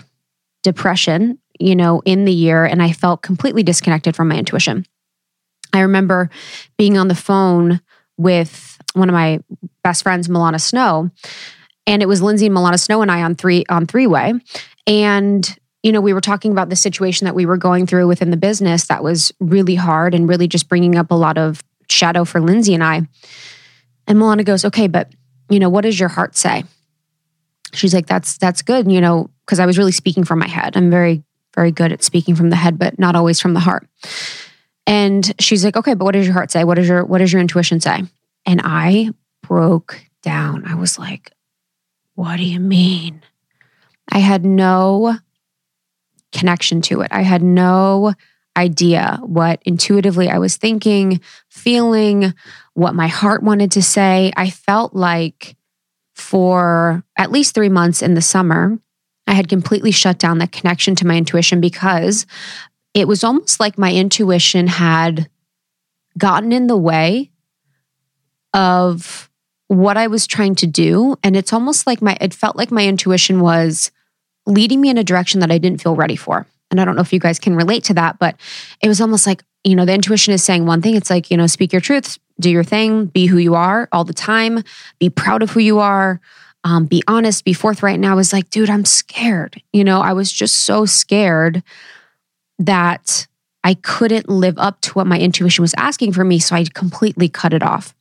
depression, 0.64 1.40
you 1.60 1.76
know, 1.76 2.02
in 2.06 2.26
the 2.26 2.34
year, 2.34 2.66
and 2.66 2.82
I 2.82 2.92
felt 2.92 3.22
completely 3.22 3.64
disconnected 3.64 4.16
from 4.16 4.30
my 4.30 4.38
intuition. 4.38 4.86
I 5.74 5.82
remember 5.82 6.30
being 6.78 6.98
on 6.98 7.08
the 7.08 7.16
phone 7.16 7.82
with 8.18 8.78
one 8.94 9.10
of 9.10 9.14
my 9.14 9.40
best 9.84 10.04
friends, 10.04 10.28
Milana 10.28 10.62
Snow, 10.62 11.10
and 11.86 12.02
it 12.02 12.08
was 12.08 12.22
Lindsay 12.22 12.46
and 12.46 12.56
Milana 12.56 12.80
Snow 12.80 13.02
and 13.02 13.12
I 13.12 13.24
on 13.24 13.36
three 13.36 13.66
on 13.70 13.86
three 13.86 14.08
way. 14.08 14.34
And 14.88 15.58
you 15.84 15.92
know, 15.92 16.02
we 16.02 16.14
were 16.14 16.22
talking 16.22 16.52
about 16.52 16.70
the 16.70 16.76
situation 16.78 17.26
that 17.26 17.36
we 17.36 17.46
were 17.46 17.58
going 17.58 17.86
through 17.86 18.08
within 18.08 18.32
the 18.32 18.38
business 18.38 18.88
that 18.88 19.04
was 19.04 19.34
really 19.40 19.76
hard 19.76 20.16
and 20.16 20.28
really 20.28 20.48
just 20.48 20.70
bringing 20.70 20.96
up 20.96 21.12
a 21.12 21.16
lot 21.16 21.38
of 21.38 21.62
shadow 21.90 22.24
for 22.24 22.40
Lindsay 22.40 22.74
and 22.74 22.84
I. 22.84 23.02
And 24.08 24.18
Milana 24.18 24.46
goes, 24.46 24.64
"Okay, 24.66 24.88
but 24.88 25.12
you 25.50 25.60
know, 25.60 25.70
what 25.70 25.82
does 25.82 26.00
your 26.00 26.10
heart 26.10 26.36
say?" 26.38 26.64
She's 27.74 27.94
like, 27.94 28.08
"That's 28.08 28.38
that's 28.38 28.62
good, 28.62 28.90
you 28.90 29.02
know, 29.02 29.30
because 29.46 29.60
I 29.60 29.66
was 29.66 29.78
really 29.78 29.92
speaking 29.92 30.24
from 30.24 30.40
my 30.40 30.48
head. 30.48 30.78
I'm 30.78 30.90
very 30.90 31.24
very 31.54 31.72
good 31.72 31.92
at 31.92 32.02
speaking 32.02 32.36
from 32.36 32.50
the 32.50 32.56
head, 32.56 32.80
but 32.80 32.98
not 32.98 33.16
always 33.16 33.42
from 33.42 33.54
the 33.54 33.60
heart." 33.60 33.88
And 34.88 35.34
she's 35.40 35.66
like, 35.66 35.76
"Okay, 35.76 35.94
but 35.94 36.06
what 36.06 36.14
does 36.14 36.26
your 36.26 36.34
heart 36.34 36.50
say? 36.50 36.64
What 36.64 36.76
does 36.76 36.88
your 36.88 37.04
what 37.04 37.18
does 37.18 37.34
your 37.34 37.42
intuition 37.42 37.82
say?" 37.82 38.04
And 38.46 38.62
I 38.64 39.10
broke 39.42 40.02
down. 40.22 40.64
I 40.66 40.76
was 40.76 40.98
like, 40.98 41.32
"What 42.16 42.38
do 42.38 42.44
you 42.44 42.62
mean?" 42.62 43.22
I 44.10 44.20
had 44.20 44.46
no 44.46 45.18
connection 46.34 46.82
to 46.84 47.02
it. 47.02 47.10
I 47.12 47.22
had 47.22 47.42
no 47.42 48.14
idea 48.58 49.20
what 49.24 49.62
intuitively 49.66 50.30
I 50.30 50.38
was 50.38 50.58
thinking, 50.58 51.22
feeling, 51.50 52.34
what 52.74 52.96
my 52.96 53.08
heart 53.08 53.44
wanted 53.44 53.72
to 53.72 53.82
say. 53.82 54.32
I 54.36 54.50
felt 54.50 54.94
like 54.94 55.56
for 56.14 57.04
at 57.18 57.32
least 57.32 57.56
three 57.56 57.70
months 57.70 58.02
in 58.02 58.14
the 58.14 58.22
summer, 58.22 58.78
I 59.26 59.34
had 59.34 59.50
completely 59.50 59.92
shut 59.92 60.20
down 60.20 60.40
that 60.40 60.52
connection 60.52 60.96
to 60.96 61.08
my 61.08 61.18
intuition 61.18 61.62
because 61.62 62.26
it 62.94 63.08
was 63.08 63.24
almost 63.24 63.60
like 63.60 63.78
my 63.78 63.92
intuition 63.92 64.68
had 64.68 65.30
gotten 66.18 66.52
in 66.52 66.68
the 66.68 66.78
way 66.78 67.32
of 68.54 69.30
what 69.68 69.98
I 69.98 70.08
was 70.08 70.28
trying 70.28 70.56
to 70.56 70.68
do. 70.68 71.16
And 71.24 71.36
it's 71.36 71.54
almost 71.54 71.88
like 71.88 72.02
my, 72.02 72.18
it 72.22 72.34
felt 72.34 72.56
like 72.56 72.72
my 72.72 72.86
intuition 72.86 73.40
was 73.40 73.92
leading 74.46 74.82
me 74.82 74.90
in 74.90 74.98
a 74.98 75.04
direction 75.04 75.40
that 75.40 75.52
I 75.52 75.58
didn't 75.58 75.82
feel 75.82 75.96
ready 75.96 76.16
for. 76.16 76.46
And 76.72 76.82
I 76.82 76.86
don't 76.86 76.96
know 76.96 77.02
if 77.02 77.14
you 77.14 77.20
guys 77.20 77.40
can 77.40 77.56
relate 77.56 77.84
to 77.86 77.94
that, 77.94 78.20
but 78.20 78.36
it 78.82 78.88
was 78.88 79.00
almost 79.00 79.28
like, 79.28 79.44
you 79.64 79.76
know, 79.76 79.86
the 79.86 79.94
intuition 79.94 80.34
is 80.34 80.44
saying 80.44 80.66
one 80.66 80.82
thing. 80.82 80.96
It's 80.96 81.10
like, 81.10 81.30
you 81.30 81.38
know, 81.38 81.48
speak 81.48 81.72
your 81.72 81.82
truth, 81.82 82.18
do 82.40 82.50
your 82.50 82.64
thing, 82.64 83.06
be 83.06 83.28
who 83.28 83.38
you 83.38 83.56
are 83.56 83.88
all 83.92 84.04
the 84.04 84.14
time, 84.14 84.64
be 85.00 85.10
proud 85.10 85.44
of 85.44 85.52
who 85.52 85.60
you 85.60 85.80
are, 85.80 86.20
um, 86.64 86.86
be 86.86 87.04
honest, 87.08 87.46
be 87.46 87.54
forthright. 87.54 87.96
And 87.96 88.06
I 88.06 88.16
was 88.16 88.34
like, 88.34 88.50
dude, 88.50 88.70
I'm 88.70 88.86
scared. 88.86 89.62
You 89.72 89.84
know, 89.84 90.02
I 90.02 90.14
was 90.14 90.32
just 90.32 90.58
so 90.58 90.86
scared 90.86 91.64
that 92.60 93.28
I 93.64 93.76
couldn't 93.76 94.30
live 94.30 94.58
up 94.58 94.82
to 94.82 94.94
what 94.94 95.08
my 95.08 95.20
intuition 95.20 95.62
was 95.62 95.76
asking 95.78 96.14
for 96.14 96.24
me. 96.24 96.40
So 96.40 96.56
I 96.56 96.66
completely 96.74 97.30
cut 97.30 97.54
it 97.54 97.64
off. 97.64 97.94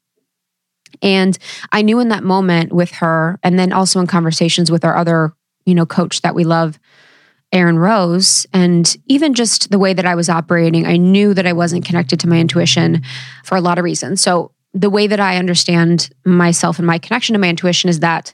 And 1.00 1.37
I 1.72 1.83
knew 1.83 2.00
in 2.00 2.09
that 2.09 2.22
moment 2.22 2.72
with 2.72 2.92
her, 2.92 3.38
and 3.42 3.59
then 3.59 3.72
also 3.72 3.98
in 4.00 4.07
conversations 4.07 4.70
with 4.70 4.85
our 4.85 4.96
other 4.96 5.33
you 5.64 5.75
know, 5.75 5.87
coach 5.87 6.22
that 6.22 6.35
we 6.35 6.44
love, 6.44 6.79
Aaron 7.53 7.79
Rose, 7.79 8.46
and 8.53 8.96
even 9.07 9.35
just 9.35 9.70
the 9.70 9.79
way 9.79 9.92
that 9.92 10.07
I 10.07 10.14
was 10.14 10.29
operating, 10.29 10.87
I 10.87 10.96
knew 10.96 11.35
that 11.35 11.46
I 11.46 11.53
wasn't 11.53 11.85
connected 11.85 12.18
to 12.20 12.29
my 12.29 12.38
intuition 12.38 13.03
for 13.44 13.57
a 13.57 13.61
lot 13.61 13.79
of 13.79 13.85
reasons. 13.85 14.22
So, 14.22 14.53
the 14.75 14.88
way 14.88 15.07
that 15.07 15.20
I 15.20 15.37
understand 15.37 16.09
myself 16.25 16.79
and 16.79 16.87
my 16.87 16.98
connection 16.98 17.35
to 17.35 17.38
my 17.38 17.51
intuition 17.51 17.90
is 17.90 18.01
that 18.01 18.33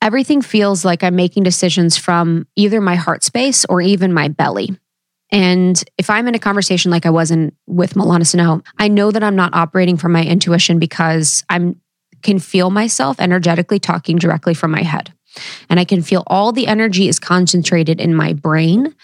everything 0.00 0.40
feels 0.40 0.86
like 0.86 1.04
I'm 1.04 1.16
making 1.16 1.42
decisions 1.42 1.98
from 1.98 2.46
either 2.56 2.80
my 2.80 2.94
heart 2.94 3.22
space 3.22 3.66
or 3.66 3.82
even 3.82 4.14
my 4.14 4.28
belly. 4.28 4.70
And 5.30 5.82
if 5.98 6.08
I'm 6.08 6.26
in 6.28 6.34
a 6.34 6.38
conversation 6.38 6.90
like 6.90 7.04
I 7.04 7.10
was 7.10 7.30
in 7.30 7.52
with 7.66 7.92
Milana 7.92 8.26
Snow, 8.26 8.62
I 8.78 8.88
know 8.88 9.10
that 9.10 9.22
I'm 9.22 9.36
not 9.36 9.54
operating 9.54 9.98
from 9.98 10.12
my 10.12 10.24
intuition 10.24 10.78
because 10.78 11.44
I'm 11.50 11.78
can 12.22 12.38
feel 12.38 12.70
myself 12.70 13.20
energetically 13.20 13.78
talking 13.78 14.16
directly 14.16 14.54
from 14.54 14.72
my 14.72 14.82
head. 14.82 15.12
And 15.68 15.78
I 15.78 15.84
can 15.84 16.02
feel 16.02 16.24
all 16.26 16.52
the 16.52 16.66
energy 16.66 17.08
is 17.08 17.18
concentrated 17.18 18.00
in 18.00 18.14
my 18.14 18.32
brain 18.32 18.94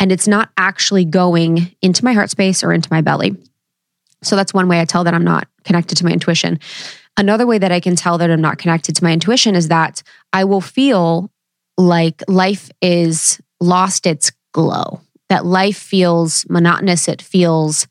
and 0.00 0.10
it's 0.10 0.28
not 0.28 0.50
actually 0.56 1.04
going 1.04 1.74
into 1.82 2.04
my 2.04 2.12
heart 2.12 2.30
space 2.30 2.64
or 2.64 2.72
into 2.72 2.88
my 2.90 3.00
belly. 3.00 3.36
So 4.22 4.36
that's 4.36 4.54
one 4.54 4.68
way 4.68 4.80
I 4.80 4.84
tell 4.84 5.04
that 5.04 5.14
I'm 5.14 5.24
not 5.24 5.48
connected 5.64 5.96
to 5.98 6.04
my 6.04 6.10
intuition. 6.10 6.58
Another 7.16 7.46
way 7.46 7.58
that 7.58 7.70
I 7.70 7.80
can 7.80 7.94
tell 7.94 8.18
that 8.18 8.30
I'm 8.30 8.40
not 8.40 8.58
connected 8.58 8.96
to 8.96 9.04
my 9.04 9.12
intuition 9.12 9.54
is 9.54 9.68
that 9.68 10.02
I 10.32 10.44
will 10.44 10.60
feel 10.60 11.30
like 11.76 12.22
life 12.28 12.70
is 12.80 13.40
lost 13.60 14.06
its 14.06 14.32
glow, 14.52 15.00
that 15.28 15.44
life 15.44 15.76
feels 15.76 16.44
monotonous. 16.48 17.08
It 17.08 17.22
feels 17.22 17.86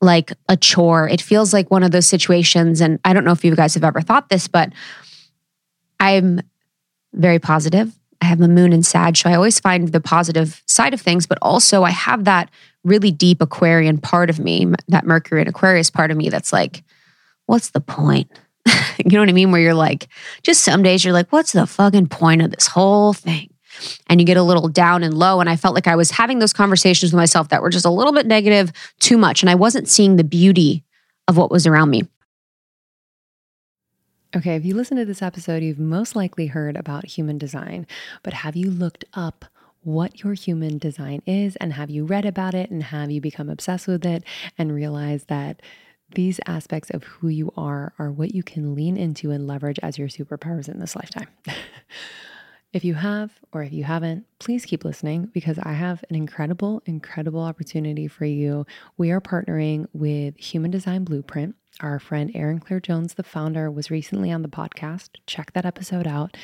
like 0.00 0.32
a 0.48 0.56
chore. 0.56 1.08
It 1.08 1.20
feels 1.20 1.52
like 1.52 1.70
one 1.70 1.82
of 1.82 1.90
those 1.90 2.06
situations. 2.06 2.80
And 2.80 2.98
I 3.04 3.12
don't 3.12 3.24
know 3.24 3.32
if 3.32 3.44
you 3.44 3.54
guys 3.54 3.74
have 3.74 3.84
ever 3.84 4.00
thought 4.00 4.30
this, 4.30 4.48
but 4.48 4.72
I'm 5.98 6.40
very 7.12 7.38
positive. 7.38 7.92
I 8.22 8.26
have 8.26 8.40
a 8.40 8.48
moon 8.48 8.72
in 8.72 8.82
Sag, 8.82 9.16
so 9.16 9.30
I 9.30 9.34
always 9.34 9.60
find 9.60 9.88
the 9.88 10.00
positive 10.00 10.62
side 10.66 10.92
of 10.92 11.00
things, 11.00 11.26
but 11.26 11.38
also 11.40 11.82
I 11.82 11.90
have 11.90 12.24
that 12.24 12.50
really 12.84 13.10
deep 13.10 13.40
Aquarian 13.40 13.98
part 13.98 14.30
of 14.30 14.38
me, 14.38 14.66
that 14.88 15.06
Mercury 15.06 15.40
and 15.40 15.48
Aquarius 15.48 15.90
part 15.90 16.10
of 16.10 16.16
me 16.16 16.28
that's 16.28 16.52
like, 16.52 16.82
what's 17.46 17.70
the 17.70 17.80
point? 17.80 18.30
you 18.98 19.10
know 19.10 19.20
what 19.20 19.28
I 19.28 19.32
mean? 19.32 19.50
Where 19.50 19.60
you're 19.60 19.74
like, 19.74 20.08
just 20.42 20.62
some 20.62 20.82
days 20.82 21.04
you're 21.04 21.14
like, 21.14 21.30
what's 21.30 21.52
the 21.52 21.66
fucking 21.66 22.08
point 22.08 22.42
of 22.42 22.50
this 22.50 22.66
whole 22.66 23.12
thing? 23.12 23.50
And 24.08 24.20
you 24.20 24.26
get 24.26 24.36
a 24.36 24.42
little 24.42 24.68
down 24.68 25.02
and 25.02 25.14
low. 25.14 25.40
And 25.40 25.48
I 25.48 25.56
felt 25.56 25.74
like 25.74 25.86
I 25.86 25.96
was 25.96 26.10
having 26.10 26.38
those 26.38 26.52
conversations 26.52 27.12
with 27.12 27.16
myself 27.16 27.48
that 27.48 27.62
were 27.62 27.70
just 27.70 27.86
a 27.86 27.90
little 27.90 28.12
bit 28.12 28.26
negative, 28.26 28.72
too 29.00 29.16
much. 29.16 29.42
And 29.42 29.48
I 29.48 29.54
wasn't 29.54 29.88
seeing 29.88 30.16
the 30.16 30.24
beauty 30.24 30.84
of 31.28 31.36
what 31.36 31.50
was 31.50 31.66
around 31.66 31.90
me. 31.90 32.02
Okay, 34.34 34.54
if 34.54 34.64
you 34.64 34.76
listen 34.76 34.96
to 34.96 35.04
this 35.04 35.22
episode, 35.22 35.62
you've 35.62 35.80
most 35.80 36.14
likely 36.14 36.46
heard 36.46 36.76
about 36.76 37.04
human 37.04 37.36
design, 37.36 37.84
but 38.22 38.32
have 38.32 38.54
you 38.54 38.70
looked 38.70 39.04
up 39.12 39.44
what 39.82 40.22
your 40.22 40.34
human 40.34 40.78
design 40.78 41.20
is 41.26 41.56
and 41.56 41.72
have 41.72 41.90
you 41.90 42.04
read 42.04 42.24
about 42.24 42.54
it 42.54 42.70
and 42.70 42.84
have 42.84 43.10
you 43.10 43.20
become 43.20 43.48
obsessed 43.48 43.88
with 43.88 44.06
it 44.06 44.22
and 44.56 44.72
realized 44.72 45.26
that 45.28 45.60
these 46.14 46.38
aspects 46.46 46.90
of 46.90 47.02
who 47.02 47.26
you 47.26 47.52
are 47.56 47.92
are 47.98 48.12
what 48.12 48.32
you 48.32 48.44
can 48.44 48.74
lean 48.74 48.96
into 48.96 49.32
and 49.32 49.48
leverage 49.48 49.80
as 49.82 49.98
your 49.98 50.08
superpowers 50.08 50.68
in 50.68 50.78
this 50.78 50.94
lifetime? 50.94 51.28
If 52.72 52.84
you 52.84 52.94
have, 52.94 53.32
or 53.52 53.64
if 53.64 53.72
you 53.72 53.82
haven't, 53.82 54.26
please 54.38 54.64
keep 54.64 54.84
listening 54.84 55.26
because 55.34 55.58
I 55.58 55.72
have 55.72 56.04
an 56.08 56.14
incredible, 56.14 56.82
incredible 56.86 57.40
opportunity 57.40 58.06
for 58.06 58.26
you. 58.26 58.64
We 58.96 59.10
are 59.10 59.20
partnering 59.20 59.88
with 59.92 60.36
Human 60.36 60.70
Design 60.70 61.02
Blueprint. 61.02 61.56
Our 61.82 61.98
friend 61.98 62.30
Erin 62.34 62.58
Claire 62.58 62.80
Jones, 62.80 63.14
the 63.14 63.22
founder, 63.22 63.70
was 63.70 63.90
recently 63.90 64.30
on 64.30 64.42
the 64.42 64.48
podcast. 64.48 65.16
Check 65.26 65.54
that 65.54 65.64
episode 65.64 66.06
out. 66.06 66.36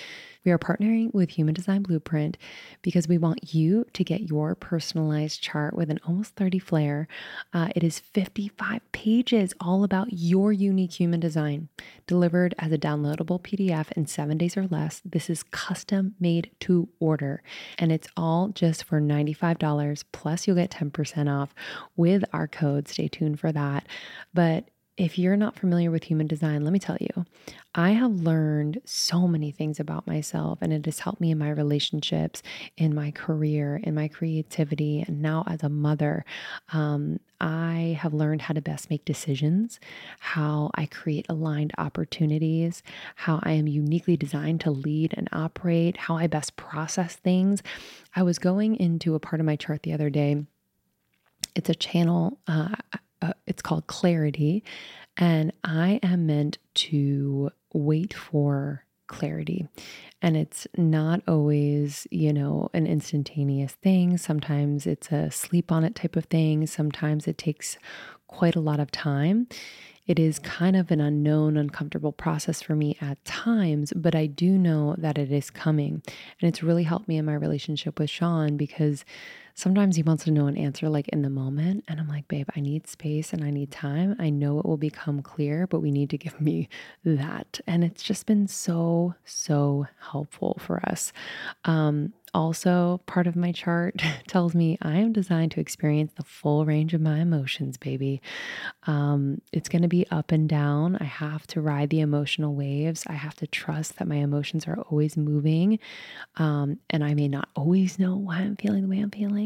We 0.47 0.53
are 0.53 0.59
partnering 0.59 1.13
with 1.13 1.31
Human 1.31 1.53
Design 1.53 1.83
Blueprint 1.83 2.39
because 2.81 3.09
we 3.09 3.19
want 3.19 3.53
you 3.53 3.85
to 3.93 4.05
get 4.05 4.31
your 4.31 4.55
personalized 4.55 5.43
chart 5.43 5.75
with 5.75 5.91
an 5.91 5.99
almost 6.07 6.37
30 6.37 6.61
flare. 6.61 7.09
Uh, 7.53 7.69
it 7.75 7.83
is 7.83 7.99
55 7.99 8.81
pages, 8.93 9.53
all 9.61 9.85
about 9.85 10.13
your 10.13 10.53
unique 10.53 10.99
human 10.99 11.21
design, 11.21 11.69
delivered 12.07 12.55
as 12.59 12.73
a 12.73 12.79
downloadable 12.79 13.43
PDF 13.43 13.91
in 13.93 14.07
seven 14.07 14.39
days 14.39 14.57
or 14.57 14.69
less. 14.69 15.03
This 15.05 15.29
is 15.29 15.43
custom 15.43 16.15
made 16.21 16.51
to 16.61 16.89
order, 17.01 17.43
and 17.77 17.91
it's 17.91 18.09
all 18.17 18.49
just 18.49 18.85
for 18.85 19.01
$95. 19.01 20.05
Plus, 20.13 20.47
you'll 20.47 20.57
get 20.57 20.71
10% 20.71 21.29
off 21.29 21.55
with 21.97 22.25
our 22.33 22.47
code. 22.47 22.89
Stay 22.89 23.09
tuned 23.09 23.41
for 23.41 23.51
that. 23.53 23.87
But 24.33 24.69
if 24.97 25.19
you're 25.19 25.37
not 25.37 25.59
familiar 25.59 25.91
with 25.91 26.05
human 26.05 26.27
design, 26.27 26.65
let 26.65 26.73
me 26.73 26.79
tell 26.79 26.97
you, 27.01 27.27
I 27.75 27.91
have 27.91 28.13
learned 28.13 28.81
so 28.87 29.29
many 29.29 29.51
things 29.51 29.79
about 29.79 30.07
myself, 30.07 30.59
and 30.63 30.73
it 30.73 30.87
has 30.87 31.01
helped 31.01 31.21
me 31.21 31.31
in 31.31 31.39
my 31.39 31.51
relationships, 31.51 32.43
in 32.79 32.95
my 32.95 33.11
career, 33.11 33.79
in 33.83 33.95
my 33.95 34.09
creativity, 34.09 35.05
and 35.07 35.21
now 35.21 35.45
as 35.47 35.63
a 35.63 35.69
mother. 35.69 36.25
Um, 36.73 37.21
I 37.39 37.99
have 38.01 38.15
learned 38.15 38.41
how 38.41 38.55
to 38.55 38.63
best 38.63 38.89
make 38.89 39.05
decisions, 39.05 39.79
how 40.19 40.71
I 40.75 40.87
create 40.87 41.27
aligned 41.29 41.75
opportunities, 41.77 42.83
how 43.17 43.41
I 43.43 43.53
am 43.53 43.67
uniquely 43.67 44.17
designed 44.17 44.63
to 44.63 44.71
lead 44.71 45.13
and 45.15 45.29
operate, 45.31 45.99
how 45.99 46.17
I 46.17 46.27
best 46.27 46.57
process 46.57 47.17
things. 47.17 47.63
I 48.15 48.23
was 48.23 48.39
going 48.39 48.77
into 48.77 49.15
a 49.15 49.21
part 49.21 49.41
of 49.41 49.47
my 49.47 49.57
chart 49.57 49.83
the 49.83 49.93
other 49.93 50.09
day. 50.09 50.47
It's 51.55 51.69
a 51.69 51.75
channel. 51.75 52.39
Uh, 52.47 52.77
uh, 53.23 53.33
it's 53.47 53.63
called 53.63 53.87
clarity. 53.87 54.65
And 55.17 55.53
I 55.65 56.01
am 56.03 56.27
meant 56.27 56.59
to 56.75 57.51
wait 57.73 58.13
for 58.15 58.85
clarity. 59.07 59.69
And 60.21 60.37
it's 60.37 60.67
not 60.77 61.23
always, 61.29 62.07
you 62.11 62.33
know, 62.33 62.69
an 62.75 62.87
instantaneous 62.87 63.73
thing. 63.75 64.19
Sometimes 64.19 64.87
it's 64.87 65.13
a 65.13 65.31
sleep 65.31 65.71
on 65.71 65.85
it 65.85 65.95
type 65.95 66.17
of 66.17 66.25
thing. 66.27 66.67
Sometimes 66.67 67.27
it 67.27 67.39
takes 67.39 67.79
quite 68.27 68.57
a 68.57 68.61
lot 68.61 68.81
of 68.81 68.91
time. 68.91 69.47
It 70.07 70.19
is 70.21 70.39
kind 70.39 70.77
of 70.77 70.91
an 70.91 71.01
unknown, 71.01 71.57
uncomfortable 71.57 72.13
process 72.13 72.63
for 72.63 72.77
me 72.77 72.97
at 73.01 73.25
times, 73.25 73.93
but 73.97 74.15
I 74.15 74.27
do 74.27 74.57
know 74.57 74.95
that 74.99 75.19
it 75.19 75.33
is 75.33 75.51
coming. 75.51 76.01
And 76.41 76.49
it's 76.49 76.63
really 76.63 76.85
helped 76.85 77.09
me 77.09 77.17
in 77.17 77.25
my 77.25 77.35
relationship 77.35 77.99
with 77.99 78.09
Sean 78.09 78.57
because 78.57 79.05
sometimes 79.57 79.97
he 79.97 80.03
wants 80.03 80.25
to 80.25 80.31
know 80.31 80.47
an 80.47 80.57
answer 80.57 80.89
like 80.89 81.09
in 81.09 81.23
the 81.23 81.31
moment. 81.31 81.83
And 81.89 81.99
I'm 81.99 82.09
like, 82.09 82.29
babe, 82.29 82.49
I 82.55 82.61
need 82.61 82.87
space 82.87 83.33
and 83.33 83.43
I 83.43 83.51
need 83.51 83.71
time. 83.73 84.15
I 84.19 84.29
know 84.29 84.59
it 84.59 84.67
will 84.67 84.77
become 84.77 85.23
clear, 85.23 85.67
but 85.67 85.81
we 85.81 85.91
need 85.91 86.11
to 86.11 86.19
give 86.19 86.41
me 86.41 86.69
that. 87.05 87.59
And 87.67 87.83
it's 87.83 88.03
just 88.03 88.27
been 88.27 88.47
so, 88.47 89.15
so 89.25 89.87
helpful 89.99 90.59
for 90.61 90.87
us. 90.87 91.13
Um, 91.65 92.13
also, 92.35 93.01
part 93.07 93.27
of 93.27 93.35
my 93.35 93.51
chart 93.51 94.03
tells 94.29 94.55
me 94.55 94.77
I 94.83 94.97
am 94.97 95.15
designed 95.15 95.53
to 95.53 95.61
experience 95.61 96.13
the 96.17 96.23
full 96.23 96.67
range 96.67 96.93
of 96.93 97.01
my 97.01 97.21
emotions, 97.21 97.79
baby. 97.79 98.21
Um, 98.87 99.41
it's 99.53 99.71
going 99.71 99.83
to 99.83 99.89
be 99.89 100.07
up 100.11 100.33
and 100.33 100.47
down. 100.47 100.97
I 101.01 101.05
have 101.05 101.47
to 101.49 101.63
ride 101.63 101.89
the 101.89 102.01
emotional 102.01 102.55
waves. 102.55 103.05
I 103.07 103.15
have 103.15 103.37
to 103.37 103.47
trust 103.47 103.97
that 103.97 104.07
my 104.07 104.17
emotions 104.17 104.67
are 104.69 104.79
always 104.91 105.17
moving. 105.17 105.79
Um, 106.37 106.79
and 106.91 107.03
I 107.03 107.15
may 107.15 107.29
not 107.29 107.49
always 107.55 107.99
know 107.99 108.17
why 108.17 108.37
I'm 108.39 108.57
feeling 108.57 108.83
the 108.83 108.89
way 108.89 108.99
I'm 108.99 109.11
feeling, 109.11 109.46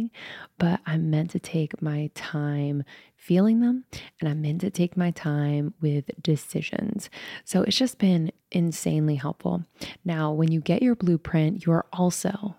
but 0.58 0.80
I'm 0.86 1.10
meant 1.10 1.30
to 1.32 1.38
take 1.38 1.82
my 1.82 2.10
time 2.14 2.84
feeling 3.16 3.60
them 3.60 3.84
and 4.18 4.28
I'm 4.28 4.40
meant 4.40 4.62
to 4.62 4.70
take 4.70 4.96
my 4.96 5.10
time 5.10 5.74
with 5.80 6.10
decisions. 6.22 7.10
So 7.44 7.62
it's 7.62 7.76
just 7.76 7.98
been 7.98 8.32
insanely 8.50 9.16
helpful. 9.16 9.64
Now, 10.04 10.32
when 10.32 10.50
you 10.50 10.60
get 10.60 10.82
your 10.82 10.94
blueprint, 10.94 11.66
you 11.66 11.72
are 11.72 11.86
also 11.92 12.56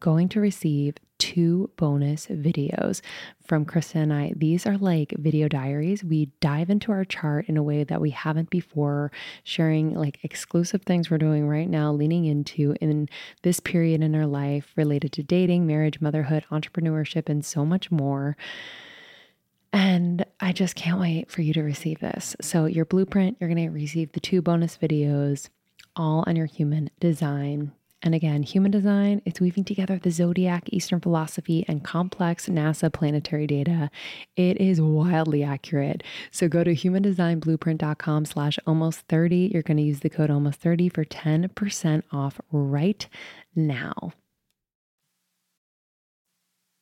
going 0.00 0.28
to 0.30 0.40
receive 0.40 0.94
two 1.18 1.70
bonus 1.76 2.26
videos 2.26 3.00
from 3.46 3.64
Krista 3.64 3.96
and 3.96 4.12
I. 4.12 4.32
These 4.36 4.66
are 4.66 4.76
like 4.76 5.14
video 5.18 5.48
diaries. 5.48 6.04
We 6.04 6.26
dive 6.40 6.70
into 6.70 6.92
our 6.92 7.04
chart 7.04 7.46
in 7.48 7.56
a 7.56 7.62
way 7.62 7.84
that 7.84 8.00
we 8.00 8.10
haven't 8.10 8.50
before, 8.50 9.12
sharing 9.42 9.94
like 9.94 10.22
exclusive 10.22 10.82
things 10.82 11.10
we're 11.10 11.18
doing 11.18 11.48
right 11.48 11.68
now, 11.68 11.92
leaning 11.92 12.24
into 12.24 12.74
in 12.80 13.08
this 13.42 13.60
period 13.60 14.02
in 14.02 14.14
our 14.14 14.26
life 14.26 14.72
related 14.76 15.12
to 15.12 15.22
dating, 15.22 15.66
marriage, 15.66 16.00
motherhood, 16.00 16.44
entrepreneurship, 16.50 17.28
and 17.28 17.44
so 17.44 17.64
much 17.64 17.90
more. 17.90 18.36
And 19.72 20.24
I 20.40 20.52
just 20.52 20.76
can't 20.76 21.00
wait 21.00 21.30
for 21.30 21.42
you 21.42 21.52
to 21.54 21.62
receive 21.62 21.98
this. 21.98 22.36
So, 22.40 22.66
your 22.66 22.84
blueprint, 22.84 23.38
you're 23.40 23.50
going 23.52 23.66
to 23.66 23.70
receive 23.70 24.12
the 24.12 24.20
two 24.20 24.40
bonus 24.40 24.76
videos 24.78 25.48
all 25.96 26.22
on 26.26 26.36
your 26.36 26.46
human 26.46 26.90
design 27.00 27.72
and 28.04 28.14
again, 28.14 28.42
human 28.42 28.70
design, 28.70 29.22
it's 29.24 29.40
weaving 29.40 29.64
together 29.64 29.98
the 29.98 30.10
zodiac, 30.10 30.64
Eastern 30.66 31.00
philosophy, 31.00 31.64
and 31.66 31.82
complex 31.82 32.50
NASA 32.50 32.92
planetary 32.92 33.46
data. 33.46 33.90
It 34.36 34.60
is 34.60 34.78
wildly 34.78 35.42
accurate. 35.42 36.02
So 36.30 36.46
go 36.46 36.62
to 36.62 36.74
humandesignblueprint.com 36.74 38.26
slash 38.26 38.58
almost 38.66 39.00
30. 39.08 39.52
You're 39.54 39.62
going 39.62 39.78
to 39.78 39.82
use 39.82 40.00
the 40.00 40.10
code 40.10 40.30
almost 40.30 40.60
30 40.60 40.90
for 40.90 41.06
10% 41.06 42.02
off 42.12 42.38
right 42.52 43.08
now. 43.56 44.12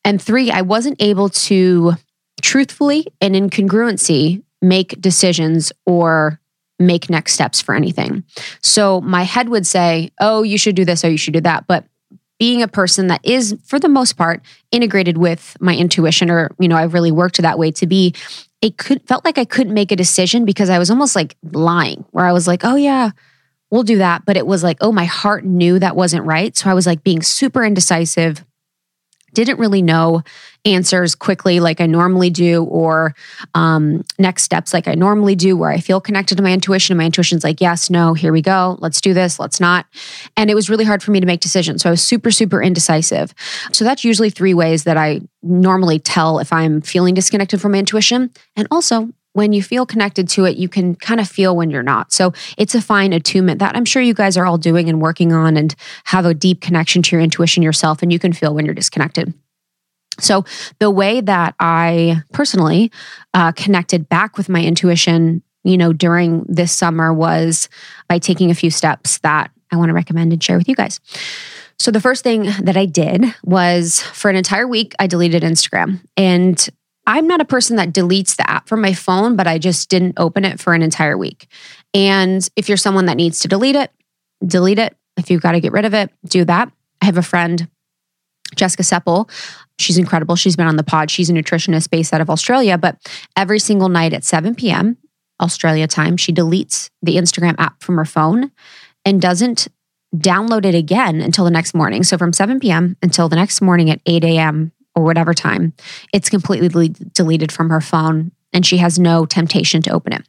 And 0.05 0.21
three, 0.21 0.51
I 0.51 0.63
wasn't 0.63 1.01
able 1.01 1.29
to 1.29 1.93
truthfully 2.41 3.07
and 3.21 3.37
in 3.37 3.49
congruency 3.49 4.43
make 4.61 5.01
decisions 5.01 5.73
or 5.87 6.41
make 6.87 7.11
next 7.11 7.33
steps 7.33 7.61
for 7.61 7.75
anything. 7.75 8.25
So 8.63 9.01
my 9.01 9.23
head 9.23 9.49
would 9.49 9.67
say, 9.67 10.11
oh, 10.21 10.43
you 10.43 10.59
should 10.59 10.75
do 10.75 10.85
this 10.85 11.05
or 11.05 11.11
you 11.11 11.19
should 11.19 11.35
do 11.35 11.41
that. 11.41 11.67
But 11.67 11.85
being 12.39 12.63
a 12.63 12.69
person 12.69 13.07
that 13.07 13.25
is, 13.25 13.57
for 13.65 13.79
the 13.79 13.89
most 13.89 14.15
part, 14.15 14.43
integrated 14.73 15.17
with 15.17 15.57
my 15.61 15.77
intuition, 15.77 16.31
or, 16.31 16.51
you 16.59 16.69
know, 16.69 16.77
I've 16.77 16.95
really 16.95 17.13
worked 17.13 17.41
that 17.41 17.59
way 17.59 17.71
to 17.73 17.87
be, 17.87 18.15
it 18.61 18.79
could 18.79 19.07
felt 19.07 19.25
like 19.25 19.39
I 19.39 19.45
couldn't 19.45 19.75
make 19.75 19.93
a 19.93 19.97
decision 19.97 20.45
because 20.45 20.69
I 20.69 20.79
was 20.79 20.91
almost 20.91 21.15
like 21.15 21.37
lying, 21.53 22.05
where 22.11 22.27
I 22.27 22.33
was 22.33 22.49
like, 22.49 22.65
oh, 22.65 22.75
yeah, 22.75 23.11
we'll 23.71 23.85
do 23.85 23.99
that. 23.99 24.25
But 24.25 24.37
it 24.37 24.47
was 24.47 24.65
like, 24.65 24.79
oh, 24.81 24.91
my 24.91 25.05
heart 25.05 25.45
knew 25.45 25.79
that 25.79 25.95
wasn't 25.95 26.27
right. 26.27 26.57
So 26.57 26.69
I 26.69 26.75
was 26.75 26.87
like 26.87 27.05
being 27.05 27.23
super 27.23 27.65
indecisive 27.65 28.45
didn't 29.33 29.59
really 29.59 29.83
know 29.83 30.23
answers 30.65 31.15
quickly 31.15 31.59
like 31.61 31.81
I 31.81 31.87
normally 31.87 32.31
do, 32.31 32.65
or 32.65 33.15
um, 33.55 34.05
next 34.19 34.45
steps 34.45 34.73
like 34.73 34.87
I 34.87 34.95
normally 34.95 35.35
do, 35.35 35.57
where 35.57 35.71
I 35.71 35.79
feel 35.79 36.01
connected 36.01 36.37
to 36.37 36.43
my 36.43 36.53
intuition. 36.53 36.95
And 36.95 36.99
my 36.99 37.07
intuition's 37.07 37.45
like, 37.45 37.61
yes, 37.61 37.91
no, 37.91 38.15
here 38.15 38.33
we 38.33 38.43
go. 38.43 38.77
Let's 38.81 39.01
do 39.01 39.15
this. 39.15 39.39
Let's 39.39 39.61
not. 39.61 39.87
And 40.37 40.51
it 40.51 40.55
was 40.55 40.71
really 40.71 40.85
hard 40.85 41.03
for 41.03 41.11
me 41.11 41.21
to 41.21 41.27
make 41.27 41.41
decisions. 41.41 41.83
So 41.83 41.91
I 41.91 41.93
was 41.93 42.03
super, 42.03 42.31
super 42.31 42.63
indecisive. 42.63 43.35
So 43.73 43.85
that's 43.85 44.05
usually 44.05 44.31
three 44.31 44.55
ways 44.55 44.85
that 44.85 44.97
I 44.97 45.23
normally 45.43 45.99
tell 45.99 46.39
if 46.39 46.53
I'm 46.53 46.81
feeling 46.81 47.15
disconnected 47.15 47.61
from 47.61 47.73
my 47.73 47.79
intuition. 47.79 48.31
And 48.57 48.69
also, 48.71 49.11
when 49.33 49.53
you 49.53 49.63
feel 49.63 49.87
connected 49.87 50.29
to 50.31 50.45
it, 50.45 50.57
you 50.57 50.69
can 50.69 50.95
kind 50.95 51.21
of 51.21 51.29
feel 51.29 51.57
when 51.57 51.71
you're 51.71 51.83
not. 51.83 52.13
So 52.13 52.33
it's 52.59 52.75
a 52.75 52.81
fine 52.81 53.13
attunement 53.13 53.61
that 53.61 53.77
I'm 53.77 53.85
sure 53.85 54.03
you 54.03 54.15
guys 54.15 54.37
are 54.37 54.45
all 54.45 54.59
doing 54.59 54.89
and 54.89 55.01
working 55.01 55.33
on 55.33 55.57
and 55.57 55.75
have 56.05 56.27
a 56.27 56.35
deep 56.35 56.61
connection 56.61 57.03
to 57.03 57.17
your 57.17 57.23
intuition 57.23 57.63
yourself, 57.63 58.03
and 58.03 58.13
you 58.13 58.19
can 58.19 58.33
feel 58.33 58.55
when 58.55 58.65
you're 58.65 58.75
disconnected. 58.75 59.33
So, 60.21 60.45
the 60.79 60.91
way 60.91 61.23
that 61.23 61.55
I 61.59 62.23
personally 62.33 62.93
uh, 63.33 63.53
connected 63.53 64.09
back 64.09 64.37
with 64.37 64.51
my 64.51 64.63
intuition, 64.63 65.43
you 65.65 65.79
know, 65.79 65.95
during 65.95 66.45
this 66.49 66.71
summer 66.71 67.15
was 67.15 67.71
by 68.09 68.19
taking 68.19 68.51
a 68.51 68.55
few 68.55 68.71
steps 68.71 69.19
that 69.19 69.51
I 69.71 69.77
want 69.77 69.89
to 69.89 69.95
recommend 69.95 70.33
and 70.33 70.43
share 70.43 70.59
with 70.59 70.69
you 70.69 70.75
guys. 70.75 71.01
So, 71.79 71.91
the 71.91 72.01
first 72.01 72.23
thing 72.23 72.43
that 72.61 72.77
I 72.77 72.85
did 72.85 73.25
was 73.43 74.01
for 74.01 74.29
an 74.29 74.37
entire 74.37 74.69
week, 74.69 74.95
I 74.99 75.07
deleted 75.07 75.43
Instagram. 75.43 76.01
And 76.17 76.69
I'm 77.07 77.27
not 77.27 77.41
a 77.41 77.45
person 77.45 77.77
that 77.77 77.93
deletes 77.93 78.37
the 78.37 78.49
app 78.49 78.69
from 78.69 78.81
my 78.81 78.93
phone, 78.93 79.37
but 79.37 79.47
I 79.47 79.59
just 79.59 79.89
didn't 79.89 80.15
open 80.19 80.45
it 80.45 80.61
for 80.61 80.73
an 80.73 80.83
entire 80.83 81.19
week. 81.19 81.49
And 81.95 82.49
if 82.57 82.69
you're 82.69 82.77
someone 82.77 83.07
that 83.07 83.17
needs 83.17 83.41
to 83.41 83.49
delete 83.49 83.77
it, 83.77 83.91
delete 84.47 84.79
it. 84.79 84.97
If 85.17 85.31
you've 85.31 85.43
got 85.43 85.53
to 85.53 85.61
get 85.61 85.73
rid 85.73 85.85
of 85.85 85.95
it, 85.95 86.11
do 86.27 86.45
that. 86.45 86.71
I 87.01 87.07
have 87.07 87.19
a 87.19 87.23
friend, 87.23 87.69
Jessica 88.55 88.83
Sepel. 88.83 89.29
She's 89.79 89.99
incredible. 89.99 90.37
She's 90.37 90.57
been 90.57 90.67
on 90.67 90.77
the 90.77 90.85
pod. 90.85 91.11
She's 91.11 91.29
a 91.29 91.33
nutritionist 91.33 91.91
based 91.91 92.13
out 92.13 92.21
of 92.21 92.31
Australia. 92.31 92.79
But 92.79 92.99
every 93.37 93.59
single 93.59 93.89
night 93.89 94.13
at 94.13 94.25
7 94.25 94.55
p.m., 94.55 94.97
Australia 95.41 95.89
time, 95.89 96.17
she 96.17 96.33
deletes 96.33 96.89
the 97.03 97.17
Instagram 97.17 97.57
app 97.59 97.83
from 97.83 97.97
her 97.97 98.05
phone 98.05 98.53
and 99.05 99.21
doesn't 99.21 99.67
download 100.15 100.65
it 100.65 100.75
again 100.75 101.21
until 101.21 101.45
the 101.45 101.51
next 101.51 101.75
morning. 101.75 102.05
So 102.05 102.17
from 102.17 102.33
7 102.33 102.61
p.m. 102.61 102.97
until 103.03 103.29
the 103.29 103.37
next 103.37 103.61
morning 103.61 103.91
at 103.91 104.01
8 104.07 104.25
a.m. 104.25 104.73
or 104.95 105.05
whatever 105.05 105.35
time, 105.35 105.73
it's 106.13 106.29
completely 106.29 106.89
deleted 107.15 107.51
from 107.51 107.71
her 107.71 107.81
phone 107.81 108.33
and 108.53 108.67
she 108.67 108.77
has 108.79 108.99
no 108.99 109.25
temptation 109.25 109.83
to 109.83 109.91
open 109.91 110.13
it. 110.13 110.27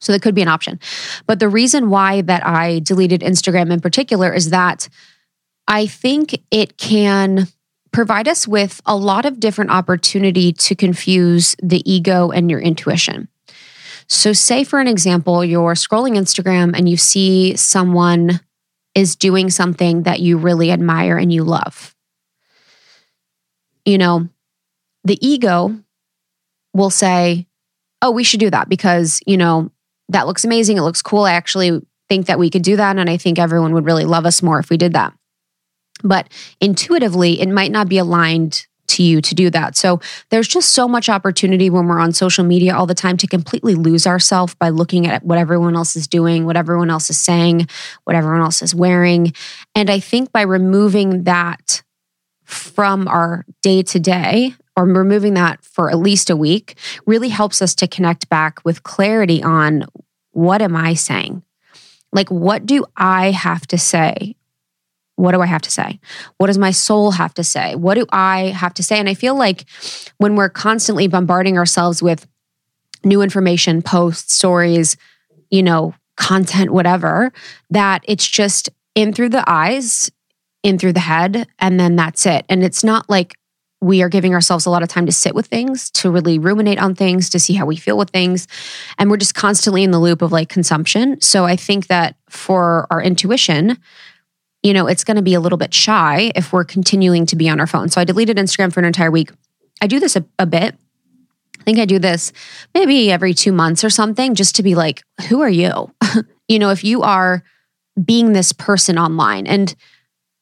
So 0.00 0.12
that 0.12 0.22
could 0.22 0.34
be 0.34 0.42
an 0.42 0.48
option. 0.48 0.78
But 1.26 1.40
the 1.40 1.48
reason 1.48 1.88
why 1.88 2.20
that 2.22 2.46
I 2.46 2.80
deleted 2.80 3.22
Instagram 3.22 3.72
in 3.72 3.80
particular 3.80 4.32
is 4.32 4.50
that 4.50 4.88
I 5.66 5.86
think 5.86 6.42
it 6.50 6.76
can 6.76 7.48
provide 7.90 8.28
us 8.28 8.46
with 8.46 8.82
a 8.84 8.96
lot 8.96 9.24
of 9.24 9.40
different 9.40 9.70
opportunity 9.70 10.52
to 10.52 10.74
confuse 10.74 11.56
the 11.62 11.82
ego 11.90 12.30
and 12.30 12.50
your 12.50 12.60
intuition. 12.60 13.28
So, 14.06 14.34
say 14.34 14.64
for 14.64 14.80
an 14.80 14.88
example, 14.88 15.42
you're 15.42 15.72
scrolling 15.72 16.18
Instagram 16.18 16.76
and 16.76 16.86
you 16.86 16.98
see 16.98 17.56
someone 17.56 18.40
is 18.94 19.16
doing 19.16 19.48
something 19.48 20.02
that 20.02 20.20
you 20.20 20.36
really 20.36 20.70
admire 20.70 21.16
and 21.16 21.32
you 21.32 21.42
love. 21.44 21.93
You 23.84 23.98
know, 23.98 24.28
the 25.04 25.18
ego 25.26 25.78
will 26.72 26.90
say, 26.90 27.46
Oh, 28.02 28.10
we 28.10 28.24
should 28.24 28.40
do 28.40 28.50
that 28.50 28.68
because, 28.68 29.20
you 29.26 29.36
know, 29.36 29.70
that 30.10 30.26
looks 30.26 30.44
amazing. 30.44 30.76
It 30.76 30.82
looks 30.82 31.00
cool. 31.00 31.24
I 31.24 31.32
actually 31.32 31.80
think 32.08 32.26
that 32.26 32.38
we 32.38 32.50
could 32.50 32.62
do 32.62 32.76
that. 32.76 32.98
And 32.98 33.08
I 33.08 33.16
think 33.16 33.38
everyone 33.38 33.72
would 33.72 33.86
really 33.86 34.04
love 34.04 34.26
us 34.26 34.42
more 34.42 34.58
if 34.58 34.68
we 34.68 34.76
did 34.76 34.92
that. 34.92 35.14
But 36.02 36.28
intuitively, 36.60 37.40
it 37.40 37.48
might 37.48 37.70
not 37.70 37.88
be 37.88 37.98
aligned 37.98 38.66
to 38.88 39.02
you 39.02 39.20
to 39.22 39.34
do 39.34 39.50
that. 39.50 39.76
So 39.76 40.00
there's 40.30 40.48
just 40.48 40.72
so 40.72 40.86
much 40.86 41.08
opportunity 41.08 41.70
when 41.70 41.86
we're 41.86 41.98
on 41.98 42.12
social 42.12 42.44
media 42.44 42.76
all 42.76 42.86
the 42.86 42.94
time 42.94 43.16
to 43.18 43.26
completely 43.26 43.74
lose 43.74 44.06
ourselves 44.06 44.54
by 44.54 44.68
looking 44.68 45.06
at 45.06 45.24
what 45.24 45.38
everyone 45.38 45.74
else 45.74 45.96
is 45.96 46.06
doing, 46.06 46.44
what 46.44 46.56
everyone 46.56 46.90
else 46.90 47.08
is 47.08 47.18
saying, 47.18 47.68
what 48.04 48.14
everyone 48.14 48.42
else 48.42 48.60
is 48.60 48.74
wearing. 48.74 49.32
And 49.74 49.90
I 49.90 50.00
think 50.00 50.32
by 50.32 50.42
removing 50.42 51.24
that 51.24 51.82
from 52.44 53.08
our 53.08 53.44
day 53.62 53.82
to 53.82 53.98
day, 53.98 54.54
or 54.76 54.84
removing 54.84 55.34
that 55.34 55.64
for 55.64 55.90
at 55.90 55.98
least 55.98 56.30
a 56.30 56.36
week, 56.36 56.76
really 57.06 57.28
helps 57.28 57.62
us 57.62 57.74
to 57.76 57.88
connect 57.88 58.28
back 58.28 58.60
with 58.64 58.82
clarity 58.82 59.42
on 59.42 59.84
what 60.32 60.60
am 60.62 60.74
I 60.76 60.94
saying? 60.94 61.42
Like, 62.12 62.30
what 62.30 62.66
do 62.66 62.84
I 62.96 63.30
have 63.30 63.66
to 63.68 63.78
say 63.78 64.36
what 65.16 65.32
do 65.32 65.40
I 65.40 65.46
have 65.46 65.62
to 65.62 65.70
say? 65.70 66.00
What 66.38 66.48
does 66.48 66.58
my 66.58 66.72
soul 66.72 67.12
have 67.12 67.34
to 67.34 67.44
say? 67.44 67.76
What 67.76 67.94
do 67.94 68.06
I 68.10 68.48
have 68.48 68.74
to 68.74 68.82
say? 68.82 68.98
And 68.98 69.08
I 69.08 69.14
feel 69.14 69.36
like 69.36 69.64
when 70.18 70.34
we're 70.34 70.48
constantly 70.48 71.06
bombarding 71.06 71.56
ourselves 71.56 72.02
with 72.02 72.26
new 73.04 73.22
information, 73.22 73.82
posts, 73.82 74.34
stories, 74.34 74.96
you 75.50 75.62
know, 75.62 75.94
content, 76.16 76.72
whatever, 76.72 77.32
that 77.70 78.04
it's 78.08 78.28
just 78.28 78.70
in 78.94 79.12
through 79.12 79.28
the 79.28 79.48
eyes, 79.48 80.10
in 80.64 80.78
through 80.78 80.94
the 80.94 81.00
head, 81.00 81.46
and 81.60 81.78
then 81.78 81.94
that's 81.94 82.26
it. 82.26 82.44
And 82.48 82.64
it's 82.64 82.82
not 82.82 83.08
like 83.08 83.36
we 83.80 84.02
are 84.02 84.08
giving 84.08 84.34
ourselves 84.34 84.64
a 84.64 84.70
lot 84.70 84.82
of 84.82 84.88
time 84.88 85.04
to 85.06 85.12
sit 85.12 85.34
with 85.34 85.46
things, 85.46 85.90
to 85.90 86.10
really 86.10 86.38
ruminate 86.38 86.78
on 86.78 86.94
things, 86.94 87.28
to 87.30 87.38
see 87.38 87.52
how 87.52 87.66
we 87.66 87.76
feel 87.76 87.98
with 87.98 88.08
things. 88.10 88.48
And 88.98 89.10
we're 89.10 89.18
just 89.18 89.34
constantly 89.34 89.84
in 89.84 89.90
the 89.90 90.00
loop 90.00 90.22
of 90.22 90.32
like 90.32 90.48
consumption. 90.48 91.20
So 91.20 91.44
I 91.44 91.54
think 91.54 91.88
that 91.88 92.16
for 92.30 92.86
our 92.90 93.02
intuition, 93.02 93.76
you 94.62 94.72
know, 94.72 94.86
it's 94.86 95.04
going 95.04 95.16
to 95.16 95.22
be 95.22 95.34
a 95.34 95.40
little 95.40 95.58
bit 95.58 95.74
shy 95.74 96.32
if 96.34 96.50
we're 96.50 96.64
continuing 96.64 97.26
to 97.26 97.36
be 97.36 97.50
on 97.50 97.60
our 97.60 97.66
phone. 97.66 97.90
So 97.90 98.00
I 98.00 98.04
deleted 98.04 98.38
Instagram 98.38 98.72
for 98.72 98.80
an 98.80 98.86
entire 98.86 99.10
week. 99.10 99.30
I 99.82 99.86
do 99.86 100.00
this 100.00 100.16
a, 100.16 100.24
a 100.38 100.46
bit. 100.46 100.74
I 101.60 101.64
think 101.64 101.78
I 101.78 101.84
do 101.84 101.98
this 101.98 102.32
maybe 102.74 103.12
every 103.12 103.34
two 103.34 103.52
months 103.52 103.84
or 103.84 103.90
something 103.90 104.34
just 104.34 104.56
to 104.56 104.62
be 104.62 104.74
like, 104.74 105.02
who 105.28 105.42
are 105.42 105.50
you? 105.50 105.92
you 106.48 106.58
know, 106.58 106.70
if 106.70 106.84
you 106.84 107.02
are 107.02 107.42
being 108.02 108.32
this 108.32 108.52
person 108.52 108.98
online, 108.98 109.46
and 109.46 109.74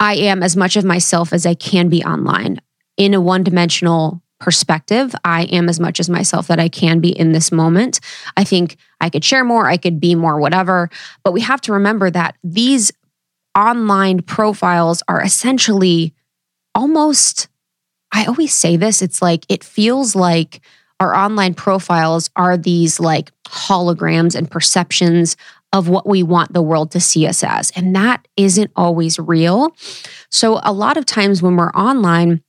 I 0.03 0.15
am 0.15 0.43
as 0.43 0.57
much 0.57 0.77
of 0.77 0.85
myself 0.85 1.33
as 1.33 1.47
I 1.47 1.55
can 1.55 1.89
be 1.89 2.03
online 2.03 2.61
in 2.97 3.15
a 3.15 3.21
one 3.21 3.45
dimensional 3.45 4.21
perspective, 4.41 5.15
I 5.25 5.45
am 5.45 5.69
as 5.69 5.79
much 5.79 6.01
as 6.01 6.11
myself 6.11 6.49
that 6.49 6.59
I 6.59 6.69
can 6.69 6.99
be 6.99 7.11
in 7.11 7.31
this 7.31 7.53
moment. 7.53 8.01
I 8.37 8.43
think 8.43 8.77
I 9.01 9.09
could 9.09 9.25
share 9.25 9.45
more, 9.45 9.69
I 9.69 9.77
could 9.77 10.01
be 10.01 10.17
more, 10.17 10.41
whatever. 10.41 10.91
But 11.23 11.33
we 11.33 11.41
have 11.43 11.61
to 11.63 11.73
remember 11.73 12.11
that 12.11 12.37
these 12.43 12.91
online 13.57 14.23
profiles 14.23 15.05
are 15.07 15.23
essentially 15.23 16.13
almost, 16.75 17.47
I 18.13 18.25
always 18.25 18.53
say 18.53 18.77
this, 18.77 19.03
it's 19.03 19.23
like, 19.23 19.47
it 19.49 19.63
feels 19.63 20.17
like 20.17 20.63
our 20.99 21.15
online 21.15 21.55
profiles 21.55 22.29
are 22.35 22.57
these 22.57 22.99
like 22.99 23.31
holograms 23.47 24.35
and 24.35 24.51
perceptions 24.51 25.37
of 25.73 25.89
what 25.89 26.07
we 26.07 26.23
want 26.23 26.53
the 26.53 26.63
world 26.63 26.91
to 26.93 27.01
see 27.01 27.27
us 27.27 27.43
as. 27.43 27.71
And 27.75 27.97
that 27.97 28.27
isn't 28.37 28.71
always 28.77 29.19
real. 29.19 29.75
So, 30.31 30.61
a 30.63 30.73
lot 30.73 30.97
of 30.97 31.07
times 31.07 31.43
when 31.43 31.57
we're 31.57 31.71
online, 31.71 32.43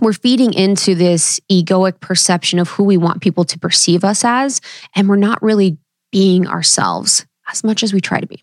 we're 0.00 0.12
feeding 0.12 0.52
into 0.52 0.94
this 0.94 1.40
egoic 1.50 2.00
perception 2.00 2.58
of 2.58 2.68
who 2.68 2.84
we 2.84 2.96
want 2.96 3.22
people 3.22 3.44
to 3.44 3.58
perceive 3.58 4.04
us 4.04 4.24
as, 4.24 4.60
and 4.94 5.08
we're 5.08 5.16
not 5.16 5.42
really 5.42 5.78
being 6.12 6.46
ourselves 6.46 7.26
as 7.50 7.64
much 7.64 7.82
as 7.82 7.92
we 7.92 8.00
try 8.00 8.20
to 8.20 8.26
be. 8.26 8.42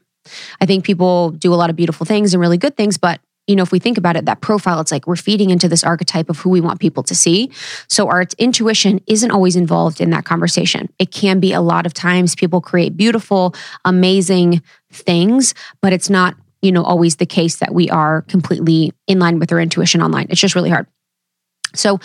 I 0.62 0.66
think 0.66 0.86
people 0.86 1.32
do 1.32 1.54
a 1.54 1.56
lot 1.56 1.70
of 1.70 1.76
beautiful 1.76 2.06
things 2.06 2.34
and 2.34 2.42
really 2.42 2.58
good 2.58 2.78
things, 2.78 2.98
but 2.98 3.20
you 3.48 3.56
know, 3.56 3.64
if 3.64 3.72
we 3.72 3.80
think 3.80 3.98
about 3.98 4.16
it, 4.16 4.26
that 4.26 4.42
profile, 4.42 4.80
it's 4.80 4.92
like 4.92 5.06
we're 5.06 5.16
feeding 5.16 5.50
into 5.50 5.68
this 5.68 5.84
archetype 5.84 6.30
of 6.30 6.40
who 6.40 6.50
we 6.50 6.62
want 6.62 6.80
people 6.80 7.04
to 7.04 7.14
see. 7.14 7.52
So 7.88 8.08
our 8.08 8.26
intuition 8.38 9.02
isn't 9.08 9.32
always 9.32 9.56
involved 9.56 10.00
in 10.00 10.12
that 10.12 10.24
conversation. 10.24 10.90
It 10.98 11.12
can 11.12 11.40
be 11.40 11.52
a 11.52 11.62
lot 11.62 11.86
of 11.86 11.94
times 11.94 12.36
people 12.36 12.62
create 12.62 12.96
beautiful, 12.96 13.54
amazing 13.84 14.62
things, 14.92 15.54
but 15.82 15.92
it's 15.92 16.10
not, 16.10 16.36
you 16.62 16.72
know, 16.72 16.84
always 16.84 17.18
the 17.18 17.26
case 17.26 17.58
that 17.58 17.74
we 17.74 17.90
are 17.90 18.22
completely 18.24 18.94
in 19.08 19.20
line 19.20 19.40
with 19.40 19.52
our 19.52 19.60
intuition 19.60 20.02
online. 20.02 20.28
It's 20.30 20.40
just 20.40 20.56
really 20.56 20.70
hard. 20.70 20.88
So, 21.76 22.00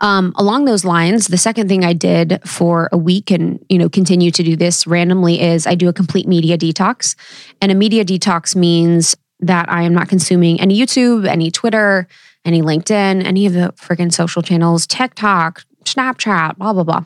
um, 0.00 0.34
along 0.36 0.66
those 0.66 0.84
lines, 0.84 1.28
the 1.28 1.38
second 1.38 1.68
thing 1.68 1.82
I 1.82 1.94
did 1.94 2.40
for 2.44 2.90
a 2.92 2.98
week 2.98 3.30
and 3.30 3.64
you 3.70 3.78
know 3.78 3.88
continue 3.88 4.30
to 4.30 4.42
do 4.42 4.54
this 4.54 4.86
randomly 4.86 5.40
is 5.40 5.66
I 5.66 5.74
do 5.76 5.88
a 5.88 5.94
complete 5.94 6.28
media 6.28 6.58
detox, 6.58 7.16
and 7.62 7.72
a 7.72 7.74
media 7.74 8.04
detox 8.04 8.54
means 8.54 9.16
that 9.46 9.70
I 9.70 9.82
am 9.82 9.94
not 9.94 10.08
consuming 10.08 10.60
any 10.60 10.78
YouTube, 10.78 11.26
any 11.26 11.50
Twitter, 11.50 12.06
any 12.44 12.62
LinkedIn, 12.62 13.24
any 13.24 13.46
of 13.46 13.52
the 13.52 13.72
freaking 13.76 14.12
social 14.12 14.42
channels, 14.42 14.86
TikTok, 14.86 15.64
Snapchat, 15.84 16.56
blah 16.58 16.72
blah 16.72 16.84
blah. 16.84 17.04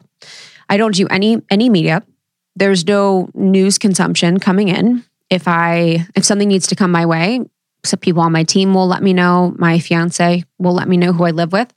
I 0.69 0.77
don't 0.77 0.95
do 0.95 1.07
any 1.09 1.43
any 1.51 1.69
media. 1.69 2.03
There's 2.57 2.87
no 2.87 3.29
news 3.35 3.79
consumption 3.79 4.41
coming 4.41 4.69
in. 4.69 5.05
If 5.31 5.47
I 5.47 6.07
if 6.15 6.25
something 6.25 6.49
needs 6.49 6.67
to 6.69 6.77
come 6.77 6.91
my 6.91 7.07
way, 7.07 7.41
some 7.85 8.01
people 8.01 8.23
on 8.23 8.33
my 8.33 8.45
team 8.45 8.75
will 8.75 8.87
let 8.87 9.03
me 9.03 9.13
know. 9.13 9.55
My 9.57 9.79
fiance 9.79 10.45
will 10.59 10.75
let 10.75 10.89
me 10.89 10.97
know 10.97 11.13
who 11.13 11.25
I 11.25 11.31
live 11.31 11.53
with. 11.53 11.73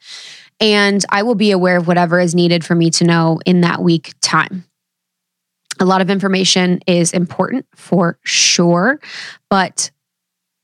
And 0.59 1.03
I 1.09 1.23
will 1.23 1.35
be 1.35 1.51
aware 1.51 1.77
of 1.77 1.87
whatever 1.87 2.19
is 2.19 2.35
needed 2.35 2.63
for 2.63 2.75
me 2.75 2.91
to 2.91 3.03
know 3.03 3.39
in 3.45 3.61
that 3.61 3.81
week 3.81 4.13
time. 4.21 4.65
A 5.79 5.85
lot 5.85 6.01
of 6.01 6.11
information 6.11 6.79
is 6.85 7.11
important 7.11 7.65
for 7.75 8.19
sure, 8.23 8.99
but 9.49 9.89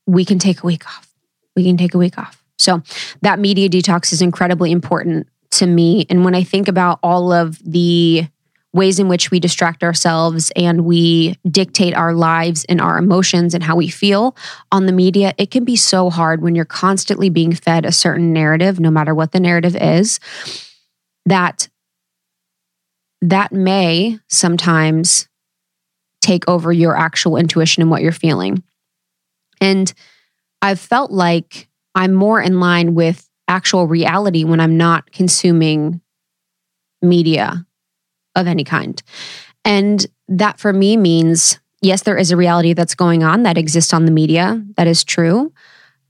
we 0.08 0.24
can 0.24 0.38
take 0.38 0.62
a 0.62 0.66
week 0.66 0.86
off. 0.86 1.14
We 1.54 1.64
can 1.64 1.76
take 1.76 1.94
a 1.94 1.98
week 1.98 2.18
off. 2.18 2.42
So 2.58 2.82
that 3.22 3.38
media 3.38 3.68
detox 3.68 4.12
is 4.12 4.22
incredibly 4.22 4.72
important 4.72 5.28
to 5.52 5.66
me. 5.66 6.06
And 6.10 6.24
when 6.24 6.34
I 6.34 6.42
think 6.42 6.66
about 6.66 6.98
all 7.02 7.32
of 7.32 7.58
the 7.64 8.26
ways 8.72 8.98
in 8.98 9.08
which 9.08 9.30
we 9.30 9.38
distract 9.40 9.82
ourselves 9.82 10.50
and 10.56 10.84
we 10.84 11.36
dictate 11.50 11.94
our 11.94 12.12
lives 12.14 12.64
and 12.68 12.80
our 12.80 12.98
emotions 12.98 13.54
and 13.54 13.62
how 13.62 13.76
we 13.76 13.88
feel 13.88 14.36
on 14.72 14.86
the 14.86 14.92
media, 14.92 15.34
it 15.38 15.50
can 15.50 15.64
be 15.64 15.76
so 15.76 16.10
hard 16.10 16.42
when 16.42 16.54
you're 16.54 16.64
constantly 16.64 17.28
being 17.28 17.52
fed 17.52 17.84
a 17.84 17.92
certain 17.92 18.32
narrative, 18.32 18.80
no 18.80 18.90
matter 18.90 19.14
what 19.14 19.32
the 19.32 19.40
narrative 19.40 19.76
is, 19.76 20.20
that 21.26 21.68
that 23.20 23.52
may 23.52 24.18
sometimes 24.28 25.28
take 26.20 26.48
over 26.48 26.72
your 26.72 26.96
actual 26.96 27.36
intuition 27.36 27.82
and 27.82 27.90
what 27.90 28.02
you're 28.02 28.12
feeling. 28.12 28.62
And 29.60 29.92
I've 30.62 30.80
felt 30.80 31.10
like 31.10 31.68
I'm 31.94 32.12
more 32.12 32.40
in 32.40 32.60
line 32.60 32.94
with 32.94 33.28
actual 33.46 33.86
reality 33.86 34.44
when 34.44 34.60
I'm 34.60 34.76
not 34.76 35.10
consuming 35.10 36.00
media 37.02 37.66
of 38.34 38.46
any 38.46 38.64
kind. 38.64 39.02
And 39.64 40.06
that 40.28 40.60
for 40.60 40.72
me 40.72 40.96
means 40.96 41.58
yes, 41.80 42.02
there 42.02 42.16
is 42.16 42.30
a 42.30 42.36
reality 42.36 42.72
that's 42.72 42.94
going 42.94 43.22
on 43.22 43.44
that 43.44 43.58
exists 43.58 43.92
on 43.94 44.04
the 44.04 44.10
media. 44.10 44.62
That 44.76 44.86
is 44.86 45.04
true. 45.04 45.52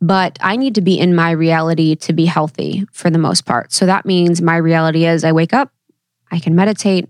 But 0.01 0.39
I 0.41 0.57
need 0.57 0.77
to 0.77 0.81
be 0.81 0.99
in 0.99 1.15
my 1.15 1.33
reality 1.33 1.97
to 1.97 2.13
be 2.13 2.25
healthy 2.25 2.87
for 2.93 3.11
the 3.11 3.19
most 3.19 3.45
part. 3.45 3.73
So 3.73 3.87
that 3.87 4.07
means 4.07 4.41
my 4.41 4.57
reality 4.57 5.07
is 5.07 5.25
I 5.25 5.33
wake 5.33 5.53
up, 5.53 5.73
I 6.31 6.39
can 6.39 6.55
meditate, 6.55 7.09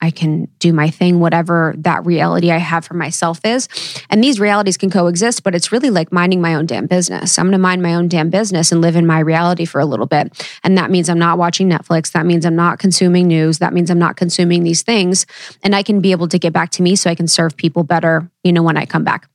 I 0.00 0.10
can 0.10 0.48
do 0.58 0.74
my 0.74 0.90
thing, 0.90 1.20
whatever 1.20 1.74
that 1.78 2.04
reality 2.04 2.50
I 2.50 2.58
have 2.58 2.84
for 2.84 2.94
myself 2.94 3.40
is. 3.44 3.66
And 4.10 4.22
these 4.22 4.38
realities 4.38 4.76
can 4.76 4.90
coexist, 4.90 5.42
but 5.42 5.54
it's 5.54 5.72
really 5.72 5.88
like 5.88 6.12
minding 6.12 6.42
my 6.42 6.54
own 6.54 6.66
damn 6.66 6.86
business. 6.86 7.38
I'm 7.38 7.46
going 7.46 7.52
to 7.52 7.58
mind 7.58 7.82
my 7.82 7.94
own 7.94 8.08
damn 8.08 8.28
business 8.28 8.72
and 8.72 8.82
live 8.82 8.94
in 8.94 9.06
my 9.06 9.20
reality 9.20 9.64
for 9.64 9.80
a 9.80 9.86
little 9.86 10.06
bit. 10.06 10.46
And 10.62 10.76
that 10.76 10.90
means 10.90 11.08
I'm 11.08 11.18
not 11.18 11.38
watching 11.38 11.70
Netflix. 11.70 12.12
That 12.12 12.26
means 12.26 12.44
I'm 12.44 12.56
not 12.56 12.78
consuming 12.78 13.26
news. 13.26 13.58
That 13.58 13.72
means 13.72 13.90
I'm 13.90 13.98
not 13.98 14.16
consuming 14.16 14.64
these 14.64 14.82
things. 14.82 15.24
And 15.62 15.74
I 15.74 15.82
can 15.82 16.00
be 16.00 16.12
able 16.12 16.28
to 16.28 16.38
get 16.38 16.52
back 16.52 16.70
to 16.72 16.82
me 16.82 16.94
so 16.94 17.08
I 17.08 17.14
can 17.14 17.26
serve 17.26 17.56
people 17.56 17.82
better, 17.82 18.30
you 18.44 18.52
know, 18.52 18.62
when 18.62 18.76
I 18.76 18.84
come 18.84 19.02
back. 19.04 19.28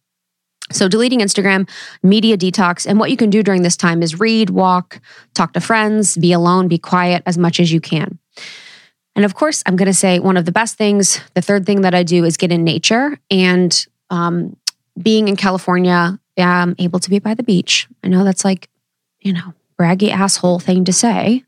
So, 0.71 0.87
deleting 0.87 1.19
Instagram, 1.19 1.69
media 2.01 2.37
detox, 2.37 2.87
and 2.87 2.97
what 2.97 3.11
you 3.11 3.17
can 3.17 3.29
do 3.29 3.43
during 3.43 3.61
this 3.61 3.75
time 3.75 4.01
is 4.01 4.19
read, 4.19 4.49
walk, 4.49 5.01
talk 5.33 5.51
to 5.53 5.59
friends, 5.59 6.15
be 6.15 6.31
alone, 6.31 6.69
be 6.69 6.77
quiet 6.77 7.23
as 7.25 7.37
much 7.37 7.59
as 7.59 7.73
you 7.73 7.81
can. 7.81 8.19
And 9.15 9.25
of 9.25 9.35
course, 9.35 9.61
I'm 9.65 9.75
going 9.75 9.87
to 9.87 9.93
say 9.93 10.19
one 10.19 10.37
of 10.37 10.45
the 10.45 10.51
best 10.51 10.77
things, 10.77 11.19
the 11.33 11.41
third 11.41 11.65
thing 11.65 11.81
that 11.81 11.93
I 11.93 12.03
do 12.03 12.23
is 12.23 12.37
get 12.37 12.51
in 12.51 12.63
nature. 12.63 13.17
And 13.29 13.85
um, 14.09 14.55
being 15.01 15.27
in 15.27 15.35
California, 15.35 16.19
I'm 16.37 16.75
able 16.79 16.99
to 16.99 17.09
be 17.09 17.19
by 17.19 17.33
the 17.33 17.43
beach. 17.43 17.87
I 18.03 18.07
know 18.07 18.23
that's 18.23 18.45
like, 18.45 18.69
you 19.19 19.33
know, 19.33 19.53
braggy 19.79 20.09
asshole 20.09 20.59
thing 20.59 20.85
to 20.85 20.93
say, 20.93 21.43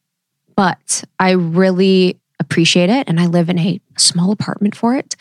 but 0.56 1.04
I 1.20 1.32
really 1.32 2.20
appreciate 2.40 2.90
it. 2.90 3.08
And 3.08 3.20
I 3.20 3.28
live 3.28 3.48
in 3.48 3.58
a 3.58 3.80
small 3.98 4.32
apartment 4.32 4.76
for 4.76 4.96
it. 4.96 5.16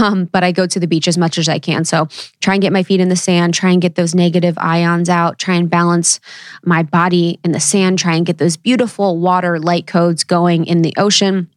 Um, 0.00 0.24
but 0.24 0.42
I 0.42 0.52
go 0.52 0.66
to 0.66 0.80
the 0.80 0.86
beach 0.86 1.06
as 1.06 1.18
much 1.18 1.36
as 1.36 1.48
I 1.48 1.58
can. 1.58 1.84
So 1.84 2.08
try 2.40 2.54
and 2.54 2.62
get 2.62 2.72
my 2.72 2.82
feet 2.82 3.00
in 3.00 3.10
the 3.10 3.16
sand, 3.16 3.52
try 3.52 3.70
and 3.70 3.82
get 3.82 3.96
those 3.96 4.14
negative 4.14 4.56
ions 4.58 5.10
out, 5.10 5.38
try 5.38 5.54
and 5.54 5.68
balance 5.68 6.18
my 6.64 6.82
body 6.82 7.38
in 7.44 7.52
the 7.52 7.60
sand, 7.60 7.98
try 7.98 8.14
and 8.14 8.24
get 8.24 8.38
those 8.38 8.56
beautiful 8.56 9.18
water 9.18 9.58
light 9.58 9.86
codes 9.86 10.24
going 10.24 10.64
in 10.64 10.80
the 10.80 10.94
ocean 10.96 11.50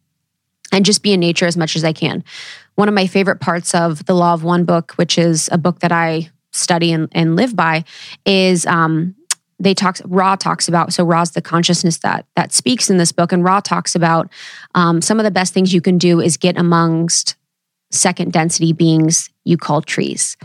and 0.76 0.84
just 0.84 1.02
be 1.02 1.14
in 1.14 1.20
nature 1.20 1.46
as 1.46 1.56
much 1.56 1.74
as 1.74 1.84
I 1.84 1.94
can. 1.94 2.22
One 2.74 2.86
of 2.86 2.94
my 2.94 3.06
favorite 3.06 3.40
parts 3.40 3.74
of 3.74 4.04
the 4.04 4.14
Law 4.14 4.34
of 4.34 4.44
One 4.44 4.64
book, 4.64 4.92
which 4.96 5.16
is 5.16 5.48
a 5.50 5.56
book 5.56 5.80
that 5.80 5.90
I 5.90 6.30
study 6.52 6.92
and, 6.92 7.08
and 7.12 7.34
live 7.34 7.56
by, 7.56 7.84
is 8.26 8.66
um, 8.66 9.14
they 9.58 9.72
talk 9.72 9.98
Ra 10.04 10.36
talks 10.36 10.68
about 10.68 10.92
so 10.92 11.02
Ra's 11.02 11.30
the 11.30 11.40
consciousness 11.40 11.96
that 11.98 12.26
that 12.36 12.52
speaks 12.52 12.90
in 12.90 12.98
this 12.98 13.10
book, 13.10 13.32
and 13.32 13.42
Ra 13.42 13.60
talks 13.60 13.94
about 13.94 14.30
um, 14.74 15.00
some 15.00 15.18
of 15.18 15.24
the 15.24 15.30
best 15.30 15.54
things 15.54 15.72
you 15.72 15.80
can 15.80 15.96
do 15.96 16.20
is 16.20 16.36
get 16.36 16.58
amongst 16.58 17.36
second 17.90 18.34
density 18.34 18.74
beings 18.74 19.30
you 19.44 19.56
call 19.56 19.80
trees. 19.80 20.36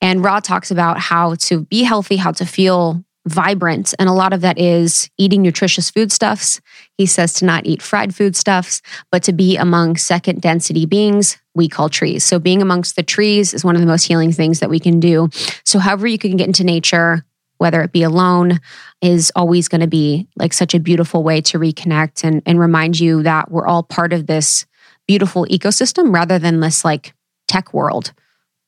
And 0.00 0.24
Ra 0.24 0.40
talks 0.40 0.70
about 0.70 0.98
how 0.98 1.34
to 1.34 1.64
be 1.66 1.82
healthy, 1.82 2.16
how 2.16 2.32
to 2.32 2.46
feel 2.46 3.04
vibrant. 3.26 3.92
And 3.98 4.08
a 4.08 4.12
lot 4.12 4.32
of 4.32 4.40
that 4.40 4.58
is 4.58 5.10
eating 5.18 5.42
nutritious 5.42 5.90
foodstuffs. 5.90 6.60
He 6.96 7.06
says 7.06 7.32
to 7.34 7.44
not 7.44 7.66
eat 7.66 7.82
fried 7.82 8.14
foodstuffs, 8.14 8.80
but 9.10 9.22
to 9.24 9.32
be 9.32 9.56
among 9.56 9.96
second 9.96 10.40
density 10.40 10.86
beings 10.86 11.36
we 11.54 11.68
call 11.68 11.88
trees. 11.88 12.24
So 12.24 12.38
being 12.38 12.62
amongst 12.62 12.96
the 12.96 13.02
trees 13.02 13.52
is 13.52 13.64
one 13.64 13.74
of 13.74 13.80
the 13.80 13.86
most 13.86 14.04
healing 14.04 14.32
things 14.32 14.60
that 14.60 14.70
we 14.70 14.78
can 14.78 15.00
do. 15.00 15.28
So 15.64 15.78
however 15.78 16.06
you 16.06 16.18
can 16.18 16.36
get 16.36 16.46
into 16.46 16.64
nature, 16.64 17.24
whether 17.58 17.82
it 17.82 17.92
be 17.92 18.02
alone, 18.02 18.60
is 19.00 19.32
always 19.34 19.68
going 19.68 19.80
to 19.80 19.86
be 19.86 20.28
like 20.36 20.52
such 20.52 20.74
a 20.74 20.80
beautiful 20.80 21.22
way 21.22 21.40
to 21.42 21.58
reconnect 21.58 22.22
and, 22.22 22.42
and 22.46 22.60
remind 22.60 23.00
you 23.00 23.22
that 23.22 23.50
we're 23.50 23.66
all 23.66 23.82
part 23.82 24.12
of 24.12 24.26
this 24.26 24.66
beautiful 25.08 25.46
ecosystem 25.46 26.14
rather 26.14 26.38
than 26.38 26.60
this 26.60 26.84
like 26.84 27.14
tech 27.48 27.72
world 27.72 28.12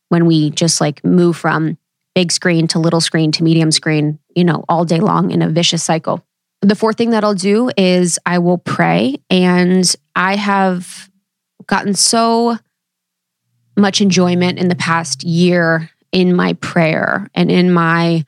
when 0.08 0.26
we 0.26 0.50
just 0.50 0.80
like 0.80 1.04
move 1.04 1.36
from 1.36 1.76
big 2.18 2.32
screen 2.32 2.66
to 2.66 2.80
little 2.80 3.00
screen 3.00 3.30
to 3.30 3.44
medium 3.44 3.70
screen, 3.70 4.18
you 4.34 4.42
know, 4.42 4.64
all 4.68 4.84
day 4.84 4.98
long 4.98 5.30
in 5.30 5.40
a 5.40 5.48
vicious 5.48 5.84
cycle. 5.84 6.26
The 6.62 6.74
fourth 6.74 6.96
thing 6.96 7.10
that 7.10 7.22
I'll 7.22 7.32
do 7.32 7.70
is 7.76 8.18
I 8.26 8.40
will 8.40 8.58
pray. 8.58 9.18
And 9.30 9.88
I 10.16 10.34
have 10.34 11.08
gotten 11.68 11.94
so 11.94 12.58
much 13.76 14.00
enjoyment 14.00 14.58
in 14.58 14.66
the 14.66 14.74
past 14.74 15.22
year 15.22 15.90
in 16.10 16.34
my 16.34 16.54
prayer 16.54 17.30
and 17.36 17.52
in 17.52 17.72
my 17.72 18.24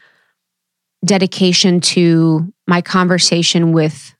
dedication 1.04 1.80
to 1.80 2.52
my 2.68 2.82
conversation 2.82 3.72
with 3.72 4.14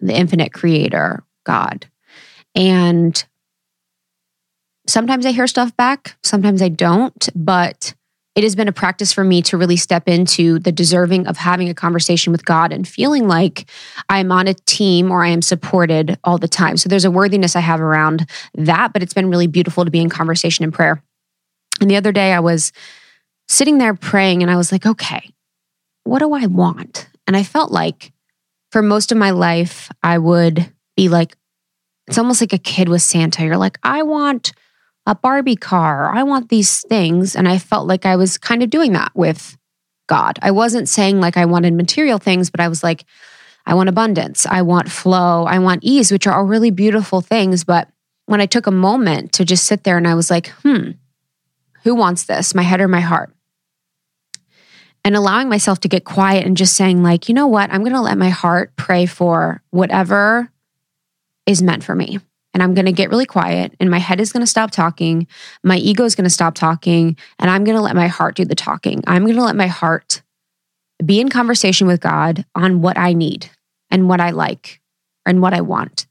the 0.00 0.14
infinite 0.14 0.52
creator, 0.52 1.24
God. 1.46 1.86
And 2.54 3.24
sometimes 4.86 5.24
I 5.24 5.32
hear 5.32 5.46
stuff 5.46 5.74
back, 5.78 6.18
sometimes 6.22 6.60
I 6.60 6.68
don't, 6.68 7.26
but 7.34 7.94
it 8.38 8.44
has 8.44 8.54
been 8.54 8.68
a 8.68 8.72
practice 8.72 9.12
for 9.12 9.24
me 9.24 9.42
to 9.42 9.58
really 9.58 9.76
step 9.76 10.06
into 10.06 10.60
the 10.60 10.70
deserving 10.70 11.26
of 11.26 11.36
having 11.36 11.68
a 11.68 11.74
conversation 11.74 12.30
with 12.30 12.44
God 12.44 12.72
and 12.72 12.86
feeling 12.86 13.26
like 13.26 13.68
I'm 14.08 14.30
on 14.30 14.46
a 14.46 14.54
team 14.54 15.10
or 15.10 15.24
I 15.24 15.30
am 15.30 15.42
supported 15.42 16.16
all 16.22 16.38
the 16.38 16.46
time. 16.46 16.76
So 16.76 16.88
there's 16.88 17.04
a 17.04 17.10
worthiness 17.10 17.56
I 17.56 17.60
have 17.60 17.80
around 17.80 18.30
that, 18.54 18.92
but 18.92 19.02
it's 19.02 19.12
been 19.12 19.28
really 19.28 19.48
beautiful 19.48 19.84
to 19.84 19.90
be 19.90 19.98
in 19.98 20.08
conversation 20.08 20.62
and 20.62 20.72
prayer. 20.72 21.02
And 21.80 21.90
the 21.90 21.96
other 21.96 22.12
day 22.12 22.32
I 22.32 22.38
was 22.38 22.70
sitting 23.48 23.78
there 23.78 23.94
praying 23.94 24.42
and 24.42 24.52
I 24.52 24.56
was 24.56 24.70
like, 24.70 24.86
okay, 24.86 25.30
what 26.04 26.20
do 26.20 26.32
I 26.32 26.46
want? 26.46 27.08
And 27.26 27.36
I 27.36 27.42
felt 27.42 27.72
like 27.72 28.12
for 28.70 28.82
most 28.82 29.10
of 29.10 29.18
my 29.18 29.32
life, 29.32 29.90
I 30.00 30.16
would 30.16 30.72
be 30.96 31.08
like, 31.08 31.36
it's 32.06 32.18
almost 32.18 32.40
like 32.40 32.52
a 32.52 32.58
kid 32.58 32.88
with 32.88 33.02
Santa. 33.02 33.42
You're 33.42 33.56
like, 33.56 33.80
I 33.82 34.04
want 34.04 34.52
a 35.08 35.14
Barbie 35.14 35.56
car. 35.56 36.10
I 36.14 36.22
want 36.22 36.50
these 36.50 36.82
things. 36.82 37.34
And 37.34 37.48
I 37.48 37.56
felt 37.56 37.88
like 37.88 38.04
I 38.04 38.16
was 38.16 38.36
kind 38.36 38.62
of 38.62 38.68
doing 38.68 38.92
that 38.92 39.10
with 39.14 39.56
God. 40.06 40.38
I 40.42 40.50
wasn't 40.50 40.86
saying 40.86 41.18
like 41.18 41.38
I 41.38 41.46
wanted 41.46 41.72
material 41.72 42.18
things, 42.18 42.50
but 42.50 42.60
I 42.60 42.68
was 42.68 42.82
like, 42.84 43.04
I 43.64 43.72
want 43.72 43.88
abundance. 43.88 44.44
I 44.44 44.62
want 44.62 44.90
flow. 44.90 45.44
I 45.44 45.60
want 45.60 45.82
ease, 45.82 46.12
which 46.12 46.26
are 46.26 46.34
all 46.34 46.44
really 46.44 46.70
beautiful 46.70 47.22
things. 47.22 47.64
But 47.64 47.88
when 48.26 48.42
I 48.42 48.46
took 48.46 48.66
a 48.66 48.70
moment 48.70 49.32
to 49.32 49.46
just 49.46 49.64
sit 49.64 49.82
there 49.82 49.96
and 49.96 50.06
I 50.06 50.14
was 50.14 50.30
like, 50.30 50.48
hmm, 50.62 50.90
who 51.84 51.94
wants 51.94 52.24
this, 52.24 52.54
my 52.54 52.62
head 52.62 52.82
or 52.82 52.88
my 52.88 53.00
heart? 53.00 53.34
And 55.06 55.16
allowing 55.16 55.48
myself 55.48 55.80
to 55.80 55.88
get 55.88 56.04
quiet 56.04 56.44
and 56.44 56.54
just 56.54 56.74
saying, 56.74 57.02
like, 57.02 57.30
you 57.30 57.34
know 57.34 57.46
what? 57.46 57.72
I'm 57.72 57.80
going 57.80 57.94
to 57.94 58.02
let 58.02 58.18
my 58.18 58.28
heart 58.28 58.76
pray 58.76 59.06
for 59.06 59.62
whatever 59.70 60.50
is 61.46 61.62
meant 61.62 61.82
for 61.82 61.94
me 61.94 62.18
and 62.54 62.62
I'm 62.62 62.74
going 62.74 62.86
to 62.86 62.92
get 62.92 63.10
really 63.10 63.26
quiet 63.26 63.74
and 63.78 63.90
my 63.90 63.98
head 63.98 64.20
is 64.20 64.32
going 64.32 64.42
to 64.42 64.46
stop 64.46 64.70
talking. 64.70 65.26
My 65.62 65.76
ego 65.76 66.04
is 66.04 66.14
going 66.14 66.24
to 66.24 66.30
stop 66.30 66.54
talking 66.54 67.16
and 67.38 67.50
I'm 67.50 67.64
going 67.64 67.76
to 67.76 67.82
let 67.82 67.96
my 67.96 68.08
heart 68.08 68.36
do 68.36 68.44
the 68.44 68.54
talking. 68.54 69.02
I'm 69.06 69.24
going 69.24 69.36
to 69.36 69.44
let 69.44 69.56
my 69.56 69.66
heart 69.66 70.22
be 71.04 71.20
in 71.20 71.28
conversation 71.28 71.86
with 71.86 72.00
God 72.00 72.44
on 72.54 72.80
what 72.80 72.98
I 72.98 73.12
need 73.12 73.50
and 73.90 74.08
what 74.08 74.20
I 74.20 74.30
like 74.30 74.80
and 75.24 75.40
what 75.40 75.54
I 75.54 75.60
want. 75.60 76.06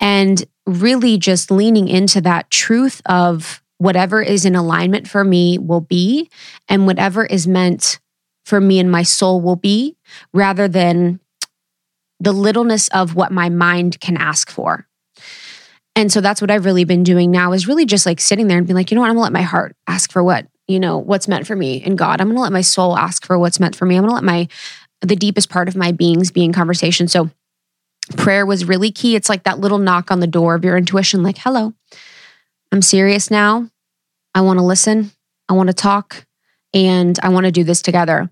And 0.00 0.44
really 0.66 1.16
just 1.18 1.50
leaning 1.50 1.88
into 1.88 2.20
that 2.22 2.50
truth 2.50 3.00
of 3.06 3.62
whatever 3.78 4.22
is 4.22 4.44
in 4.44 4.56
alignment 4.56 5.08
for 5.08 5.22
me 5.22 5.58
will 5.58 5.80
be 5.80 6.30
and 6.68 6.86
whatever 6.86 7.24
is 7.24 7.46
meant 7.46 8.00
for 8.44 8.60
me 8.60 8.78
and 8.78 8.90
my 8.90 9.02
soul 9.02 9.40
will 9.40 9.56
be 9.56 9.96
rather 10.32 10.68
than 10.68 11.20
the 12.18 12.32
littleness 12.32 12.88
of 12.88 13.14
what 13.14 13.32
my 13.32 13.48
mind 13.48 14.00
can 14.00 14.16
ask 14.16 14.50
for. 14.50 14.86
And 15.96 16.12
so 16.12 16.20
that's 16.20 16.42
what 16.42 16.50
I've 16.50 16.66
really 16.66 16.84
been 16.84 17.02
doing 17.02 17.30
now 17.30 17.52
is 17.52 17.66
really 17.66 17.86
just 17.86 18.04
like 18.04 18.20
sitting 18.20 18.46
there 18.46 18.58
and 18.58 18.66
being 18.66 18.76
like, 18.76 18.90
you 18.90 18.94
know 18.94 19.00
what, 19.00 19.08
I'm 19.08 19.14
gonna 19.14 19.24
let 19.24 19.32
my 19.32 19.42
heart 19.42 19.74
ask 19.86 20.12
for 20.12 20.22
what, 20.22 20.46
you 20.68 20.78
know, 20.78 20.98
what's 20.98 21.26
meant 21.26 21.46
for 21.46 21.56
me 21.56 21.82
in 21.82 21.96
God. 21.96 22.20
I'm 22.20 22.28
gonna 22.28 22.40
let 22.42 22.52
my 22.52 22.60
soul 22.60 22.96
ask 22.98 23.24
for 23.24 23.38
what's 23.38 23.58
meant 23.58 23.74
for 23.74 23.86
me. 23.86 23.96
I'm 23.96 24.02
gonna 24.02 24.12
let 24.14 24.22
my 24.22 24.46
the 25.00 25.16
deepest 25.16 25.48
part 25.48 25.68
of 25.68 25.76
my 25.76 25.92
beings 25.92 26.30
be 26.30 26.44
in 26.44 26.52
conversation. 26.52 27.08
So 27.08 27.30
prayer 28.16 28.44
was 28.44 28.66
really 28.66 28.92
key. 28.92 29.16
It's 29.16 29.28
like 29.28 29.44
that 29.44 29.58
little 29.58 29.78
knock 29.78 30.10
on 30.10 30.20
the 30.20 30.26
door 30.26 30.54
of 30.54 30.64
your 30.64 30.76
intuition, 30.76 31.22
like, 31.22 31.38
hello, 31.38 31.72
I'm 32.70 32.82
serious 32.82 33.30
now. 33.30 33.70
I 34.34 34.42
wanna 34.42 34.64
listen. 34.64 35.12
I 35.48 35.54
wanna 35.54 35.72
talk 35.72 36.26
and 36.74 37.18
I 37.22 37.30
wanna 37.30 37.50
do 37.50 37.64
this 37.64 37.80
together. 37.80 38.30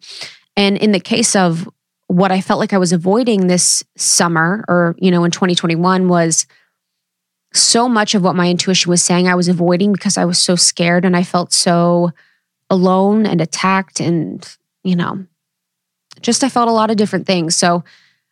And 0.55 0.77
in 0.77 0.93
the 0.93 1.01
case 1.01 1.35
of 1.35 1.67
what 2.09 2.31
I 2.31 2.43
felt 2.43 2.61
like 2.61 2.75
I 2.75 2.79
was 2.79 2.93
avoiding 2.93 3.47
this 3.47 3.83
summer 3.97 4.67
or, 4.69 4.95
you 4.99 5.11
know, 5.11 5.25
in 5.25 5.31
2021 5.31 6.09
was 6.09 6.47
so 7.55 7.89
much 7.89 8.15
of 8.15 8.23
what 8.23 8.37
my 8.37 8.51
intuition 8.51 8.91
was 8.91 9.03
saying 9.03 9.29
I 9.29 9.37
was 9.37 9.49
avoiding 9.49 9.93
because 9.93 10.19
I 10.19 10.25
was 10.25 10.39
so 10.39 10.57
scared 10.57 11.05
and 11.05 11.17
I 11.17 11.23
felt 11.23 11.53
so 11.53 12.11
alone 12.69 13.27
and 13.27 13.41
attacked 13.41 14.01
and, 14.01 14.47
you 14.83 14.97
know, 14.97 15.25
just 16.21 16.43
I 16.43 16.49
felt 16.49 16.69
a 16.69 16.73
lot 16.73 16.91
of 16.91 16.97
different 16.97 17.27
things. 17.27 17.55
So 17.55 17.85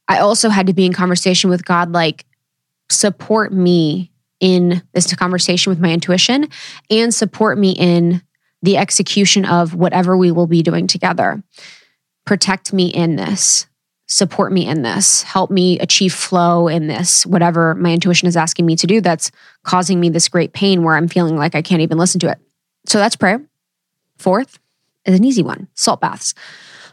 I 0.08 0.18
also 0.18 0.48
had 0.48 0.66
to 0.66 0.72
be 0.72 0.84
in 0.84 0.92
conversation 0.92 1.50
with 1.50 1.64
God, 1.64 1.92
like, 1.92 2.24
support 2.90 3.52
me 3.52 4.10
in 4.40 4.82
this 4.92 5.14
conversation 5.14 5.70
with 5.70 5.78
my 5.78 5.92
intuition 5.92 6.48
and 6.90 7.14
support 7.14 7.58
me 7.58 7.72
in 7.72 8.22
the 8.60 8.76
execution 8.76 9.44
of 9.44 9.74
whatever 9.74 10.16
we 10.16 10.32
will 10.32 10.48
be 10.48 10.62
doing 10.62 10.86
together. 10.86 11.42
Protect 12.24 12.72
me 12.72 12.88
in 12.88 13.16
this 13.16 13.66
support 14.12 14.52
me 14.52 14.66
in 14.66 14.82
this, 14.82 15.22
help 15.22 15.50
me 15.50 15.78
achieve 15.78 16.12
flow 16.12 16.68
in 16.68 16.86
this, 16.86 17.24
whatever 17.24 17.74
my 17.74 17.92
intuition 17.92 18.28
is 18.28 18.36
asking 18.36 18.66
me 18.66 18.76
to 18.76 18.86
do 18.86 19.00
that's 19.00 19.30
causing 19.62 19.98
me 19.98 20.10
this 20.10 20.28
great 20.28 20.52
pain 20.52 20.82
where 20.82 20.96
I'm 20.96 21.08
feeling 21.08 21.36
like 21.36 21.54
I 21.54 21.62
can't 21.62 21.82
even 21.82 21.98
listen 21.98 22.20
to 22.20 22.30
it. 22.30 22.38
So 22.86 22.98
that's 22.98 23.16
prayer. 23.16 23.42
Fourth 24.18 24.58
is 25.06 25.18
an 25.18 25.24
easy 25.24 25.42
one 25.42 25.68
salt 25.74 26.00
baths. 26.00 26.34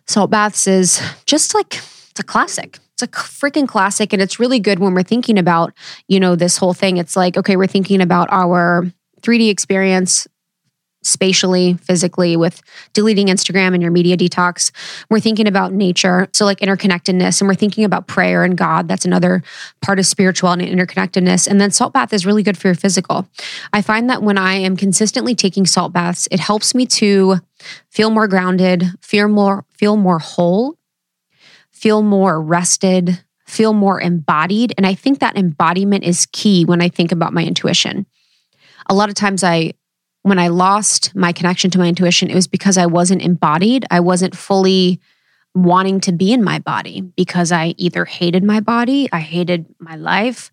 Salt 0.08 0.32
baths 0.32 0.66
is 0.66 1.02
just 1.26 1.54
like, 1.54 1.76
it's 1.76 2.20
a 2.20 2.24
classic. 2.24 2.80
it's 2.94 3.04
a 3.04 3.08
freaking 3.08 3.68
classic 3.68 4.14
and 4.14 4.22
it's 4.22 4.40
really 4.40 4.60
good 4.60 4.80
when 4.80 4.94
we're 4.94 5.04
thinking 5.04 5.38
about, 5.38 5.74
you 6.08 6.20
know, 6.20 6.36
this 6.36 6.58
whole 6.58 6.74
thing. 6.74 6.98
It's 6.98 7.16
like, 7.16 7.38
okay, 7.38 7.56
we're 7.56 7.68
thinking 7.68 8.02
about 8.02 8.28
our 8.32 8.92
3D 9.22 9.50
experience 9.50 10.28
spatially, 11.02 11.76
physically, 11.76 12.36
with 12.36 12.62
deleting 12.94 13.28
Instagram 13.28 13.74
and 13.74 13.82
your 13.82 13.92
media 13.92 14.18
detox. 14.18 14.72
We're 15.10 15.20
thinking 15.20 15.48
about 15.48 15.74
nature, 15.74 16.28
so 16.34 16.46
like 16.46 16.60
interconnectedness, 16.60 17.42
and 17.42 17.48
we're 17.48 17.56
thinking 17.56 17.86
about 17.86 18.08
prayer 18.08 18.44
and 18.44 18.58
God. 18.58 18.88
That's 18.88 19.06
another 19.06 19.42
part 19.82 20.00
of 20.00 20.06
spirituality 20.06 20.70
and 20.70 20.80
interconnectedness. 20.80 21.48
And 21.48 21.60
then 21.60 21.72
salt 21.72 21.94
bath 21.94 22.14
is 22.14 22.26
really 22.26 22.44
good 22.44 22.58
for 22.58 22.68
your 22.68 22.76
physical. 22.76 23.28
I 23.72 23.82
find 23.82 24.10
that 24.10 24.24
when 24.24 24.38
I 24.38 24.56
am 24.56 24.76
consistently 24.76 25.36
taking 25.36 25.66
salt 25.66 25.94
baths, 25.94 26.28
it 26.32 26.40
helps 26.40 26.76
me 26.76 26.86
to 26.88 27.38
feel 27.90 28.10
more 28.10 28.28
grounded, 28.28 28.86
feel 29.02 29.28
more 29.28 29.66
feel 29.70 29.96
more 29.96 30.20
whole, 30.20 30.76
feel 31.72 32.02
more 32.02 32.42
rested, 32.42 33.24
feel 33.48 33.74
more 33.74 34.00
embodied. 34.02 34.74
And 34.78 34.86
I 34.86 34.94
think 34.94 35.20
that 35.20 35.38
embodiment 35.38 36.04
is 36.04 36.28
key 36.32 36.66
when 36.66 36.82
I 36.82 36.90
think 36.90 37.12
about 37.12 37.34
my 37.34 37.44
intuition. 37.44 38.06
A 38.88 38.94
lot 38.94 39.10
of 39.10 39.16
times 39.16 39.44
I 39.44 39.74
when 40.24 40.40
I 40.40 40.50
lost 40.50 41.16
my 41.16 41.32
connection 41.32 41.72
to 41.72 41.80
my 41.80 41.88
intuition, 41.88 42.30
it 42.30 42.36
was 42.36 42.48
because 42.48 42.78
I 42.78 42.86
wasn't 42.86 43.22
embodied. 43.22 43.86
I 43.90 44.00
wasn't 44.00 44.36
fully 44.36 45.00
wanting 45.56 46.00
to 46.02 46.12
be 46.12 46.32
in 46.32 46.44
my 46.44 46.60
body 46.60 47.02
because 47.02 47.52
I 47.52 47.74
either 47.78 48.06
hated 48.06 48.44
my 48.44 48.60
body, 48.60 49.10
I 49.12 49.20
hated 49.20 49.66
my 49.80 49.96
life, 49.96 50.52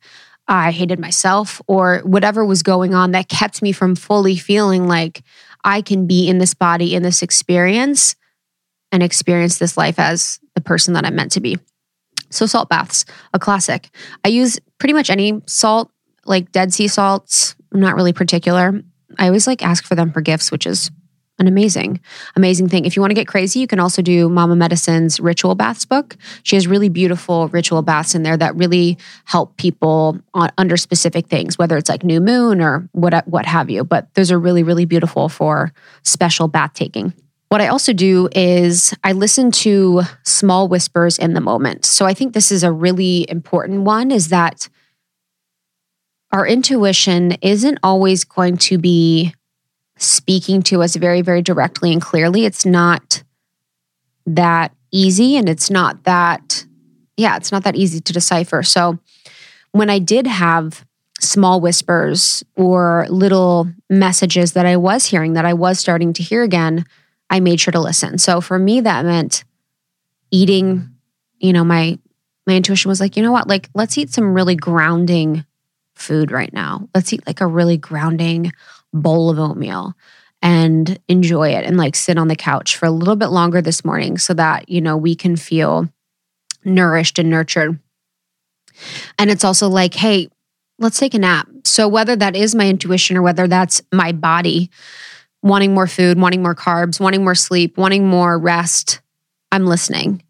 I 0.48 0.70
hated 0.70 0.98
myself, 0.98 1.60
or 1.66 1.98
whatever 1.98 2.44
was 2.44 2.62
going 2.62 2.94
on 2.94 3.10
that 3.12 3.28
kept 3.28 3.62
me 3.62 3.72
from 3.72 3.96
fully 3.96 4.36
feeling 4.36 4.86
like 4.86 5.22
I 5.64 5.82
can 5.82 6.06
be 6.06 6.28
in 6.28 6.38
this 6.38 6.54
body, 6.54 6.94
in 6.94 7.02
this 7.02 7.22
experience, 7.22 8.14
and 8.92 9.02
experience 9.02 9.58
this 9.58 9.76
life 9.76 9.98
as 9.98 10.38
the 10.54 10.60
person 10.60 10.94
that 10.94 11.04
I'm 11.04 11.16
meant 11.16 11.32
to 11.32 11.40
be. 11.40 11.58
So, 12.30 12.46
salt 12.46 12.68
baths, 12.68 13.04
a 13.34 13.38
classic. 13.38 13.90
I 14.24 14.28
use 14.28 14.58
pretty 14.78 14.94
much 14.94 15.10
any 15.10 15.42
salt, 15.46 15.90
like 16.24 16.52
Dead 16.52 16.72
Sea 16.72 16.88
salts. 16.88 17.56
I'm 17.72 17.80
not 17.80 17.96
really 17.96 18.12
particular. 18.12 18.82
I 19.18 19.26
always 19.26 19.46
like 19.46 19.62
ask 19.62 19.84
for 19.84 19.94
them 19.94 20.12
for 20.12 20.20
gifts, 20.20 20.50
which 20.50 20.66
is 20.66 20.90
an 21.38 21.46
amazing, 21.46 22.00
amazing 22.34 22.68
thing. 22.68 22.86
If 22.86 22.96
you 22.96 23.02
want 23.02 23.10
to 23.10 23.14
get 23.14 23.28
crazy, 23.28 23.60
you 23.60 23.66
can 23.66 23.78
also 23.78 24.00
do 24.00 24.28
Mama 24.28 24.56
Medicine's 24.56 25.20
ritual 25.20 25.54
baths 25.54 25.84
book. 25.84 26.16
She 26.44 26.56
has 26.56 26.66
really 26.66 26.88
beautiful 26.88 27.48
ritual 27.48 27.82
baths 27.82 28.14
in 28.14 28.22
there 28.22 28.38
that 28.38 28.56
really 28.56 28.96
help 29.26 29.56
people 29.58 30.18
on, 30.32 30.50
under 30.56 30.78
specific 30.78 31.26
things, 31.26 31.58
whether 31.58 31.76
it's 31.76 31.90
like 31.90 32.04
new 32.04 32.20
moon 32.20 32.62
or 32.62 32.88
what 32.92 33.26
what 33.28 33.44
have 33.44 33.68
you. 33.68 33.84
But 33.84 34.12
those 34.14 34.32
are 34.32 34.38
really, 34.38 34.62
really 34.62 34.86
beautiful 34.86 35.28
for 35.28 35.72
special 36.02 36.48
bath 36.48 36.72
taking. 36.72 37.12
What 37.48 37.60
I 37.60 37.68
also 37.68 37.92
do 37.92 38.28
is 38.32 38.94
I 39.04 39.12
listen 39.12 39.50
to 39.52 40.02
small 40.24 40.68
whispers 40.68 41.18
in 41.18 41.34
the 41.34 41.40
moment. 41.40 41.84
So 41.84 42.04
I 42.06 42.14
think 42.14 42.32
this 42.32 42.50
is 42.50 42.64
a 42.64 42.72
really 42.72 43.26
important 43.28 43.82
one 43.82 44.10
is 44.10 44.28
that 44.28 44.68
our 46.36 46.46
intuition 46.46 47.32
isn't 47.40 47.78
always 47.82 48.22
going 48.24 48.58
to 48.58 48.76
be 48.76 49.32
speaking 49.96 50.60
to 50.60 50.82
us 50.82 50.94
very, 50.94 51.22
very 51.22 51.40
directly 51.40 51.94
and 51.94 52.02
clearly. 52.02 52.44
It's 52.44 52.66
not 52.66 53.22
that 54.26 54.74
easy 54.92 55.38
and 55.38 55.48
it's 55.48 55.70
not 55.70 56.04
that, 56.04 56.66
yeah, 57.16 57.36
it's 57.36 57.50
not 57.50 57.64
that 57.64 57.74
easy 57.74 58.00
to 58.00 58.12
decipher. 58.12 58.62
So 58.62 58.98
when 59.72 59.88
I 59.88 59.98
did 59.98 60.26
have 60.26 60.84
small 61.20 61.58
whispers 61.58 62.44
or 62.54 63.06
little 63.08 63.72
messages 63.88 64.52
that 64.52 64.66
I 64.66 64.76
was 64.76 65.06
hearing 65.06 65.32
that 65.32 65.46
I 65.46 65.54
was 65.54 65.80
starting 65.80 66.12
to 66.12 66.22
hear 66.22 66.42
again, 66.42 66.84
I 67.30 67.40
made 67.40 67.60
sure 67.60 67.72
to 67.72 67.80
listen. 67.80 68.18
So 68.18 68.42
for 68.42 68.58
me, 68.58 68.82
that 68.82 69.06
meant 69.06 69.42
eating, 70.30 70.90
you 71.38 71.54
know, 71.54 71.64
my 71.64 71.98
my 72.46 72.56
intuition 72.56 72.90
was 72.90 73.00
like, 73.00 73.16
you 73.16 73.22
know 73.22 73.32
what, 73.32 73.48
like 73.48 73.70
let's 73.74 73.96
eat 73.96 74.10
some 74.10 74.34
really 74.34 74.54
grounding 74.54 75.45
food 75.96 76.30
right 76.30 76.52
now. 76.52 76.88
Let's 76.94 77.12
eat 77.12 77.26
like 77.26 77.40
a 77.40 77.46
really 77.46 77.76
grounding 77.76 78.52
bowl 78.92 79.30
of 79.30 79.38
oatmeal 79.38 79.94
and 80.42 80.98
enjoy 81.08 81.50
it 81.50 81.64
and 81.64 81.76
like 81.76 81.96
sit 81.96 82.18
on 82.18 82.28
the 82.28 82.36
couch 82.36 82.76
for 82.76 82.86
a 82.86 82.90
little 82.90 83.16
bit 83.16 83.28
longer 83.28 83.60
this 83.60 83.84
morning 83.84 84.18
so 84.18 84.34
that, 84.34 84.68
you 84.68 84.80
know, 84.80 84.96
we 84.96 85.14
can 85.14 85.36
feel 85.36 85.88
nourished 86.64 87.18
and 87.18 87.30
nurtured. 87.30 87.78
And 89.18 89.30
it's 89.30 89.44
also 89.44 89.68
like, 89.68 89.94
hey, 89.94 90.28
let's 90.78 90.98
take 90.98 91.14
a 91.14 91.18
nap. 91.18 91.48
So 91.64 91.88
whether 91.88 92.14
that 92.16 92.36
is 92.36 92.54
my 92.54 92.68
intuition 92.68 93.16
or 93.16 93.22
whether 93.22 93.48
that's 93.48 93.80
my 93.92 94.12
body 94.12 94.70
wanting 95.42 95.72
more 95.72 95.86
food, 95.86 96.18
wanting 96.18 96.42
more 96.42 96.54
carbs, 96.54 97.00
wanting 97.00 97.24
more 97.24 97.34
sleep, 97.34 97.78
wanting 97.78 98.06
more 98.06 98.38
rest, 98.38 99.00
I'm 99.52 99.66
listening. 99.66 100.22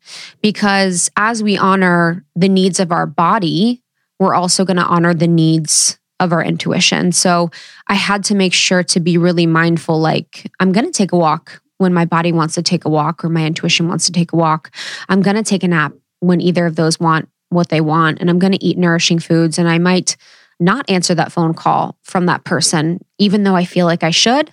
Because 0.42 1.10
as 1.16 1.42
we 1.42 1.56
honor 1.56 2.24
the 2.36 2.48
needs 2.48 2.78
of 2.78 2.92
our 2.92 3.06
body, 3.06 3.82
we're 4.18 4.34
also 4.34 4.64
going 4.64 4.76
to 4.76 4.84
honor 4.84 5.14
the 5.14 5.28
needs 5.28 5.98
of 6.20 6.32
our 6.32 6.42
intuition. 6.42 7.12
So 7.12 7.50
I 7.88 7.94
had 7.94 8.24
to 8.24 8.34
make 8.34 8.52
sure 8.52 8.82
to 8.84 9.00
be 9.00 9.18
really 9.18 9.46
mindful 9.46 10.00
like, 10.00 10.50
I'm 10.60 10.72
going 10.72 10.86
to 10.86 10.92
take 10.92 11.12
a 11.12 11.16
walk 11.16 11.60
when 11.78 11.92
my 11.92 12.06
body 12.06 12.32
wants 12.32 12.54
to 12.54 12.62
take 12.62 12.84
a 12.86 12.88
walk 12.88 13.24
or 13.24 13.28
my 13.28 13.44
intuition 13.44 13.88
wants 13.88 14.06
to 14.06 14.12
take 14.12 14.32
a 14.32 14.36
walk. 14.36 14.70
I'm 15.08 15.20
going 15.20 15.36
to 15.36 15.42
take 15.42 15.62
a 15.62 15.68
nap 15.68 15.92
when 16.20 16.40
either 16.40 16.64
of 16.64 16.76
those 16.76 16.98
want 16.98 17.28
what 17.50 17.68
they 17.68 17.82
want. 17.82 18.18
And 18.20 18.30
I'm 18.30 18.38
going 18.38 18.54
to 18.54 18.64
eat 18.64 18.78
nourishing 18.78 19.18
foods. 19.18 19.58
And 19.58 19.68
I 19.68 19.78
might 19.78 20.16
not 20.58 20.88
answer 20.88 21.14
that 21.14 21.32
phone 21.32 21.52
call 21.52 21.98
from 22.02 22.26
that 22.26 22.44
person, 22.44 23.04
even 23.18 23.44
though 23.44 23.54
I 23.54 23.66
feel 23.66 23.84
like 23.84 24.02
I 24.02 24.10
should. 24.10 24.50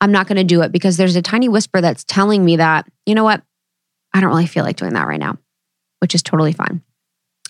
I'm 0.00 0.12
not 0.12 0.26
going 0.26 0.36
to 0.36 0.44
do 0.44 0.62
it 0.62 0.72
because 0.72 0.96
there's 0.96 1.16
a 1.16 1.22
tiny 1.22 1.48
whisper 1.48 1.80
that's 1.80 2.04
telling 2.04 2.44
me 2.44 2.56
that, 2.56 2.86
you 3.06 3.14
know 3.14 3.24
what? 3.24 3.42
I 4.12 4.20
don't 4.20 4.30
really 4.30 4.46
feel 4.46 4.64
like 4.64 4.76
doing 4.76 4.94
that 4.94 5.06
right 5.06 5.20
now, 5.20 5.38
which 6.00 6.14
is 6.14 6.22
totally 6.22 6.52
fine. 6.52 6.82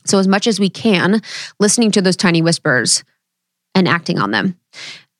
So, 0.08 0.18
as 0.18 0.28
much 0.28 0.46
as 0.46 0.60
we 0.60 0.70
can, 0.70 1.22
listening 1.58 1.90
to 1.92 2.02
those 2.02 2.16
tiny 2.16 2.42
whispers 2.42 3.04
and 3.74 3.86
acting 3.86 4.18
on 4.18 4.30
them. 4.30 4.58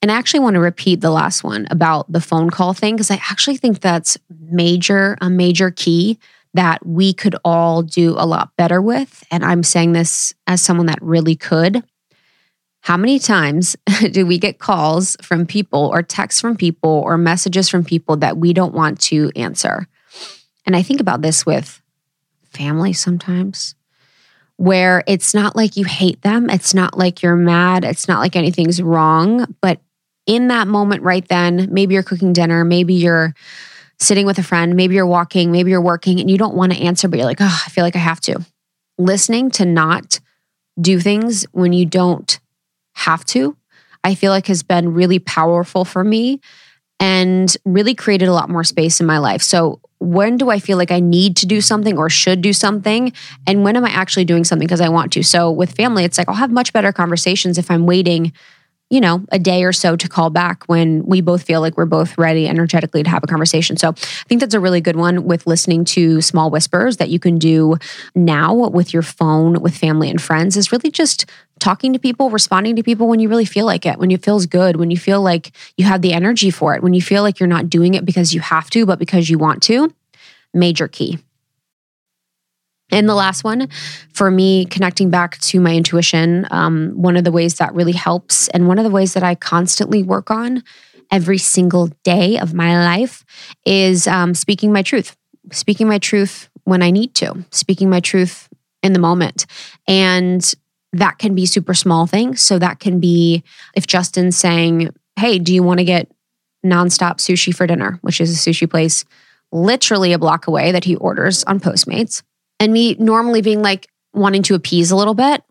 And 0.03 0.11
I 0.11 0.17
actually 0.17 0.41
want 0.41 0.55
to 0.55 0.61
repeat 0.61 1.01
the 1.01 1.11
last 1.11 1.45
one 1.45 1.67
about 1.71 2.11
the 2.11 2.21
phone 2.21 2.51
call 2.51 2.75
thing 2.75 2.97
because 2.97 3.11
I 3.11 3.21
actually 3.31 3.57
think 3.57 3.81
that's 3.81 4.19
major, 4.41 5.17
a 5.21 5.31
major 5.31 5.71
key 5.71 6.19
that 6.55 6.85
we 6.85 7.13
could 7.13 7.37
all 7.45 7.83
do 7.83 8.15
a 8.17 8.27
lot 8.27 8.51
better 8.57 8.81
with. 8.81 9.25
And 9.31 9.45
I'm 9.45 9.63
saying 9.63 9.93
this 9.93 10.35
as 10.47 10.61
someone 10.61 10.87
that 10.87 11.03
really 11.03 11.37
could. 11.37 11.83
How 12.81 12.97
many 12.97 13.19
times 13.19 13.77
do 14.11 14.27
we 14.27 14.39
get 14.39 14.59
calls 14.59 15.17
from 15.23 15.47
people 15.47 15.91
or 15.93 16.03
texts 16.03 16.41
from 16.41 16.57
people 16.57 17.03
or 17.05 17.19
messages 17.19 17.69
from 17.69 17.85
people 17.85 18.17
that 18.19 18.37
we 18.37 18.53
don't 18.53 18.75
want 18.75 19.01
to 19.03 19.31
answer? 19.37 19.87
And 20.65 20.75
I 20.75 20.83
think 20.83 21.01
about 21.01 21.23
this 21.23 21.47
with 21.47 21.81
family 22.53 22.93
sometimes 22.93 23.76
where 24.57 25.05
it's 25.07 25.35
not 25.35 25.55
like 25.55 25.77
you 25.77 25.85
hate 25.85 26.23
them. 26.23 26.49
It's 26.49 26.75
not 26.75 26.97
like 26.97 27.23
you're 27.23 27.37
mad. 27.37 27.85
It's 27.85 28.09
not 28.09 28.21
like 28.21 28.37
anything's 28.37 28.81
wrong. 28.81 29.55
But 29.61 29.81
in 30.27 30.49
that 30.49 30.67
moment, 30.67 31.03
right 31.03 31.27
then, 31.29 31.69
maybe 31.71 31.95
you're 31.95 32.03
cooking 32.03 32.33
dinner, 32.33 32.65
maybe 32.65 32.95
you're 32.95 33.35
sitting 33.99 34.27
with 34.27 34.39
a 34.39 34.43
friend, 34.43 34.75
maybe 34.75 34.95
you're 34.95 35.07
walking, 35.07 35.53
maybe 35.53 35.71
you're 35.71 35.81
working 35.81 36.21
and 36.21 36.31
you 36.31 36.37
don't 36.37 36.55
want 36.55 36.73
to 36.73 36.79
answer, 36.79 37.09
but 37.09 37.19
you're 37.19 37.27
like, 37.27 37.41
oh, 37.41 37.63
I 37.67 37.71
feel 37.71 37.85
like 37.85 37.97
I 37.97 38.01
have 38.01 38.21
to. 38.23 38.45
Listening 38.99 39.51
to 39.53 39.65
not 39.65 40.21
do 40.81 41.01
things 41.01 41.47
when 41.53 41.73
you 41.73 41.87
don't 41.87 42.39
have 42.95 43.25
to, 43.27 43.57
I 44.05 44.15
feel 44.15 44.33
like 44.33 44.47
has 44.49 44.63
been 44.63 44.95
really 44.95 45.19
powerful 45.19 45.85
for 45.85 46.05
me 46.05 46.41
and 47.01 47.57
really 47.65 47.95
created 47.95 48.29
a 48.29 48.33
lot 48.33 48.49
more 48.49 48.65
space 48.65 49.01
in 49.01 49.07
my 49.07 49.19
life. 49.19 49.43
So 49.43 49.81
when 49.99 50.37
do 50.37 50.51
I 50.51 50.59
feel 50.59 50.77
like 50.77 50.91
I 50.91 51.01
need 51.01 51.37
to 51.39 51.47
do 51.47 51.61
something 51.61 51.97
or 51.97 52.11
should 52.11 52.43
do 52.43 52.53
something? 52.53 53.13
And 53.47 53.65
when 53.65 53.77
am 53.77 53.85
I 53.85 53.91
actually 53.91 54.25
doing 54.25 54.45
something 54.45 54.67
because 54.67 54.81
I 54.81 54.89
want 54.89 55.13
to? 55.13 55.23
So 55.23 55.51
with 55.51 55.73
family, 55.73 56.05
it's 56.05 56.19
like 56.19 56.29
I'll 56.29 56.35
have 56.35 56.51
much 56.51 56.73
better 56.73 56.93
conversations 56.93 57.59
if 57.59 57.71
I'm 57.71 57.87
waiting, 57.87 58.33
you 58.89 59.01
know, 59.01 59.25
a 59.31 59.39
day 59.39 59.65
or 59.65 59.73
so 59.73 59.97
to 59.97 60.09
call 60.09 60.31
back 60.31 60.65
when 60.67 61.05
we 61.05 61.21
both 61.21 61.43
feel 61.43 61.61
like 61.61 61.77
we're 61.77 61.87
both 61.87 62.17
ready 62.17 62.49
energetically 62.49 63.03
to 63.03 63.11
have 63.11 63.25
a 63.25 63.27
conversation. 63.27 63.77
So 63.77 63.89
I 63.89 64.25
think 64.29 64.41
that's 64.41 64.55
a 64.55 64.61
really 64.61 64.81
good 64.81 64.95
one 64.95 65.25
with 65.25 65.47
listening 65.47 65.85
to 65.87 66.21
small 66.21 66.51
whispers 66.51 66.99
that 66.99 67.11
you 67.11 67.19
can 67.19 67.39
do 67.39 67.77
now 68.15 68.55
with 68.55 68.93
your 68.93 69.03
phone 69.03 69.61
with 69.61 69.77
family 69.77 70.09
and 70.09 70.23
friends 70.23 70.57
is 70.57 70.71
really 70.71 70.91
just 70.91 71.27
talking 71.59 71.93
to 71.95 71.99
people, 71.99 72.31
responding 72.31 72.77
to 72.77 72.83
people 72.83 73.09
when 73.09 73.19
you 73.19 73.29
really 73.29 73.45
feel 73.45 73.67
like 73.67 73.87
it, 73.87 73.99
when 73.99 74.11
it 74.11 74.25
feels 74.25 74.47
good, 74.47 74.77
when 74.77 74.91
you 74.91 74.97
feel 74.97 75.21
like 75.21 75.53
you 75.77 75.85
have 75.85 76.03
the 76.03 76.13
energy 76.13 76.51
for 76.51 76.75
it, 76.77 76.83
when 76.83 76.95
you 76.95 77.03
feel 77.03 77.23
like 77.23 77.41
you're 77.41 77.49
not 77.49 77.69
doing 77.69 77.95
it 77.95 78.05
because 78.05 78.35
you 78.35 78.41
have 78.41 78.71
to, 78.71 78.87
but 78.87 78.99
because 78.99 79.29
you 79.29 79.39
want 79.39 79.63
to. 79.65 79.93
Major 80.55 80.87
key. 80.87 81.19
And 82.91 83.09
the 83.09 83.15
last 83.15 83.43
one, 83.43 83.69
for 84.13 84.31
me, 84.31 84.65
connecting 84.65 85.11
back 85.11 85.39
to 85.39 85.61
my 85.61 85.75
intuition, 85.75 86.47
um, 86.51 86.93
one 86.95 87.17
of 87.17 87.25
the 87.25 87.33
ways 87.33 87.57
that 87.57 87.75
really 87.75 87.93
helps, 87.93 88.49
and 88.49 88.69
one 88.69 88.79
of 88.79 88.85
the 88.85 88.91
ways 88.91 89.15
that 89.15 89.23
I 89.23 89.35
constantly 89.35 90.03
work 90.03 90.31
on 90.31 90.63
every 91.11 91.39
single 91.39 91.89
day 92.05 92.39
of 92.39 92.55
my 92.55 92.79
life, 92.79 93.25
is 93.65 94.07
um, 94.07 94.35
speaking 94.35 94.73
my 94.73 94.83
truth. 94.83 95.17
Speaking 95.53 95.89
my 95.89 95.99
truth 95.99 96.49
when 96.65 96.83
I 96.83 96.91
need 96.91 97.15
to, 97.17 97.45
speaking 97.51 97.89
my 97.89 98.01
truth 98.01 98.49
in 98.83 98.93
the 98.93 98.99
moment. 98.99 99.47
And 99.87 100.53
that 100.93 101.19
can 101.19 101.35
be 101.35 101.47
super 101.47 101.75
small 101.75 102.07
things. 102.07 102.41
So 102.41 102.59
that 102.59 102.81
can 102.81 102.99
be 102.99 103.45
if 103.75 103.87
Justin's 103.87 104.37
saying, 104.37 104.91
Hey, 105.19 105.39
do 105.39 105.55
you 105.55 105.63
want 105.63 105.79
to 105.79 105.85
get 105.85 106.11
nonstop 106.65 107.19
sushi 107.19 107.55
for 107.55 107.67
dinner, 107.67 107.99
which 108.03 108.21
is 108.21 108.47
a 108.47 108.51
sushi 108.51 108.69
place 108.69 109.05
literally 109.53 110.13
a 110.13 110.19
block 110.19 110.47
away 110.47 110.73
that 110.73 110.85
he 110.85 110.97
orders 110.97 111.45
on 111.45 111.61
Postmates. 111.61 112.23
And 112.59 112.73
me 112.73 112.95
normally 112.99 113.43
being 113.43 113.63
like, 113.63 113.89
wanting 114.17 114.43
to 114.43 114.55
appease 114.55 114.91
a 114.91 114.97
little 114.97 115.15
bit. 115.15 115.45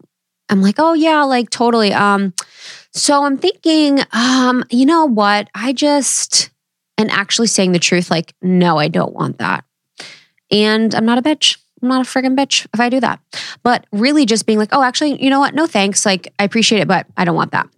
I'm 0.49 0.61
like, 0.61 0.75
oh 0.79 0.93
yeah, 0.93 1.23
like 1.23 1.49
totally. 1.49 1.93
Um, 1.93 2.33
so 2.91 3.23
I'm 3.23 3.37
thinking, 3.37 3.99
um, 4.11 4.63
you 4.69 4.85
know 4.85 5.05
what? 5.05 5.49
I 5.55 5.71
just 5.71 6.49
and 6.97 7.11
actually 7.11 7.47
saying 7.47 7.71
the 7.73 7.79
truth, 7.79 8.09
like, 8.09 8.33
no, 8.41 8.77
I 8.77 8.87
don't 8.87 9.13
want 9.13 9.39
that. 9.39 9.65
And 10.51 10.93
I'm 10.95 11.05
not 11.05 11.17
a 11.17 11.21
bitch. 11.21 11.57
I'm 11.85 11.89
not 11.89 12.05
a 12.05 12.09
friggin' 12.09 12.35
bitch 12.35 12.65
if 12.73 12.79
I 12.79 12.89
do 12.89 12.99
that. 12.99 13.19
But 13.63 13.85
really 13.91 14.25
just 14.25 14.45
being 14.45 14.57
like, 14.57 14.69
oh, 14.71 14.81
actually, 14.81 15.21
you 15.23 15.29
know 15.29 15.39
what? 15.39 15.53
No 15.53 15.67
thanks. 15.67 16.05
Like, 16.05 16.33
I 16.39 16.43
appreciate 16.43 16.81
it, 16.81 16.87
but 16.87 17.05
I 17.15 17.25
don't 17.25 17.35
want 17.35 17.51
that. 17.51 17.69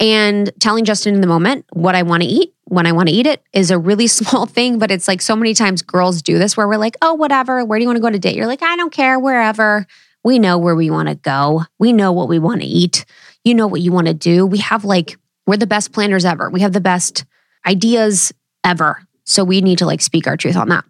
And 0.00 0.50
telling 0.60 0.84
Justin 0.84 1.14
in 1.14 1.20
the 1.20 1.26
moment 1.26 1.64
what 1.72 1.94
I 1.94 2.02
want 2.02 2.22
to 2.22 2.28
eat 2.28 2.52
when 2.64 2.86
I 2.86 2.92
want 2.92 3.08
to 3.08 3.14
eat 3.14 3.26
it 3.26 3.42
is 3.52 3.70
a 3.70 3.78
really 3.78 4.06
small 4.08 4.46
thing, 4.46 4.78
but 4.78 4.90
it's 4.90 5.06
like 5.06 5.22
so 5.22 5.36
many 5.36 5.54
times 5.54 5.82
girls 5.82 6.20
do 6.20 6.38
this 6.38 6.56
where 6.56 6.66
we're 6.66 6.76
like, 6.76 6.96
oh, 7.00 7.14
whatever. 7.14 7.64
Where 7.64 7.78
do 7.78 7.82
you 7.82 7.88
want 7.88 7.96
to 7.96 8.02
go 8.02 8.10
to 8.10 8.18
date? 8.18 8.36
You're 8.36 8.46
like, 8.46 8.62
I 8.62 8.76
don't 8.76 8.92
care, 8.92 9.18
wherever. 9.18 9.86
We 10.24 10.38
know 10.38 10.58
where 10.58 10.74
we 10.74 10.90
want 10.90 11.08
to 11.08 11.14
go. 11.14 11.64
We 11.78 11.92
know 11.92 12.10
what 12.12 12.28
we 12.28 12.38
want 12.38 12.62
to 12.62 12.66
eat. 12.66 13.04
You 13.44 13.54
know 13.54 13.66
what 13.66 13.82
you 13.82 13.92
want 13.92 14.06
to 14.08 14.14
do. 14.14 14.46
We 14.46 14.58
have 14.58 14.84
like, 14.84 15.16
we're 15.46 15.58
the 15.58 15.66
best 15.66 15.92
planners 15.92 16.24
ever. 16.24 16.50
We 16.50 16.60
have 16.60 16.72
the 16.72 16.80
best 16.80 17.24
ideas 17.66 18.32
ever. 18.64 19.02
So 19.24 19.44
we 19.44 19.60
need 19.60 19.78
to 19.78 19.86
like 19.86 20.00
speak 20.00 20.26
our 20.26 20.36
truth 20.36 20.56
on 20.56 20.70
that. 20.70 20.84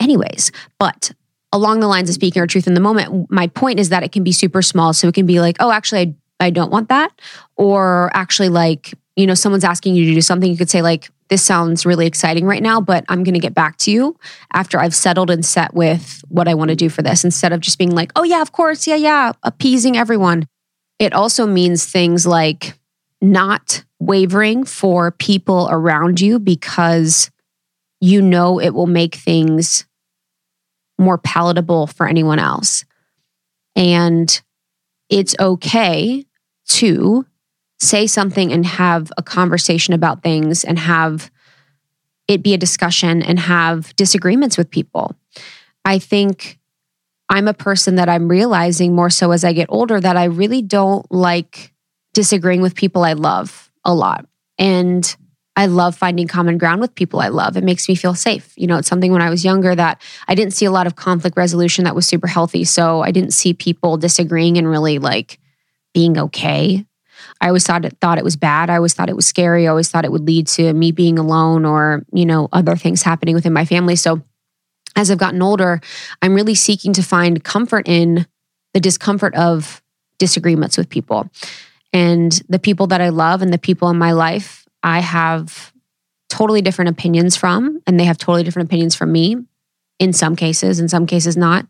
Anyways, 0.00 0.50
but 0.78 1.12
along 1.52 1.80
the 1.80 1.88
lines 1.88 2.08
of 2.08 2.14
speaking 2.14 2.40
our 2.40 2.46
truth 2.46 2.66
in 2.66 2.74
the 2.74 2.80
moment, 2.80 3.30
my 3.30 3.46
point 3.48 3.80
is 3.80 3.88
that 3.88 4.02
it 4.02 4.12
can 4.12 4.22
be 4.22 4.32
super 4.32 4.62
small. 4.62 4.92
So 4.92 5.08
it 5.08 5.14
can 5.14 5.26
be 5.26 5.40
like, 5.40 5.56
oh, 5.60 5.70
actually, 5.70 6.00
I, 6.40 6.46
I 6.46 6.50
don't 6.50 6.70
want 6.70 6.88
that. 6.88 7.10
Or 7.56 8.10
actually, 8.14 8.48
like, 8.48 8.94
you 9.16 9.26
know, 9.26 9.34
someone's 9.34 9.64
asking 9.64 9.94
you 9.94 10.06
to 10.06 10.14
do 10.14 10.20
something, 10.20 10.50
you 10.50 10.56
could 10.56 10.70
say, 10.70 10.82
like, 10.82 11.10
this 11.28 11.42
sounds 11.42 11.86
really 11.86 12.06
exciting 12.06 12.44
right 12.44 12.62
now, 12.62 12.80
but 12.80 13.04
I'm 13.08 13.22
going 13.22 13.34
to 13.34 13.40
get 13.40 13.54
back 13.54 13.76
to 13.78 13.92
you 13.92 14.18
after 14.52 14.80
I've 14.80 14.94
settled 14.94 15.30
and 15.30 15.44
set 15.44 15.74
with 15.74 16.24
what 16.28 16.48
I 16.48 16.54
want 16.54 16.70
to 16.70 16.76
do 16.76 16.88
for 16.88 17.02
this 17.02 17.24
instead 17.24 17.52
of 17.52 17.60
just 17.60 17.78
being 17.78 17.94
like, 17.94 18.10
oh, 18.16 18.24
yeah, 18.24 18.42
of 18.42 18.52
course. 18.52 18.86
Yeah, 18.86 18.96
yeah, 18.96 19.32
appeasing 19.42 19.96
everyone. 19.96 20.46
It 20.98 21.12
also 21.12 21.46
means 21.46 21.86
things 21.86 22.26
like 22.26 22.78
not 23.20 23.84
wavering 24.00 24.64
for 24.64 25.12
people 25.12 25.68
around 25.70 26.20
you 26.20 26.38
because 26.38 27.30
you 28.00 28.22
know 28.22 28.58
it 28.58 28.70
will 28.70 28.86
make 28.86 29.14
things 29.14 29.86
more 31.00 31.18
palatable 31.18 31.86
for 31.88 32.06
anyone 32.06 32.38
else. 32.38 32.84
And 33.74 34.40
it's 35.08 35.34
okay 35.40 36.24
to 36.66 37.26
say 37.80 38.06
something 38.06 38.52
and 38.52 38.64
have 38.66 39.10
a 39.16 39.22
conversation 39.22 39.94
about 39.94 40.22
things 40.22 40.64
and 40.64 40.78
have 40.78 41.30
it 42.28 42.42
be 42.42 42.54
a 42.54 42.58
discussion 42.58 43.22
and 43.22 43.38
have 43.40 43.94
disagreements 43.96 44.56
with 44.56 44.70
people. 44.70 45.16
I 45.84 45.98
think 45.98 46.58
I'm 47.28 47.48
a 47.48 47.54
person 47.54 47.96
that 47.96 48.08
I'm 48.08 48.28
realizing 48.28 48.94
more 48.94 49.10
so 49.10 49.32
as 49.32 49.44
I 49.44 49.52
get 49.52 49.66
older 49.70 50.00
that 50.00 50.16
I 50.16 50.24
really 50.24 50.62
don't 50.62 51.10
like 51.10 51.72
disagreeing 52.12 52.60
with 52.60 52.74
people 52.74 53.04
I 53.04 53.14
love 53.14 53.70
a 53.84 53.94
lot. 53.94 54.26
And 54.58 55.16
I 55.60 55.66
love 55.66 55.94
finding 55.94 56.26
common 56.26 56.56
ground 56.56 56.80
with 56.80 56.94
people 56.94 57.20
I 57.20 57.28
love. 57.28 57.54
It 57.54 57.64
makes 57.64 57.86
me 57.86 57.94
feel 57.94 58.14
safe. 58.14 58.50
You 58.56 58.66
know, 58.66 58.78
it's 58.78 58.88
something 58.88 59.12
when 59.12 59.20
I 59.20 59.28
was 59.28 59.44
younger 59.44 59.74
that 59.74 60.00
I 60.26 60.34
didn't 60.34 60.54
see 60.54 60.64
a 60.64 60.70
lot 60.70 60.86
of 60.86 60.96
conflict 60.96 61.36
resolution 61.36 61.84
that 61.84 61.94
was 61.94 62.06
super 62.06 62.26
healthy. 62.26 62.64
So 62.64 63.02
I 63.02 63.10
didn't 63.10 63.32
see 63.32 63.52
people 63.52 63.98
disagreeing 63.98 64.56
and 64.56 64.66
really 64.66 64.98
like 64.98 65.38
being 65.92 66.16
okay. 66.16 66.86
I 67.42 67.48
always 67.48 67.66
thought 67.66 67.84
it 67.84 67.98
thought 68.00 68.16
it 68.16 68.24
was 68.24 68.36
bad. 68.36 68.70
I 68.70 68.76
always 68.76 68.94
thought 68.94 69.10
it 69.10 69.16
was 69.16 69.26
scary. 69.26 69.66
I 69.66 69.70
always 69.70 69.90
thought 69.90 70.06
it 70.06 70.12
would 70.12 70.26
lead 70.26 70.46
to 70.46 70.72
me 70.72 70.92
being 70.92 71.18
alone 71.18 71.66
or, 71.66 72.06
you 72.10 72.24
know, 72.24 72.48
other 72.54 72.74
things 72.74 73.02
happening 73.02 73.34
within 73.34 73.52
my 73.52 73.66
family. 73.66 73.96
So 73.96 74.22
as 74.96 75.10
I've 75.10 75.18
gotten 75.18 75.42
older, 75.42 75.82
I'm 76.22 76.32
really 76.32 76.54
seeking 76.54 76.94
to 76.94 77.02
find 77.02 77.44
comfort 77.44 77.86
in 77.86 78.26
the 78.72 78.80
discomfort 78.80 79.34
of 79.34 79.82
disagreements 80.18 80.78
with 80.78 80.88
people. 80.88 81.28
And 81.92 82.32
the 82.48 82.58
people 82.58 82.86
that 82.86 83.02
I 83.02 83.10
love 83.10 83.42
and 83.42 83.52
the 83.52 83.58
people 83.58 83.90
in 83.90 83.98
my 83.98 84.12
life, 84.12 84.59
I 84.82 85.00
have 85.00 85.72
totally 86.28 86.62
different 86.62 86.90
opinions 86.90 87.36
from, 87.36 87.80
and 87.86 87.98
they 87.98 88.04
have 88.04 88.18
totally 88.18 88.44
different 88.44 88.68
opinions 88.68 88.94
from 88.94 89.12
me 89.12 89.36
in 89.98 90.12
some 90.12 90.36
cases, 90.36 90.80
in 90.80 90.88
some 90.88 91.06
cases 91.06 91.36
not. 91.36 91.66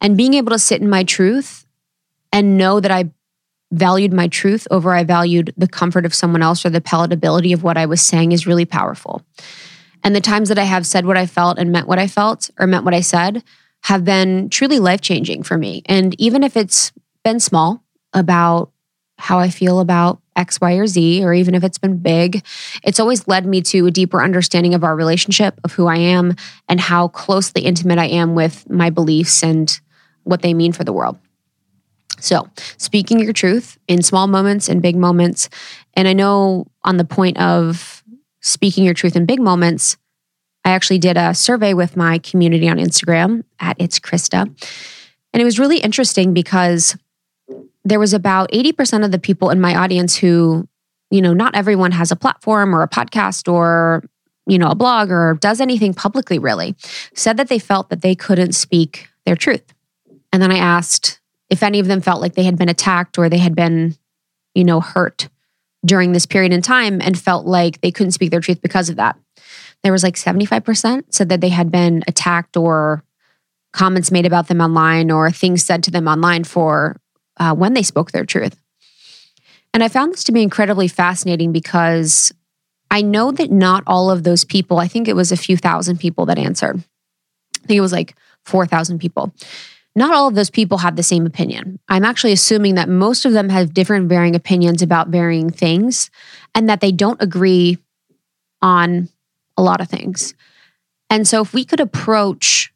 And 0.00 0.16
being 0.16 0.34
able 0.34 0.52
to 0.52 0.58
sit 0.58 0.80
in 0.80 0.88
my 0.88 1.02
truth 1.02 1.66
and 2.32 2.56
know 2.56 2.80
that 2.80 2.90
I 2.90 3.10
valued 3.72 4.12
my 4.12 4.28
truth 4.28 4.68
over 4.70 4.92
I 4.92 5.02
valued 5.02 5.52
the 5.56 5.66
comfort 5.66 6.06
of 6.06 6.14
someone 6.14 6.42
else 6.42 6.64
or 6.64 6.70
the 6.70 6.80
palatability 6.80 7.52
of 7.52 7.62
what 7.62 7.76
I 7.76 7.86
was 7.86 8.00
saying 8.00 8.32
is 8.32 8.46
really 8.46 8.64
powerful. 8.64 9.22
And 10.04 10.14
the 10.14 10.20
times 10.20 10.48
that 10.50 10.58
I 10.58 10.64
have 10.64 10.86
said 10.86 11.04
what 11.04 11.16
I 11.16 11.26
felt 11.26 11.58
and 11.58 11.72
meant 11.72 11.88
what 11.88 11.98
I 11.98 12.06
felt 12.06 12.50
or 12.60 12.66
meant 12.66 12.84
what 12.84 12.94
I 12.94 13.00
said 13.00 13.42
have 13.84 14.04
been 14.04 14.48
truly 14.50 14.78
life 14.78 15.00
changing 15.00 15.42
for 15.42 15.58
me. 15.58 15.82
And 15.86 16.14
even 16.20 16.44
if 16.44 16.56
it's 16.56 16.92
been 17.24 17.40
small 17.40 17.82
about 18.12 18.70
how 19.18 19.38
I 19.38 19.48
feel 19.48 19.80
about 19.80 20.20
X, 20.36 20.60
Y, 20.60 20.74
or 20.74 20.86
Z, 20.86 21.24
or 21.24 21.32
even 21.32 21.54
if 21.54 21.64
it's 21.64 21.78
been 21.78 21.98
big, 21.98 22.44
it's 22.82 23.00
always 23.00 23.26
led 23.26 23.46
me 23.46 23.62
to 23.62 23.86
a 23.86 23.90
deeper 23.90 24.22
understanding 24.22 24.74
of 24.74 24.84
our 24.84 24.94
relationship, 24.94 25.58
of 25.64 25.72
who 25.72 25.86
I 25.86 25.96
am, 25.96 26.36
and 26.68 26.78
how 26.78 27.08
closely 27.08 27.62
intimate 27.62 27.98
I 27.98 28.06
am 28.06 28.34
with 28.34 28.68
my 28.68 28.90
beliefs 28.90 29.42
and 29.42 29.78
what 30.24 30.42
they 30.42 30.52
mean 30.52 30.72
for 30.72 30.84
the 30.84 30.92
world. 30.92 31.18
So, 32.18 32.48
speaking 32.76 33.20
your 33.20 33.32
truth 33.32 33.78
in 33.88 34.02
small 34.02 34.26
moments 34.26 34.68
and 34.68 34.80
big 34.82 34.96
moments. 34.96 35.48
And 35.94 36.08
I 36.08 36.12
know 36.12 36.66
on 36.82 36.96
the 36.96 37.04
point 37.04 37.38
of 37.38 38.02
speaking 38.40 38.84
your 38.84 38.94
truth 38.94 39.16
in 39.16 39.26
big 39.26 39.40
moments, 39.40 39.96
I 40.64 40.70
actually 40.70 40.98
did 40.98 41.16
a 41.16 41.34
survey 41.34 41.74
with 41.74 41.96
my 41.96 42.18
community 42.18 42.68
on 42.68 42.78
Instagram 42.78 43.44
at 43.60 43.76
It's 43.78 44.00
Krista. 44.00 44.42
And 45.32 45.40
it 45.40 45.44
was 45.44 45.58
really 45.58 45.78
interesting 45.78 46.32
because 46.32 46.96
there 47.86 48.00
was 48.00 48.12
about 48.12 48.50
80% 48.50 49.04
of 49.04 49.12
the 49.12 49.18
people 49.18 49.50
in 49.50 49.60
my 49.60 49.76
audience 49.76 50.16
who, 50.16 50.68
you 51.10 51.22
know, 51.22 51.32
not 51.32 51.54
everyone 51.54 51.92
has 51.92 52.10
a 52.10 52.16
platform 52.16 52.74
or 52.74 52.82
a 52.82 52.88
podcast 52.88 53.50
or, 53.50 54.02
you 54.48 54.58
know, 54.58 54.70
a 54.70 54.74
blog 54.74 55.12
or 55.12 55.38
does 55.40 55.60
anything 55.60 55.94
publicly 55.94 56.40
really, 56.40 56.74
said 57.14 57.36
that 57.36 57.48
they 57.48 57.60
felt 57.60 57.88
that 57.90 58.02
they 58.02 58.16
couldn't 58.16 58.54
speak 58.54 59.08
their 59.24 59.36
truth. 59.36 59.72
And 60.32 60.42
then 60.42 60.50
I 60.50 60.58
asked 60.58 61.20
if 61.48 61.62
any 61.62 61.78
of 61.78 61.86
them 61.86 62.00
felt 62.00 62.20
like 62.20 62.34
they 62.34 62.42
had 62.42 62.58
been 62.58 62.68
attacked 62.68 63.18
or 63.18 63.28
they 63.28 63.38
had 63.38 63.54
been, 63.54 63.94
you 64.52 64.64
know, 64.64 64.80
hurt 64.80 65.28
during 65.84 66.10
this 66.10 66.26
period 66.26 66.52
in 66.52 66.62
time 66.62 67.00
and 67.00 67.16
felt 67.16 67.46
like 67.46 67.80
they 67.82 67.92
couldn't 67.92 68.12
speak 68.12 68.32
their 68.32 68.40
truth 68.40 68.60
because 68.60 68.88
of 68.88 68.96
that. 68.96 69.16
There 69.84 69.92
was 69.92 70.02
like 70.02 70.16
75% 70.16 71.04
said 71.10 71.28
that 71.28 71.40
they 71.40 71.50
had 71.50 71.70
been 71.70 72.02
attacked 72.08 72.56
or 72.56 73.04
comments 73.72 74.10
made 74.10 74.26
about 74.26 74.48
them 74.48 74.60
online 74.60 75.12
or 75.12 75.30
things 75.30 75.64
said 75.64 75.84
to 75.84 75.92
them 75.92 76.08
online 76.08 76.42
for 76.42 76.96
uh, 77.38 77.54
when 77.54 77.74
they 77.74 77.82
spoke 77.82 78.12
their 78.12 78.24
truth. 78.24 78.56
And 79.74 79.84
I 79.84 79.88
found 79.88 80.12
this 80.12 80.24
to 80.24 80.32
be 80.32 80.42
incredibly 80.42 80.88
fascinating 80.88 81.52
because 81.52 82.32
I 82.90 83.02
know 83.02 83.30
that 83.32 83.50
not 83.50 83.84
all 83.86 84.10
of 84.10 84.22
those 84.22 84.44
people, 84.44 84.78
I 84.78 84.88
think 84.88 85.08
it 85.08 85.16
was 85.16 85.32
a 85.32 85.36
few 85.36 85.56
thousand 85.56 85.98
people 85.98 86.26
that 86.26 86.38
answered. 86.38 86.82
I 87.62 87.66
think 87.66 87.78
it 87.78 87.82
was 87.82 87.92
like 87.92 88.16
4,000 88.44 88.98
people. 88.98 89.34
Not 89.94 90.14
all 90.14 90.28
of 90.28 90.34
those 90.34 90.50
people 90.50 90.78
have 90.78 90.96
the 90.96 91.02
same 91.02 91.26
opinion. 91.26 91.78
I'm 91.88 92.04
actually 92.04 92.32
assuming 92.32 92.74
that 92.76 92.88
most 92.88 93.24
of 93.24 93.32
them 93.32 93.48
have 93.48 93.74
different 93.74 94.08
varying 94.08 94.36
opinions 94.36 94.82
about 94.82 95.08
varying 95.08 95.50
things 95.50 96.10
and 96.54 96.68
that 96.68 96.80
they 96.80 96.92
don't 96.92 97.20
agree 97.20 97.78
on 98.62 99.08
a 99.56 99.62
lot 99.62 99.80
of 99.80 99.88
things. 99.88 100.34
And 101.08 101.26
so 101.26 101.40
if 101.40 101.54
we 101.54 101.64
could 101.64 101.80
approach 101.80 102.72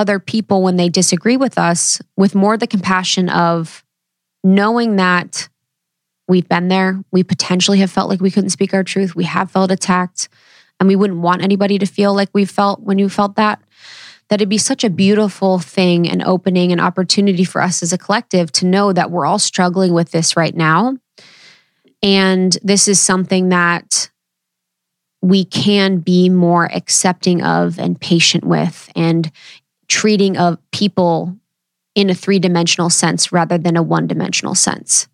other 0.00 0.18
people 0.18 0.62
when 0.62 0.76
they 0.76 0.88
disagree 0.88 1.36
with 1.36 1.58
us 1.58 2.00
with 2.16 2.34
more 2.34 2.56
the 2.56 2.66
compassion 2.66 3.28
of 3.28 3.84
knowing 4.42 4.96
that 4.96 5.50
we've 6.26 6.48
been 6.48 6.68
there, 6.68 7.04
we 7.12 7.22
potentially 7.22 7.80
have 7.80 7.90
felt 7.90 8.08
like 8.08 8.22
we 8.22 8.30
couldn't 8.30 8.48
speak 8.48 8.72
our 8.72 8.82
truth, 8.82 9.14
we 9.14 9.24
have 9.24 9.50
felt 9.50 9.70
attacked, 9.70 10.30
and 10.78 10.88
we 10.88 10.96
wouldn't 10.96 11.20
want 11.20 11.42
anybody 11.42 11.78
to 11.78 11.84
feel 11.84 12.14
like 12.14 12.30
we 12.32 12.46
felt 12.46 12.80
when 12.80 12.98
you 12.98 13.10
felt 13.10 13.36
that. 13.36 13.60
That 14.30 14.36
it'd 14.36 14.48
be 14.48 14.58
such 14.58 14.84
a 14.84 14.90
beautiful 14.90 15.58
thing 15.58 16.08
and 16.08 16.22
opening 16.22 16.72
and 16.72 16.80
opportunity 16.80 17.44
for 17.44 17.60
us 17.60 17.82
as 17.82 17.92
a 17.92 17.98
collective 17.98 18.50
to 18.52 18.66
know 18.66 18.92
that 18.94 19.10
we're 19.10 19.26
all 19.26 19.40
struggling 19.40 19.92
with 19.92 20.12
this 20.12 20.34
right 20.34 20.56
now. 20.56 20.96
And 22.02 22.56
this 22.62 22.88
is 22.88 22.98
something 22.98 23.50
that 23.50 24.08
we 25.22 25.44
can 25.44 25.98
be 25.98 26.28
more 26.28 26.66
accepting 26.72 27.42
of 27.42 27.78
and 27.78 28.00
patient 28.00 28.44
with 28.44 28.90
and 28.96 29.30
treating 29.90 30.38
of 30.38 30.56
people 30.70 31.36
in 31.94 32.08
a 32.08 32.14
three 32.14 32.38
dimensional 32.38 32.88
sense 32.88 33.32
rather 33.32 33.58
than 33.58 33.76
a 33.76 33.82
one 33.82 34.06
dimensional 34.06 34.54
sense. 34.54 35.08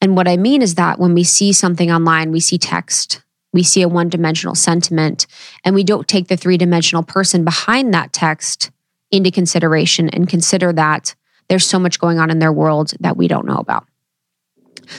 And 0.00 0.16
what 0.16 0.26
I 0.26 0.36
mean 0.36 0.62
is 0.62 0.74
that 0.74 0.98
when 0.98 1.14
we 1.14 1.22
see 1.22 1.52
something 1.52 1.92
online, 1.92 2.32
we 2.32 2.40
see 2.40 2.58
text, 2.58 3.22
we 3.52 3.62
see 3.62 3.82
a 3.82 3.88
one 3.88 4.08
dimensional 4.08 4.54
sentiment, 4.54 5.26
and 5.64 5.74
we 5.74 5.84
don't 5.84 6.08
take 6.08 6.26
the 6.26 6.36
three 6.36 6.56
dimensional 6.56 7.04
person 7.04 7.44
behind 7.44 7.92
that 7.94 8.12
text 8.12 8.70
into 9.10 9.30
consideration 9.30 10.08
and 10.08 10.28
consider 10.28 10.72
that 10.72 11.14
there's 11.48 11.66
so 11.66 11.78
much 11.78 12.00
going 12.00 12.18
on 12.18 12.30
in 12.30 12.38
their 12.38 12.52
world 12.52 12.94
that 13.00 13.16
we 13.16 13.28
don't 13.28 13.46
know 13.46 13.58
about. 13.58 13.86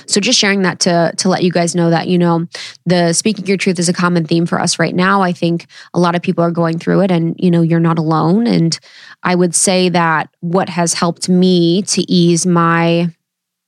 So 0.05 0.19
just 0.19 0.39
sharing 0.39 0.61
that 0.63 0.79
to 0.81 1.13
to 1.17 1.29
let 1.29 1.43
you 1.43 1.51
guys 1.51 1.75
know 1.75 1.89
that 1.89 2.07
you 2.07 2.17
know 2.17 2.47
the 2.85 3.13
speaking 3.13 3.45
your 3.45 3.57
truth 3.57 3.79
is 3.79 3.89
a 3.89 3.93
common 3.93 4.25
theme 4.25 4.45
for 4.45 4.59
us 4.59 4.79
right 4.79 4.95
now. 4.95 5.21
I 5.21 5.31
think 5.31 5.67
a 5.93 5.99
lot 5.99 6.15
of 6.15 6.21
people 6.21 6.43
are 6.43 6.51
going 6.51 6.79
through 6.79 7.01
it 7.01 7.11
and 7.11 7.35
you 7.39 7.51
know 7.51 7.61
you're 7.61 7.79
not 7.79 7.99
alone 7.99 8.47
and 8.47 8.77
I 9.23 9.35
would 9.35 9.55
say 9.55 9.89
that 9.89 10.29
what 10.41 10.69
has 10.69 10.93
helped 10.93 11.29
me 11.29 11.81
to 11.83 12.01
ease 12.11 12.45
my 12.45 13.09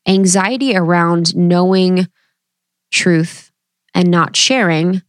anxiety 0.07 0.75
around 0.75 1.35
knowing 1.35 2.07
truth 2.91 3.51
and 3.93 4.09
not 4.11 4.35
sharing 4.35 5.01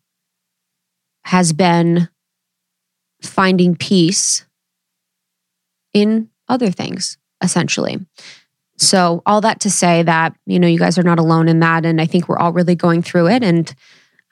has 1.25 1.53
been 1.53 2.09
finding 3.23 3.75
peace 3.75 4.47
in 5.93 6.31
other 6.49 6.71
things 6.71 7.19
essentially. 7.43 7.99
So, 8.79 9.23
all 9.25 9.41
that 9.41 9.61
to 9.61 9.71
say 9.71 10.03
that, 10.03 10.37
you 10.47 10.59
know, 10.59 10.69
you 10.69 10.79
guys 10.79 10.99
are 10.99 11.03
not 11.03 11.19
alone 11.19 11.49
in 11.49 11.61
that. 11.61 11.87
And 11.87 12.01
I 12.01 12.07
think 12.07 12.29
we're 12.29 12.39
all 12.39 12.53
really 12.53 12.75
going 12.75 13.03
through 13.03 13.29
it. 13.29 13.43
And 13.43 13.75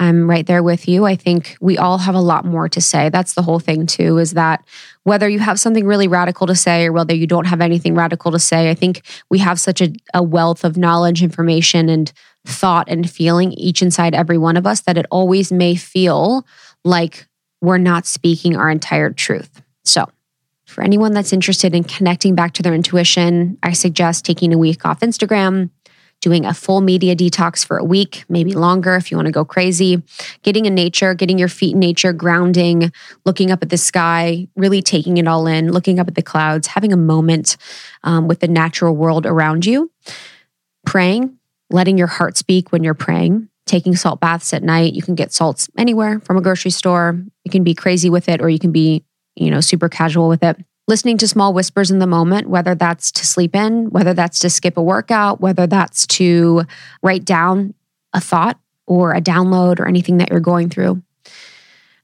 I'm 0.01 0.29
right 0.29 0.47
there 0.47 0.63
with 0.63 0.89
you. 0.89 1.07
I 1.07 1.15
think 1.15 1.57
we 1.61 1.79
all 1.79 1.99
have 1.99 2.15
a 2.15 2.21
lot 2.21 2.45
more 2.45 2.69
to 2.69 2.81
say. 2.81 3.09
That's 3.09 3.35
the 3.35 3.43
whole 3.43 3.61
thing, 3.61 3.87
too, 3.87 4.19
is 4.19 4.33
that 4.33 4.65
whether 5.05 5.29
you 5.29 5.39
have 5.39 5.61
something 5.61 5.87
really 5.87 6.09
radical 6.09 6.47
to 6.49 6.57
say 6.57 6.87
or 6.87 6.93
whether 6.93 7.15
you 7.15 7.27
don't 7.27 7.47
have 7.47 7.61
anything 7.61 7.95
radical 7.95 8.33
to 8.33 8.39
say, 8.39 8.71
I 8.71 8.75
think 8.75 9.03
we 9.31 9.39
have 9.39 9.61
such 9.61 9.81
a, 9.81 9.93
a 10.13 10.23
wealth 10.23 10.65
of 10.65 10.77
knowledge, 10.77 11.23
information, 11.23 11.89
and 11.89 12.13
thought 12.45 12.89
and 12.89 13.09
feeling 13.09 13.53
each 13.53 13.83
inside 13.83 14.15
every 14.15 14.37
one 14.37 14.57
of 14.57 14.67
us 14.67 14.81
that 14.83 14.99
it 14.99 15.07
always 15.11 15.53
may 15.53 15.77
feel 15.77 16.45
like 16.85 17.27
we're 17.63 17.79
not 17.79 18.05
speaking 18.05 18.57
our 18.57 18.71
entire 18.71 19.11
truth. 19.11 19.63
So, 19.85 20.09
for 20.67 20.83
anyone 20.83 21.13
that's 21.13 21.33
interested 21.33 21.75
in 21.75 21.85
connecting 21.85 22.35
back 22.35 22.53
to 22.55 22.63
their 22.63 22.75
intuition, 22.75 23.59
I 23.63 23.73
suggest 23.73 24.25
taking 24.25 24.53
a 24.53 24.59
week 24.59 24.85
off 24.85 25.01
Instagram, 25.01 25.71
doing 26.21 26.47
a 26.47 26.55
full 26.55 26.81
media 26.81 27.15
detox 27.15 27.67
for 27.67 27.77
a 27.77 27.85
week, 27.85 28.25
maybe 28.31 28.55
longer 28.55 28.97
if 28.97 29.11
you 29.11 29.17
want 29.17 29.27
to 29.27 29.33
go 29.33 29.45
crazy, 29.45 30.03
getting 30.43 30.65
in 30.65 30.75
nature, 30.75 31.13
getting 31.13 31.39
your 31.39 31.49
feet 31.49 31.75
in 31.75 31.81
nature, 31.81 32.15
grounding, 32.15 32.91
looking 33.27 33.51
up 33.51 33.63
at 33.63 33.69
the 33.69 33.77
sky, 33.77 34.49
really 34.57 34.81
taking 34.81 35.19
it 35.19 35.29
all 35.29 35.47
in, 35.47 35.71
looking 35.71 35.99
up 36.01 36.09
at 36.09 36.15
the 36.15 36.23
clouds, 36.23 36.67
having 36.67 36.95
a 36.95 36.97
moment 36.97 37.59
um, 38.05 38.27
with 38.27 38.41
the 38.41 38.49
natural 38.49 38.97
world 38.97 39.27
around 39.27 39.67
you, 39.67 39.91
praying, 40.87 41.37
letting 41.69 41.99
your 41.99 42.07
heart 42.07 42.39
speak 42.39 42.73
when 42.73 42.83
you're 42.83 42.95
praying. 42.95 43.49
Taking 43.67 43.97
salt 43.97 44.21
baths 44.21 44.53
at 44.53 44.63
night. 44.63 44.93
You 44.93 45.01
can 45.01 45.15
get 45.15 45.33
salts 45.33 45.71
anywhere 45.79 46.21
from 46.21 46.37
a 46.37 46.43
grocery 46.43 46.71
store. 46.71 47.25
You 47.45 47.51
can 47.51 47.65
be 47.65 47.75
crazy 47.75 48.11
with 48.11 48.29
it 48.29 48.43
or 48.43 48.51
you 48.51 48.59
can 48.59 48.73
be 48.73 49.05
you 49.37 49.51
know, 49.51 49.61
super 49.61 49.89
casual 49.89 50.29
with 50.29 50.43
it. 50.43 50.57
Listening 50.87 51.17
to 51.19 51.29
small 51.29 51.55
whispers 51.55 51.91
in 51.91 51.99
the 51.99 52.07
moment, 52.07 52.49
whether 52.49 52.75
that's 52.75 53.11
to 53.13 53.27
sleep 53.27 53.57
in, 53.57 53.91
whether 53.91 54.13
that's 54.13 54.39
to 54.41 54.51
skip 54.51 54.77
a 54.77 54.83
workout, 54.83 55.41
whether 55.41 55.67
that's 55.67 56.07
to 56.09 56.63
write 57.03 57.25
down 57.25 57.73
a 58.13 58.21
thought 58.21 58.59
or 58.87 59.15
a 59.15 59.21
download 59.21 59.81
or 59.81 59.89
anything 59.89 60.19
that 60.19 60.31
you're 60.31 60.41
going 60.41 60.69
through. 60.69 61.03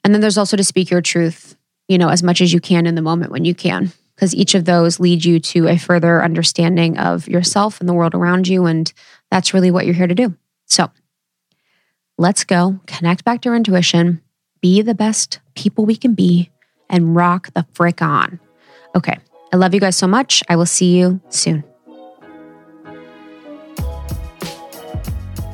And 0.03 0.15
then 0.15 0.23
there's 0.23 0.39
also 0.39 0.57
to 0.57 0.65
speak 0.65 0.91
your 0.91 1.03
truth, 1.03 1.57
you 1.89 1.99
know, 1.99 2.09
as 2.09 2.23
much 2.23 2.41
as 2.41 2.55
you 2.55 2.61
can 2.61 2.87
in 2.87 2.95
the 2.95 3.03
moment 3.03 3.33
when 3.33 3.45
you 3.45 3.55
can, 3.55 3.93
because 4.15 4.35
each 4.35 4.55
of 4.55 4.65
those 4.65 4.99
lead 4.99 5.27
you 5.27 5.41
to 5.41 5.69
a 5.69 5.77
further 5.77 6.25
understanding 6.25 6.97
of 6.97 7.29
yourself 7.29 7.81
and 7.81 7.89
the 7.89 7.95
world 7.95 8.15
around 8.15 8.49
you. 8.49 8.65
And 8.65 8.91
that's 9.31 9.53
really 9.53 9.71
what 9.71 9.85
you're 9.85 9.95
here 9.95 10.07
to 10.07 10.15
do. 10.15 10.35
So 10.65 10.91
let's 12.17 12.45
go 12.45 12.81
connect 12.87 13.25
back 13.25 13.43
to 13.43 13.51
our 13.51 13.57
intuition, 13.57 14.23
be 14.63 14.81
the 14.81 14.95
best 14.95 15.41
people 15.55 15.85
we 15.85 15.97
can 15.97 16.15
be 16.15 16.51
and 16.91 17.17
rock 17.17 17.53
the 17.55 17.67
frick 17.73 18.03
on. 18.03 18.39
Okay. 18.95 19.19
I 19.53 19.57
love 19.57 19.75
you 19.75 19.81
guys 19.81 19.97
so 19.97 20.07
much. 20.07 20.43
I 20.49 20.57
will 20.57 20.67
see 20.67 20.97
you 20.97 21.21
soon. 21.29 21.65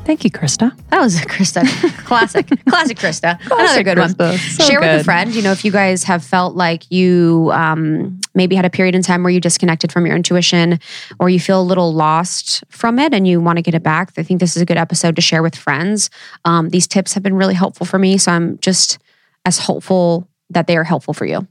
Thank 0.06 0.22
you, 0.22 0.30
Krista. 0.30 0.70
That 0.90 1.00
was 1.00 1.20
a 1.20 1.26
Krista. 1.26 1.64
Classic. 2.04 2.46
Classic 2.68 2.96
Krista. 2.96 3.40
Another 3.46 3.82
good 3.82 3.98
Krista. 3.98 4.30
one. 4.30 4.38
So 4.38 4.64
Share 4.64 4.78
with 4.78 5.00
a 5.00 5.02
friend. 5.02 5.34
You 5.34 5.42
know, 5.42 5.50
if 5.50 5.64
you 5.64 5.72
guys 5.72 6.04
have 6.04 6.22
felt 6.22 6.54
like 6.54 6.88
you 6.92 7.50
um, 7.52 8.20
maybe 8.32 8.54
had 8.54 8.64
a 8.64 8.70
period 8.70 8.94
in 8.94 9.02
time 9.02 9.24
where 9.24 9.32
you 9.32 9.40
disconnected 9.40 9.90
from 9.90 10.06
your 10.06 10.14
intuition 10.14 10.78
or 11.18 11.28
you 11.28 11.40
feel 11.40 11.60
a 11.60 11.64
little 11.64 11.92
lost 11.92 12.62
from 12.68 13.00
it 13.00 13.12
and 13.12 13.26
you 13.26 13.40
want 13.40 13.56
to 13.56 13.62
get 13.62 13.74
it 13.74 13.82
back, 13.82 14.12
I 14.16 14.22
think 14.22 14.38
this 14.38 14.54
is 14.54 14.62
a 14.62 14.66
good 14.66 14.76
episode 14.76 15.16
to 15.16 15.22
share 15.22 15.42
with 15.42 15.56
friends. 15.56 16.08
Um, 16.44 16.68
these 16.68 16.86
tips 16.86 17.14
have 17.14 17.24
been 17.24 17.34
really 17.34 17.54
helpful 17.54 17.84
for 17.84 17.98
me. 17.98 18.16
So 18.16 18.30
I'm 18.30 18.58
just 18.58 18.98
as 19.44 19.58
hopeful 19.58 20.28
that 20.50 20.66
they 20.66 20.76
are 20.76 20.84
helpful 20.84 21.14
for 21.14 21.26
you. 21.26 21.46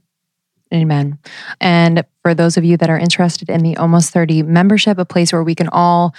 Amen. 0.74 1.18
And 1.60 2.04
for 2.22 2.34
those 2.34 2.56
of 2.56 2.64
you 2.64 2.76
that 2.78 2.90
are 2.90 2.98
interested 2.98 3.48
in 3.48 3.60
the 3.60 3.76
Almost 3.76 4.10
30 4.10 4.42
membership, 4.42 4.98
a 4.98 5.04
place 5.04 5.32
where 5.32 5.44
we 5.44 5.54
can 5.54 5.68
all 5.68 6.14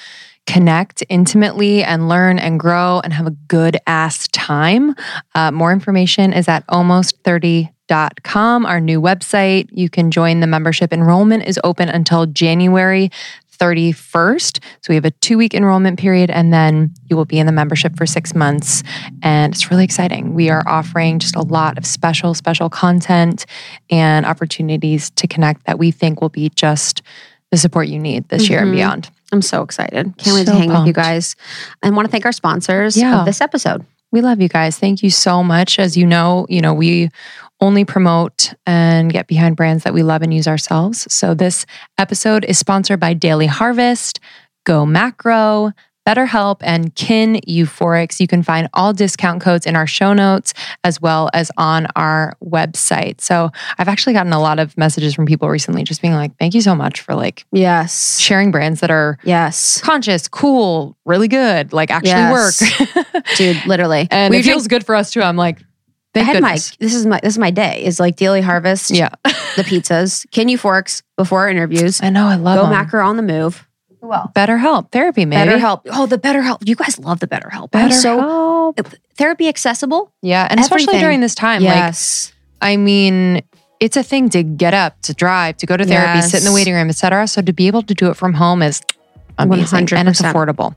connect 0.45 1.03
intimately 1.09 1.83
and 1.83 2.07
learn 2.07 2.39
and 2.39 2.57
grow 2.57 3.01
and 3.03 3.11
have 3.11 3.27
a 3.27 3.31
good 3.31 3.77
ass 3.85 4.29
time, 4.29 4.95
uh, 5.35 5.51
more 5.51 5.73
information 5.73 6.31
is 6.31 6.47
at 6.47 6.65
almost30.com, 6.67 8.65
our 8.65 8.79
new 8.79 9.01
website. 9.01 9.67
You 9.71 9.89
can 9.89 10.11
join 10.11 10.39
the 10.39 10.47
membership. 10.47 10.93
Enrollment 10.93 11.43
is 11.45 11.59
open 11.65 11.89
until 11.89 12.25
January 12.25 13.11
31st. 13.57 14.59
So 14.81 14.89
we 14.89 14.95
have 14.95 15.05
a 15.05 15.11
two 15.11 15.37
week 15.37 15.53
enrollment 15.53 15.99
period, 15.99 16.29
and 16.29 16.53
then 16.53 16.93
you 17.09 17.15
will 17.15 17.25
be 17.25 17.39
in 17.39 17.45
the 17.45 17.51
membership 17.51 17.95
for 17.97 18.05
six 18.05 18.33
months. 18.35 18.83
And 19.21 19.53
it's 19.53 19.69
really 19.71 19.83
exciting. 19.83 20.33
We 20.33 20.49
are 20.49 20.63
offering 20.67 21.19
just 21.19 21.35
a 21.35 21.41
lot 21.41 21.77
of 21.77 21.85
special, 21.85 22.33
special 22.33 22.69
content 22.69 23.45
and 23.89 24.25
opportunities 24.25 25.09
to 25.11 25.27
connect 25.27 25.65
that 25.65 25.79
we 25.79 25.91
think 25.91 26.21
will 26.21 26.29
be 26.29 26.49
just 26.49 27.01
the 27.51 27.57
support 27.57 27.87
you 27.87 27.99
need 27.99 28.27
this 28.29 28.49
year 28.49 28.59
and 28.59 28.69
Mhm. 28.69 28.75
beyond. 28.75 29.09
I'm 29.31 29.41
so 29.41 29.61
excited. 29.61 30.13
Can't 30.17 30.35
wait 30.35 30.45
to 30.45 30.51
So 30.51 30.57
hang 30.57 30.69
with 30.69 30.85
you 30.87 30.93
guys. 30.93 31.35
I 31.83 31.89
want 31.89 32.05
to 32.05 32.11
thank 32.11 32.25
our 32.25 32.31
sponsors 32.31 32.95
Yeah. 32.95 33.19
of 33.19 33.25
this 33.25 33.41
episode. 33.41 33.85
We 34.11 34.21
love 34.21 34.39
you 34.41 34.47
guys. 34.47 34.77
Thank 34.77 35.03
you 35.03 35.09
so 35.09 35.43
much. 35.43 35.79
As 35.79 35.97
you 35.97 36.05
know, 36.05 36.45
you 36.49 36.61
know, 36.61 36.73
we 36.73 37.09
only 37.59 37.85
promote 37.85 38.53
and 38.65 39.11
get 39.11 39.27
behind 39.27 39.55
brands 39.55 39.83
that 39.83 39.93
we 39.93 40.03
love 40.03 40.21
and 40.21 40.33
use 40.33 40.47
ourselves. 40.47 41.11
So 41.11 41.33
this 41.33 41.65
episode 41.97 42.45
is 42.45 42.57
sponsored 42.59 42.99
by 42.99 43.13
Daily 43.13 43.47
Harvest, 43.47 44.19
Go 44.65 44.85
Macro, 44.85 45.71
BetterHelp, 46.07 46.57
and 46.61 46.95
Kin 46.95 47.41
Euphorics. 47.49 48.19
You 48.21 48.27
can 48.27 48.41
find 48.41 48.69
all 48.73 48.93
discount 48.93 49.41
codes 49.41 49.65
in 49.65 49.75
our 49.75 49.87
show 49.87 50.13
notes 50.13 50.53
as 50.85 51.01
well 51.01 51.29
as 51.33 51.51
on 51.57 51.87
our 51.97 52.31
website. 52.41 53.19
So 53.19 53.49
I've 53.77 53.89
actually 53.89 54.13
gotten 54.13 54.31
a 54.31 54.39
lot 54.39 54.57
of 54.59 54.77
messages 54.77 55.13
from 55.13 55.25
people 55.25 55.49
recently 55.49 55.83
just 55.83 56.01
being 56.01 56.13
like, 56.13 56.31
thank 56.39 56.53
you 56.53 56.61
so 56.61 56.75
much 56.75 57.01
for 57.01 57.13
like 57.13 57.45
Yes. 57.51 58.19
sharing 58.19 58.51
brands 58.51 58.79
that 58.79 58.91
are 58.91 59.17
Yes. 59.25 59.81
conscious, 59.81 60.29
cool, 60.29 60.95
really 61.05 61.27
good, 61.27 61.73
like 61.73 61.91
actually 61.91 62.11
Yes. 62.11 62.61
work. 62.61 63.25
Dude, 63.35 63.65
literally. 63.65 64.07
and 64.09 64.31
We 64.31 64.37
it 64.39 64.43
feels 64.45 64.67
good 64.69 64.85
for 64.85 64.95
us 64.95 65.11
too. 65.11 65.21
I'm 65.21 65.35
like, 65.35 65.59
I 66.17 66.23
thank 66.25 66.35
had 66.35 66.41
my 66.41 66.53
this 66.53 66.93
is 66.93 67.05
my 67.05 67.19
this 67.21 67.33
is 67.33 67.37
my 67.37 67.51
day 67.51 67.83
is 67.83 67.99
like 67.99 68.15
daily 68.15 68.41
harvest, 68.41 68.91
Yeah. 68.91 69.09
the 69.23 69.63
pizzas, 69.63 70.29
Kin 70.31 70.47
Euphorics 70.47 71.01
before 71.15 71.49
interviews, 71.49 72.01
I 72.01 72.09
know. 72.09 72.27
I 72.27 72.35
love 72.35 72.57
them. 72.57 72.65
go 72.65 72.69
them. 72.69 72.71
macro 72.71 73.07
on 73.07 73.17
the 73.17 73.23
move. 73.23 73.67
Who 74.01 74.13
else? 74.13 74.31
Better 74.33 74.57
help. 74.57 74.91
Therapy, 74.91 75.25
maybe. 75.25 75.45
Better 75.45 75.57
help. 75.57 75.81
Oh, 75.91 76.05
the 76.05 76.17
better 76.19 76.41
help. 76.41 76.61
You 76.65 76.75
guys 76.75 76.99
love 76.99 77.19
the 77.19 77.27
better 77.27 77.49
help. 77.49 77.71
Better 77.71 77.93
so 77.93 78.19
help. 78.19 78.79
Uh, 78.79 78.83
therapy 79.15 79.47
accessible. 79.47 80.13
Yeah. 80.21 80.47
And 80.49 80.59
especially 80.59 80.99
during 80.99 81.19
this 81.19 81.33
time. 81.33 81.63
yes. 81.63 82.31
Like, 82.61 82.73
I 82.73 82.77
mean, 82.77 83.41
it's 83.79 83.97
a 83.97 84.03
thing 84.03 84.29
to 84.29 84.43
get 84.43 84.73
up, 84.73 85.01
to 85.03 85.13
drive, 85.13 85.57
to 85.57 85.65
go 85.65 85.75
to 85.77 85.85
therapy, 85.85 86.21
sit 86.21 86.41
in 86.41 86.45
the 86.45 86.53
waiting 86.53 86.73
room, 86.75 86.89
etc. 86.89 87.27
So 87.27 87.41
to 87.41 87.53
be 87.53 87.67
able 87.67 87.81
to 87.83 87.93
do 87.93 88.09
it 88.09 88.15
from 88.15 88.33
home 88.33 88.61
is 88.61 88.81
amazing 89.37 89.87
and 89.93 90.07
it's 90.09 90.21
affordable. 90.21 90.75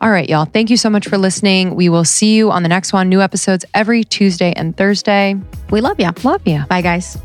All 0.00 0.10
right, 0.10 0.28
y'all. 0.28 0.44
Thank 0.44 0.70
you 0.70 0.76
so 0.76 0.90
much 0.90 1.08
for 1.08 1.18
listening. 1.18 1.74
We 1.74 1.88
will 1.88 2.04
see 2.04 2.34
you 2.36 2.50
on 2.50 2.62
the 2.62 2.68
next 2.68 2.92
one. 2.92 3.08
New 3.08 3.20
episodes 3.20 3.64
every 3.74 4.04
Tuesday 4.04 4.52
and 4.52 4.76
Thursday. 4.76 5.36
we 5.70 5.80
love 5.80 5.98
you. 6.00 6.10
Love 6.24 6.46
you. 6.46 6.64
Bye, 6.68 6.82
guys. 6.82 7.18